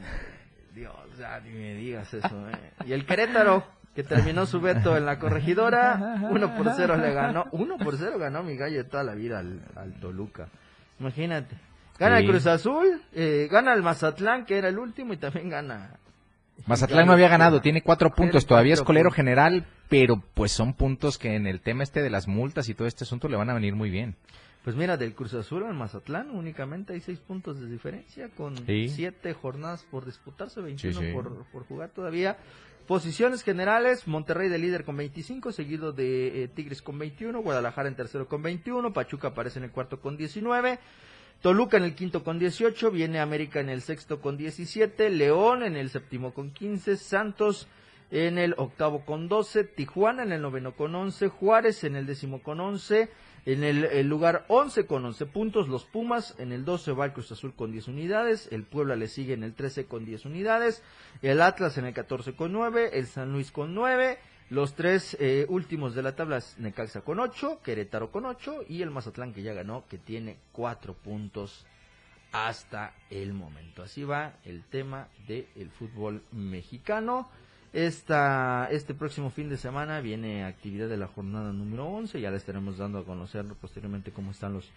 Dios, 0.73 0.93
ya 1.19 1.39
ni 1.41 1.51
me 1.51 1.73
digas 1.75 2.13
eso. 2.13 2.49
Eh. 2.49 2.87
Y 2.87 2.93
el 2.93 3.05
Querétaro, 3.05 3.63
que 3.95 4.03
terminó 4.03 4.45
su 4.45 4.61
veto 4.61 4.95
en 4.97 5.05
la 5.05 5.19
corregidora, 5.19 6.19
1 6.29 6.55
por 6.55 6.71
0 6.75 6.97
le 6.97 7.13
ganó. 7.13 7.45
1 7.51 7.77
por 7.77 7.97
0 7.97 8.17
ganó 8.19 8.43
mi 8.43 8.55
gallo 8.55 8.85
toda 8.87 9.03
la 9.03 9.15
vida 9.15 9.39
al, 9.39 9.61
al 9.75 9.93
Toluca. 9.99 10.47
Imagínate. 10.99 11.55
Gana 12.01 12.17
el 12.17 12.27
Cruz 12.27 12.47
Azul, 12.47 12.99
eh, 13.13 13.47
gana 13.51 13.75
el 13.75 13.83
Mazatlán, 13.83 14.45
que 14.45 14.57
era 14.57 14.69
el 14.69 14.79
último, 14.79 15.13
y 15.13 15.17
también 15.17 15.49
gana. 15.49 15.99
Mazatlán 16.65 17.05
no 17.05 17.13
había 17.13 17.27
ganado, 17.27 17.61
tiene 17.61 17.83
cuatro 17.83 18.09
puntos, 18.09 18.47
todavía 18.47 18.73
es 18.73 18.81
colero 18.81 19.11
general, 19.11 19.67
pero 19.87 20.23
pues 20.33 20.51
son 20.51 20.73
puntos 20.73 21.19
que 21.19 21.35
en 21.35 21.45
el 21.45 21.61
tema 21.61 21.83
este 21.83 22.01
de 22.01 22.09
las 22.09 22.27
multas 22.27 22.69
y 22.69 22.73
todo 22.73 22.87
este 22.87 23.03
asunto 23.03 23.27
le 23.29 23.37
van 23.37 23.51
a 23.51 23.53
venir 23.53 23.75
muy 23.75 23.91
bien. 23.91 24.15
Pues 24.63 24.75
mira, 24.75 24.97
del 24.97 25.13
Cruz 25.13 25.35
Azul 25.35 25.63
al 25.63 25.75
Mazatlán 25.75 26.31
únicamente 26.31 26.93
hay 26.93 27.01
seis 27.01 27.19
puntos 27.19 27.59
de 27.59 27.67
diferencia, 27.67 28.29
con 28.29 28.57
siete 28.65 29.33
jornadas 29.35 29.85
por 29.91 30.03
disputarse, 30.03 30.59
21 30.59 31.13
Por, 31.13 31.45
por 31.51 31.65
jugar 31.67 31.89
todavía. 31.89 32.37
Posiciones 32.87 33.43
generales, 33.43 34.07
Monterrey 34.07 34.49
de 34.49 34.57
líder 34.57 34.85
con 34.85 34.97
25, 34.97 35.51
seguido 35.51 35.93
de 35.93 36.43
eh, 36.43 36.47
Tigres 36.47 36.81
con 36.81 36.97
21, 36.97 37.41
Guadalajara 37.41 37.87
en 37.87 37.95
tercero 37.95 38.27
con 38.27 38.41
21, 38.41 38.91
Pachuca 38.91 39.29
aparece 39.29 39.59
en 39.59 39.65
el 39.65 39.71
cuarto 39.71 40.01
con 40.01 40.17
19. 40.17 40.79
Toluca 41.41 41.77
en 41.77 41.83
el 41.83 41.95
quinto 41.95 42.23
con 42.23 42.37
18, 42.37 42.91
viene 42.91 43.19
América 43.19 43.59
en 43.59 43.69
el 43.69 43.81
sexto 43.81 44.21
con 44.21 44.37
17, 44.37 45.09
León 45.09 45.63
en 45.63 45.75
el 45.75 45.89
séptimo 45.89 46.35
con 46.35 46.51
15, 46.51 46.97
Santos 46.97 47.67
en 48.11 48.37
el 48.37 48.53
octavo 48.57 49.05
con 49.05 49.27
12, 49.27 49.63
Tijuana 49.63 50.21
en 50.21 50.33
el 50.33 50.41
noveno 50.43 50.75
con 50.75 50.93
11, 50.93 51.29
Juárez 51.29 51.83
en 51.83 51.95
el 51.95 52.05
décimo 52.05 52.43
con 52.43 52.59
11, 52.59 53.09
en 53.47 53.63
el, 53.63 54.07
lugar 54.07 54.45
11 54.49 54.85
con 54.85 55.03
11 55.03 55.25
puntos, 55.25 55.67
los 55.67 55.85
Pumas 55.85 56.35
en 56.37 56.51
el 56.51 56.63
12 56.63 56.91
va 56.91 57.05
el 57.05 57.13
Cruz 57.13 57.31
Azul 57.31 57.55
con 57.55 57.71
10 57.71 57.87
unidades, 57.87 58.47
el 58.51 58.61
Puebla 58.61 58.95
le 58.95 59.07
sigue 59.07 59.33
en 59.33 59.43
el 59.43 59.55
13 59.55 59.85
con 59.85 60.05
10 60.05 60.25
unidades, 60.25 60.83
el 61.23 61.41
Atlas 61.41 61.75
en 61.79 61.85
el 61.85 61.93
14 61.95 62.35
con 62.35 62.51
9, 62.51 62.91
el 62.93 63.07
San 63.07 63.31
Luis 63.31 63.51
con 63.51 63.73
9, 63.73 64.19
Los 64.51 64.73
tres 64.73 65.15
eh, 65.21 65.45
últimos 65.47 65.95
de 65.95 66.03
la 66.03 66.13
tabla 66.13 66.35
es 66.35 66.57
Necaxa 66.59 66.99
con 66.99 67.21
8, 67.21 67.61
Querétaro 67.63 68.11
con 68.11 68.25
8 68.25 68.65
y 68.67 68.81
el 68.81 68.91
Mazatlán 68.91 69.31
que 69.31 69.43
ya 69.43 69.53
ganó, 69.53 69.85
que 69.87 69.97
tiene 69.97 70.39
4 70.51 70.93
puntos 70.93 71.65
hasta 72.33 72.93
el 73.09 73.33
momento. 73.33 73.81
Así 73.81 74.03
va 74.03 74.33
el 74.43 74.65
tema 74.65 75.07
del 75.25 75.69
fútbol 75.69 76.21
mexicano. 76.33 77.29
Esta, 77.71 78.67
este 78.69 78.93
próximo 78.93 79.29
fin 79.29 79.47
de 79.47 79.55
semana 79.55 80.01
viene 80.01 80.43
actividad 80.43 80.89
de 80.89 80.97
la 80.97 81.07
jornada 81.07 81.53
número 81.53 81.87
11. 81.87 82.19
Ya 82.19 82.29
le 82.29 82.35
estaremos 82.35 82.77
dando 82.77 82.99
a 82.99 83.05
conocer 83.05 83.45
posteriormente 83.61 84.11
cómo 84.11 84.31
están 84.31 84.51
los, 84.51 84.69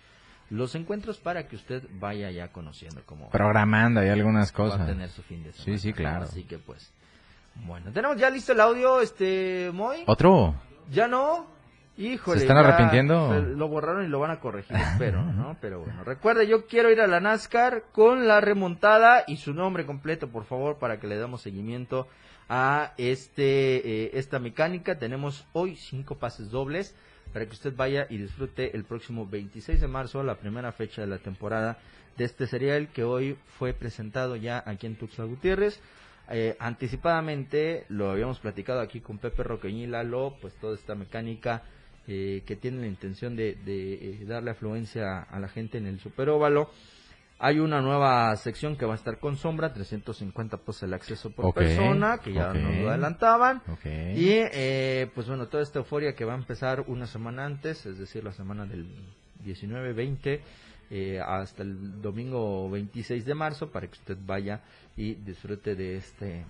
los 0.50 0.76
encuentros 0.76 1.18
para 1.18 1.48
que 1.48 1.56
usted 1.56 1.82
vaya 1.98 2.30
ya 2.30 2.52
conociendo 2.52 3.02
cómo. 3.04 3.28
Programando 3.30 3.98
hay 3.98 4.10
algunas 4.10 4.52
cosas. 4.52 4.78
Va 4.78 4.84
a 4.84 4.86
tener 4.86 5.10
su 5.10 5.22
fin 5.22 5.42
de 5.42 5.52
semana. 5.52 5.64
Sí, 5.64 5.82
sí, 5.82 5.92
claro. 5.92 6.22
Así 6.26 6.44
que 6.44 6.58
pues. 6.58 6.92
Bueno, 7.54 7.90
tenemos 7.92 8.16
ya 8.16 8.30
listo 8.30 8.52
el 8.52 8.60
audio, 8.60 9.00
este, 9.00 9.70
Moy. 9.72 10.04
¿Otro? 10.06 10.54
¿Ya 10.90 11.08
no? 11.08 11.46
Híjole. 11.96 12.40
¿Se 12.40 12.46
están 12.46 12.58
arrepintiendo? 12.58 13.32
Lo 13.40 13.68
borraron 13.68 14.04
y 14.04 14.08
lo 14.08 14.18
van 14.18 14.32
a 14.32 14.40
corregir, 14.40 14.76
espero, 14.92 15.22
¿no? 15.22 15.56
Pero 15.60 15.80
bueno, 15.80 16.02
recuerde, 16.04 16.46
yo 16.46 16.66
quiero 16.66 16.90
ir 16.90 17.00
a 17.00 17.06
la 17.06 17.20
NASCAR 17.20 17.84
con 17.92 18.26
la 18.26 18.40
remontada 18.40 19.24
y 19.26 19.36
su 19.36 19.54
nombre 19.54 19.86
completo, 19.86 20.28
por 20.28 20.44
favor, 20.44 20.78
para 20.78 20.98
que 20.98 21.06
le 21.06 21.16
demos 21.16 21.42
seguimiento 21.42 22.08
a 22.48 22.92
este, 22.96 24.04
eh, 24.04 24.10
esta 24.14 24.40
mecánica. 24.40 24.98
Tenemos 24.98 25.46
hoy 25.52 25.76
cinco 25.76 26.16
pases 26.16 26.50
dobles 26.50 26.96
para 27.32 27.46
que 27.46 27.52
usted 27.52 27.74
vaya 27.74 28.06
y 28.10 28.18
disfrute 28.18 28.76
el 28.76 28.84
próximo 28.84 29.26
26 29.26 29.80
de 29.80 29.88
marzo, 29.88 30.22
la 30.22 30.34
primera 30.36 30.72
fecha 30.72 31.00
de 31.00 31.06
la 31.06 31.18
temporada 31.18 31.78
de 32.16 32.24
este 32.24 32.46
serial 32.46 32.88
que 32.88 33.04
hoy 33.04 33.36
fue 33.58 33.72
presentado 33.72 34.36
ya 34.36 34.62
aquí 34.66 34.86
en 34.86 34.96
Tuxtla 34.96 35.24
Gutiérrez. 35.24 35.80
Eh, 36.30 36.56
anticipadamente 36.58 37.84
lo 37.88 38.10
habíamos 38.10 38.40
platicado 38.40 38.80
aquí 38.80 39.00
con 39.00 39.18
Pepe 39.18 39.42
Roqueñi 39.42 39.86
Lalo, 39.86 40.36
pues 40.40 40.54
toda 40.54 40.74
esta 40.74 40.94
mecánica 40.94 41.62
eh, 42.06 42.42
que 42.46 42.56
tiene 42.56 42.80
la 42.80 42.86
intención 42.86 43.36
de, 43.36 43.56
de 43.56 44.24
darle 44.26 44.50
afluencia 44.50 45.20
a 45.22 45.38
la 45.38 45.48
gente 45.48 45.78
en 45.78 45.86
el 45.86 46.00
superóvalo. 46.00 46.70
Hay 47.38 47.58
una 47.58 47.80
nueva 47.80 48.34
sección 48.36 48.76
que 48.76 48.86
va 48.86 48.92
a 48.92 48.96
estar 48.96 49.18
con 49.18 49.36
sombra, 49.36 49.72
350 49.72 50.56
pues 50.58 50.82
el 50.82 50.94
acceso 50.94 51.30
por 51.30 51.52
persona, 51.52 52.18
que 52.18 52.32
ya 52.32 52.54
nos 52.54 52.76
lo 52.76 52.88
adelantaban. 52.88 53.60
Y 53.84 54.28
eh, 54.30 55.10
pues 55.14 55.26
bueno, 55.26 55.48
toda 55.48 55.62
esta 55.62 55.80
euforia 55.80 56.14
que 56.14 56.24
va 56.24 56.32
a 56.34 56.36
empezar 56.36 56.84
una 56.86 57.06
semana 57.06 57.44
antes, 57.44 57.84
es 57.86 57.98
decir, 57.98 58.22
la 58.22 58.32
semana 58.32 58.66
del 58.66 58.86
19-20 59.44 60.40
eh, 60.90 61.20
hasta 61.20 61.62
el 61.62 62.00
domingo 62.02 62.68
26 62.70 63.24
de 63.24 63.34
marzo, 63.34 63.70
para 63.70 63.86
que 63.86 63.98
usted 63.98 64.16
vaya 64.24 64.60
y 64.96 65.14
disfrute 65.14 65.74
de 65.74 65.96
este 65.96 66.44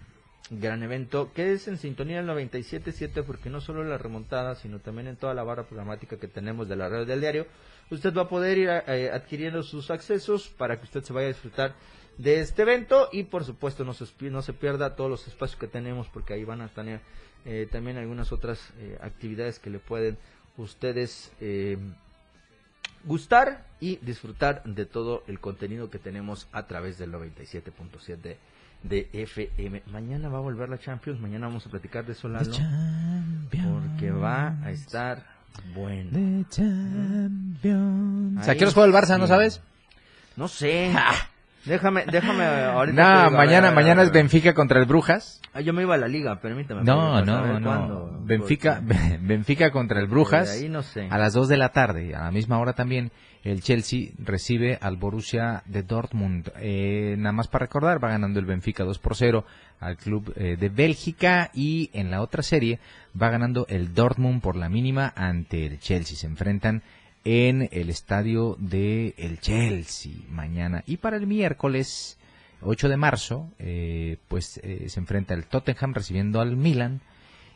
gran 0.51 0.83
evento, 0.83 1.33
que 1.33 1.53
es 1.53 1.69
en 1.69 1.79
sintonía 1.79 2.23
del 2.23 2.29
97.7, 2.29 3.25
porque 3.25 3.49
no 3.49 3.61
solo 3.61 3.83
en 3.83 3.91
la 3.91 3.99
remontada, 3.99 4.55
sino 4.57 4.79
también 4.79 5.09
en 5.09 5.17
toda 5.17 5.35
la 5.35 5.43
barra 5.43 5.65
programática 5.65 6.19
que 6.19 6.29
tenemos 6.29 6.69
de 6.69 6.77
la 6.77 6.89
red 6.89 7.07
del 7.07 7.21
diario, 7.21 7.47
usted 7.91 8.15
va 8.15 8.23
a 8.23 8.29
poder 8.29 8.59
ir 8.59 8.69
eh, 8.69 9.11
adquiriendo 9.13 9.63
sus 9.63 9.91
accesos 9.91 10.49
para 10.49 10.79
que 10.79 10.85
usted 10.85 11.03
se 11.03 11.13
vaya 11.13 11.27
a 11.27 11.33
disfrutar 11.33 11.75
de 12.19 12.41
este 12.41 12.63
evento 12.63 13.09
y 13.11 13.25
por 13.25 13.45
supuesto 13.45 13.85
no 13.85 13.93
se, 13.93 14.07
no 14.31 14.43
se 14.43 14.53
pierda 14.53 14.95
todos 14.95 15.11
los 15.11 15.27
espacios 15.27 15.59
que 15.59 15.67
tenemos 15.67 16.09
porque 16.09 16.35
ahí 16.35 16.45
van 16.45 16.61
a 16.61 16.69
tener 16.69 17.01
eh, 17.45 17.67
también 17.71 17.97
algunas 17.97 18.31
otras 18.31 18.73
eh, 18.79 18.97
actividades 19.01 19.59
que 19.59 19.71
le 19.71 19.79
pueden 19.81 20.17
ustedes 20.57 21.33
gustar 23.05 23.67
y 23.81 23.97
disfrutar 23.97 24.63
de 24.65 24.87
todo 24.87 25.23
el 25.27 25.41
contenido 25.41 25.91
que 25.91 25.99
tenemos 25.99 26.49
a 26.53 26.67
través 26.67 26.99
del 26.99 27.13
97.7 27.13 28.37
de 28.83 29.09
FM. 29.13 29.83
Mañana 29.87 30.29
va 30.29 30.39
a 30.39 30.43
volver 30.43 30.69
la 30.69 30.79
Champions, 30.79 31.21
mañana 31.21 31.47
vamos 31.47 31.67
a 31.67 31.71
platicar 31.71 32.05
de 32.07 32.13
eso, 32.13 32.29
porque 33.51 34.11
va 34.11 34.59
a 34.63 34.71
estar 34.71 35.27
bueno. 35.75 36.45
¿A 38.47 38.55
qué 38.55 38.67
juega 38.67 38.87
el 38.87 38.93
Barça, 38.93 39.19
no 39.19 39.27
sabes? 39.27 39.61
No 40.37 40.49
sé. 40.49 40.93
Déjame, 41.65 42.05
déjame 42.11 42.45
ahorita. 42.45 43.31
No, 43.31 43.31
mañana, 43.31 43.71
mañana 43.71 44.03
es 44.03 44.13
Benfica 44.13 44.55
contra 44.55 44.81
el 44.81 44.87
Brujas. 44.87 45.41
Ah, 45.53 45.61
yo 45.61 45.73
me 45.73 45.83
iba 45.83 45.95
a 45.95 45.99
la 45.99 46.09
liga, 46.09 46.41
permítame. 46.41 46.83
No, 46.83 47.25
no, 47.25 47.61
no. 47.61 48.19
Benfica, 48.25 48.83
Benfica 49.21 49.71
contra 49.71 50.01
el 50.01 50.07
Brujas. 50.07 50.51
Ahí 50.51 50.69
no 50.69 50.83
sé. 50.83 51.09
A 51.11 51.17
las 51.17 51.33
2 51.33 51.49
de 51.49 51.57
la 51.57 51.71
tarde, 51.71 52.15
a 52.15 52.25
la 52.25 52.31
misma 52.31 52.59
hora 52.59 52.73
también, 52.75 53.13
el 53.45 53.63
Chelsea 53.63 54.09
recibe 54.19 54.79
al 54.81 54.97
Borussia 54.97 55.63
de 55.67 55.83
Dortmund. 55.83 56.51
Eh, 56.57 57.15
nada 57.19 57.33
más 57.33 57.49
para 57.49 57.67
recordar, 57.67 58.03
va 58.03 58.09
ganando 58.09 58.41
el 58.41 58.47
Benfica 58.47 58.85
2 58.85 58.99
por 58.99 59.17
0 59.17 59.45
al 59.81 59.97
club 59.97 60.33
eh, 60.37 60.57
de 60.59 60.69
Bélgica 60.71 61.51
y 61.53 61.91
en 61.93 62.11
la 62.11 62.23
otra 62.23 62.43
serie 62.43 62.79
va 63.21 63.29
ganando 63.29 63.67
el 63.69 63.95
Dortmund 63.95 64.41
por 64.41 64.57
la 64.57 64.69
mínima 64.69 65.13
ante 65.15 65.67
el 65.67 65.79
Chelsea. 65.79 66.17
Se 66.17 66.27
enfrentan 66.27 66.83
en 67.25 67.69
el 67.73 67.91
estadio 67.91 68.57
de 68.59 69.15
el 69.19 69.41
Chelsea 69.41 70.13
mañana 70.31 70.83
y 70.87 70.99
para 70.99 71.17
el 71.17 71.27
miércoles 71.27 72.19
8 72.61 72.89
de 72.89 72.97
marzo 72.97 73.51
eh, 73.59 74.19
pues 74.29 74.61
se 74.63 75.01
enfrenta 75.01 75.35
el 75.35 75.47
Tottenham 75.47 75.95
recibiendo 75.95 76.41
al 76.41 76.57
Milan 76.57 77.01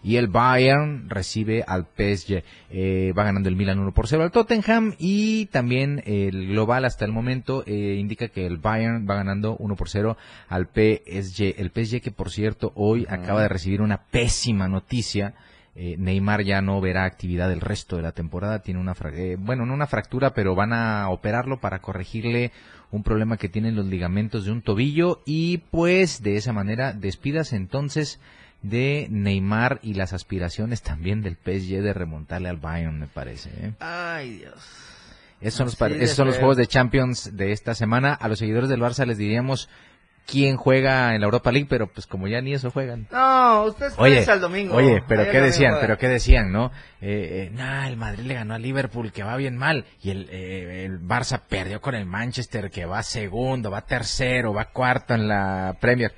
y 0.03 0.17
el 0.17 0.29
Bayern 0.29 1.09
recibe 1.09 1.65
al 1.67 1.85
PSG. 1.85 2.43
Eh, 2.71 3.13
va 3.17 3.25
ganando 3.25 3.49
el 3.49 3.57
Milan 3.57 3.79
1 3.79 3.93
por 3.93 4.07
0 4.07 4.23
al 4.23 4.31
Tottenham 4.31 4.95
y 4.99 5.47
también 5.47 6.03
el 6.07 6.49
global 6.49 6.85
hasta 6.85 7.05
el 7.05 7.13
momento 7.13 7.65
eh, 7.67 7.97
indica 7.99 8.29
que 8.29 8.47
el 8.47 8.59
Bayern 8.59 9.07
va 9.09 9.17
ganando 9.17 9.57
1 9.57 9.77
por 9.77 9.89
0 9.89 10.17
al 10.49 10.67
PSG. 10.67 11.55
El 11.59 11.71
PSG 11.71 12.01
que 12.01 12.11
por 12.11 12.31
cierto 12.31 12.73
hoy 12.75 13.07
acaba 13.09 13.43
de 13.43 13.49
recibir 13.49 13.81
una 13.83 14.03
pésima 14.05 14.69
noticia. 14.69 15.35
Eh, 15.81 15.95
Neymar 15.97 16.43
ya 16.43 16.61
no 16.61 16.81
verá 16.81 17.05
actividad 17.05 17.53
el 17.53 17.61
resto 17.61 17.95
de 17.95 18.03
la 18.03 18.11
temporada. 18.11 18.63
Tiene 18.63 18.81
una, 18.81 18.97
bueno, 19.39 19.65
no 19.65 19.75
una 19.75 19.87
fractura, 19.87 20.35
pero 20.35 20.57
van 20.57 20.73
a 20.73 21.09
operarlo 21.09 21.61
para 21.61 21.79
corregirle 21.79 22.51
un 22.91 23.05
problema 23.05 23.37
que 23.37 23.49
tienen 23.49 23.77
los 23.77 23.87
ligamentos 23.87 24.45
de 24.45 24.51
un 24.51 24.61
tobillo 24.61 25.23
y 25.25 25.59
pues 25.59 26.21
de 26.21 26.37
esa 26.37 26.53
manera 26.53 26.95
despidas 26.95 27.53
entonces 27.53 28.19
de 28.61 29.07
Neymar 29.09 29.79
y 29.85 29.95
las 29.95 30.13
aspiraciones 30.13 30.83
también 30.83 31.23
del 31.23 31.37
PSG 31.37 31.81
de 31.81 31.93
remontarle 31.93 32.49
al 32.49 32.57
Bayern, 32.57 32.99
me 32.99 33.07
parece. 33.07 33.51
¿eh? 33.51 33.73
Ay, 33.79 34.39
Dios. 34.39 34.55
Esos 35.41 35.75
son, 35.75 35.91
los, 35.91 36.01
esos 36.01 36.17
son 36.17 36.27
los 36.27 36.39
juegos 36.39 36.57
de 36.57 36.67
Champions 36.67 37.37
de 37.37 37.53
esta 37.53 37.77
semana. 37.77 38.15
A 38.15 38.27
los 38.27 38.41
seguidores 38.41 38.69
del 38.69 38.81
Barça 38.81 39.07
les 39.07 39.19
diríamos 39.19 39.69
quién 40.31 40.57
juega 40.57 41.15
en 41.15 41.23
la 41.23 41.25
Europa 41.25 41.51
League, 41.51 41.67
pero 41.69 41.87
pues 41.87 42.07
como 42.07 42.29
ya 42.29 42.41
ni 42.41 42.53
eso 42.53 42.71
juegan. 42.71 43.09
No, 43.11 43.65
ustedes 43.65 43.95
oye, 43.97 44.25
al 44.25 44.41
domingo. 44.41 44.75
Oye, 44.77 45.03
pero 45.09 45.31
qué 45.31 45.41
decían, 45.41 45.77
pero 45.81 45.97
qué 45.97 46.09
decían, 46.09 46.53
¿no? 46.53 46.71
Eh, 47.01 47.51
eh 47.57 47.87
el 47.89 47.97
Madrid 47.97 48.25
le 48.25 48.35
ganó 48.35 48.55
a 48.55 48.59
Liverpool, 48.59 49.11
que 49.13 49.23
va 49.23 49.37
bien 49.37 49.57
mal, 49.57 49.87
y 50.03 50.11
el, 50.11 50.29
eh, 50.31 50.85
el 50.85 51.01
Barça 51.01 51.41
perdió 51.49 51.81
con 51.81 51.95
el 51.95 52.05
Manchester, 52.07 52.71
que 52.71 52.85
va 52.85 53.03
segundo, 53.03 53.71
va 53.71 53.87
tercero, 53.87 54.53
va 54.53 54.67
cuarto 54.67 55.15
en 55.15 55.29
la 55.29 55.77
Premier 55.81 56.13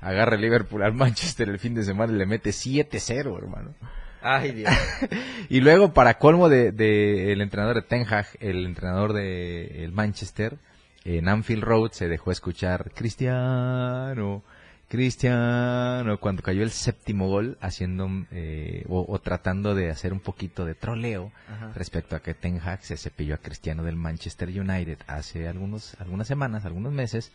agarra 0.00 0.36
el 0.36 0.42
Liverpool 0.42 0.82
al 0.82 0.94
Manchester 0.94 1.48
el 1.48 1.58
fin 1.58 1.74
de 1.74 1.82
semana 1.82 2.12
y 2.12 2.16
le 2.16 2.26
mete 2.26 2.50
7-0, 2.50 3.36
hermano. 3.36 3.74
Ay, 4.22 4.52
Dios. 4.52 4.72
y 5.48 5.60
luego, 5.60 5.92
para 5.92 6.18
colmo 6.18 6.48
de, 6.48 7.32
el 7.32 7.40
entrenador 7.40 7.76
de 7.76 7.82
Ten 7.82 8.06
Hag, 8.08 8.26
el 8.40 8.64
entrenador 8.66 9.12
de 9.12 9.84
el 9.84 9.92
Manchester, 9.92 10.58
en 11.06 11.28
Anfield 11.28 11.62
Road 11.62 11.92
se 11.92 12.08
dejó 12.08 12.32
escuchar 12.32 12.90
Cristiano, 12.92 14.42
Cristiano, 14.88 16.18
cuando 16.18 16.42
cayó 16.42 16.64
el 16.64 16.70
séptimo 16.70 17.28
gol, 17.28 17.58
haciendo 17.60 18.08
eh, 18.32 18.84
o, 18.88 19.18
tratando 19.20 19.76
de 19.76 19.90
hacer 19.90 20.12
un 20.12 20.18
poquito 20.18 20.64
de 20.64 20.74
troleo 20.74 21.30
respecto 21.76 22.16
a 22.16 22.20
que 22.20 22.34
Ten 22.34 22.60
Hag 22.60 22.82
se 22.82 22.96
cepilló 22.96 23.36
a 23.36 23.38
Cristiano 23.38 23.84
del 23.84 23.94
Manchester 23.94 24.48
United 24.48 24.98
hace 25.06 25.46
algunos, 25.46 25.96
algunas 26.00 26.26
semanas, 26.26 26.64
algunos 26.64 26.92
meses, 26.92 27.30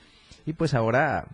y 0.45 0.53
pues 0.53 0.73
ahora 0.73 1.27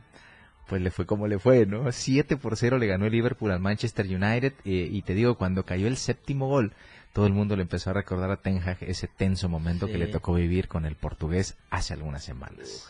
pues 0.68 0.82
le 0.82 0.92
fue 0.92 1.06
como 1.06 1.28
le 1.28 1.40
fue, 1.40 1.66
¿no? 1.66 1.92
7 1.92 2.38
por 2.38 2.58
0 2.58 2.78
le 2.78 2.88
ganó 2.88 3.06
el 3.06 3.14
Liverpool 3.14 3.52
al 3.52 3.60
Manchester 3.60 4.06
United 4.06 4.54
eh, 4.66 4.90
y 4.92 5.02
te 5.02 5.14
digo, 5.14 5.36
cuando 5.36 5.64
cayó 5.64 5.88
el 5.88 5.98
séptimo 5.98 6.48
gol, 6.48 6.74
todo 7.18 7.26
el 7.26 7.34
mundo 7.34 7.56
le 7.56 7.64
empezó 7.64 7.90
a 7.90 7.94
recordar 7.94 8.30
a 8.30 8.38
Ten 8.38 8.62
Hag 8.62 8.78
ese 8.82 9.08
tenso 9.08 9.50
momento 9.50 9.88
que 9.88 9.98
le 9.98 10.06
tocó 10.06 10.36
vivir 10.36 10.68
con 10.68 10.86
el 10.86 10.94
portugués 10.94 11.58
hace 11.72 11.96
algunas 11.96 12.24
semanas. 12.24 12.88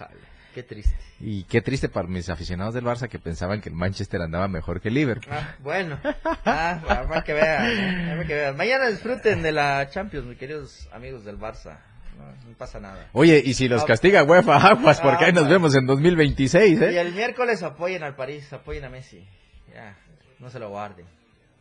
Qué 0.54 0.64
triste. 0.64 0.98
Y 1.22 1.46
qué 1.46 1.62
triste 1.62 1.88
para 1.88 2.10
mis 2.10 2.28
aficionados 2.28 2.74
del 2.74 2.84
Barça 2.84 3.08
que 3.08 3.20
pensaban 3.20 3.62
que 3.62 3.70
el 3.70 3.76
Manchester 3.76 4.22
andaba 4.22 4.50
mejor 4.50 4.82
que 4.82 4.90
el 4.90 4.96
Liverpool. 4.96 5.32
Ah, 5.32 5.56
bueno, 5.60 5.98
ah, 6.26 7.06
para 7.08 7.24
que 7.24 7.32
vean, 7.32 8.28
que 8.28 8.34
vean. 8.34 8.58
Mañana 8.58 8.90
disfruten 8.90 9.42
de 9.44 9.54
la 9.54 9.90
Champions, 9.92 10.28
mis 10.28 10.38
queridos 10.38 10.90
amigos 10.92 11.24
del 11.24 11.40
Barça 11.40 11.78
no, 12.18 12.54
pasa 12.58 12.82
nada. 12.82 13.08
Oye, 13.14 13.42
y 13.46 13.54
si 13.54 13.70
los 13.70 13.84
ah, 13.84 13.86
castiga 13.86 14.26
UEFA, 14.26 14.58
aguas, 14.58 15.00
porque 15.00 15.24
ahí 15.24 15.32
nos 15.32 15.48
vemos 15.48 15.74
en 15.74 15.86
2026, 15.86 16.82
¿eh? 16.82 16.92
Y 16.92 16.98
el 16.98 17.14
miércoles 17.14 17.64
apoyen 17.64 18.04
al 18.04 18.18
París, 18.18 18.52
apoyen 18.52 18.84
a 18.84 18.90
Messi. 18.90 19.26
Ya, 19.74 19.96
no 20.40 20.50
se 20.50 20.60
lo 20.60 20.68
guarden. 20.68 21.06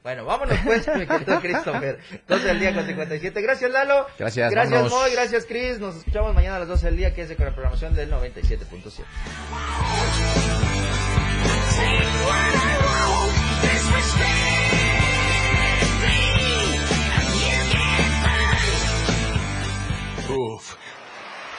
Bueno, 0.07 0.25
vámonos 0.25 0.57
pues, 0.63 0.87
me 0.97 1.05
quitó 1.05 1.41
Christopher. 1.41 1.99
12 2.29 2.47
del 2.47 2.61
día 2.61 2.73
con 2.73 2.87
57. 2.87 3.43
Gracias, 3.43 3.73
Lalo. 3.73 4.07
Gracias, 4.17 4.53
Gracias. 4.53 4.89
Moy. 4.89 5.11
Gracias, 5.11 5.47
Chris. 5.47 5.81
Nos 5.81 5.97
escuchamos 5.97 6.33
mañana 6.33 6.55
a 6.55 6.59
las 6.61 6.69
12 6.69 6.87
del 6.87 6.97
día, 6.97 7.13
que 7.13 7.23
es 7.23 7.29
de 7.29 7.35
con 7.35 7.47
la 7.47 7.53
programación 7.53 7.93
del 7.93 8.13
97.7. 8.13 9.03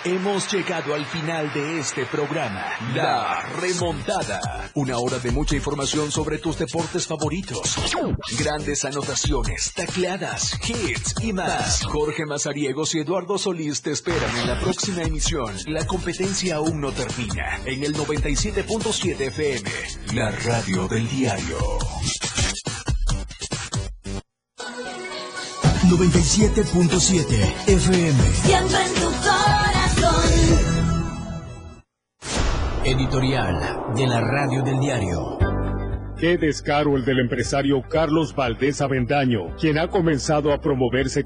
Hemos 0.03 0.51
llegado 0.51 0.93
al 0.93 1.05
final 1.05 1.51
de 1.53 1.79
este 1.79 2.05
programa, 2.05 2.65
La 2.93 3.41
Remontada. 3.59 4.69
Una 4.75 4.99
hora 4.99 5.17
de 5.19 5.31
mucha 5.31 5.55
información 5.55 6.11
sobre 6.11 6.37
tus 6.37 6.57
deportes 6.59 7.07
favoritos. 7.07 7.75
Grandes 8.39 8.85
anotaciones, 8.85 9.73
tacleadas, 9.73 10.57
hits 10.67 11.15
y 11.21 11.33
más. 11.33 11.83
Jorge 11.85 12.25
Mazariegos 12.25 12.95
y 12.95 12.99
Eduardo 12.99 13.37
Solís 13.37 13.81
te 13.81 13.91
esperan 13.91 14.37
en 14.37 14.47
la 14.47 14.59
próxima 14.59 15.01
emisión. 15.01 15.55
La 15.65 15.85
competencia 15.85 16.57
aún 16.57 16.79
no 16.79 16.91
termina. 16.91 17.59
En 17.65 17.83
el 17.83 17.93
97.7 17.95 19.19
FM, 19.19 19.71
la 20.13 20.31
radio 20.31 20.87
del 20.87 21.09
diario. 21.09 21.57
97.7 25.89 27.53
FM. 27.67 29.26
Editorial 32.87 33.93
de 33.97 34.07
la 34.07 34.21
Radio 34.21 34.63
del 34.63 34.79
Diario. 34.79 35.37
Qué 36.17 36.37
descaro 36.37 36.95
el 36.95 37.03
del 37.03 37.19
empresario 37.19 37.81
Carlos 37.81 38.33
Valdés 38.33 38.79
Avendaño, 38.79 39.53
quien 39.59 39.77
ha 39.77 39.89
comenzado 39.89 40.53
a 40.53 40.61
promoverse 40.61 41.25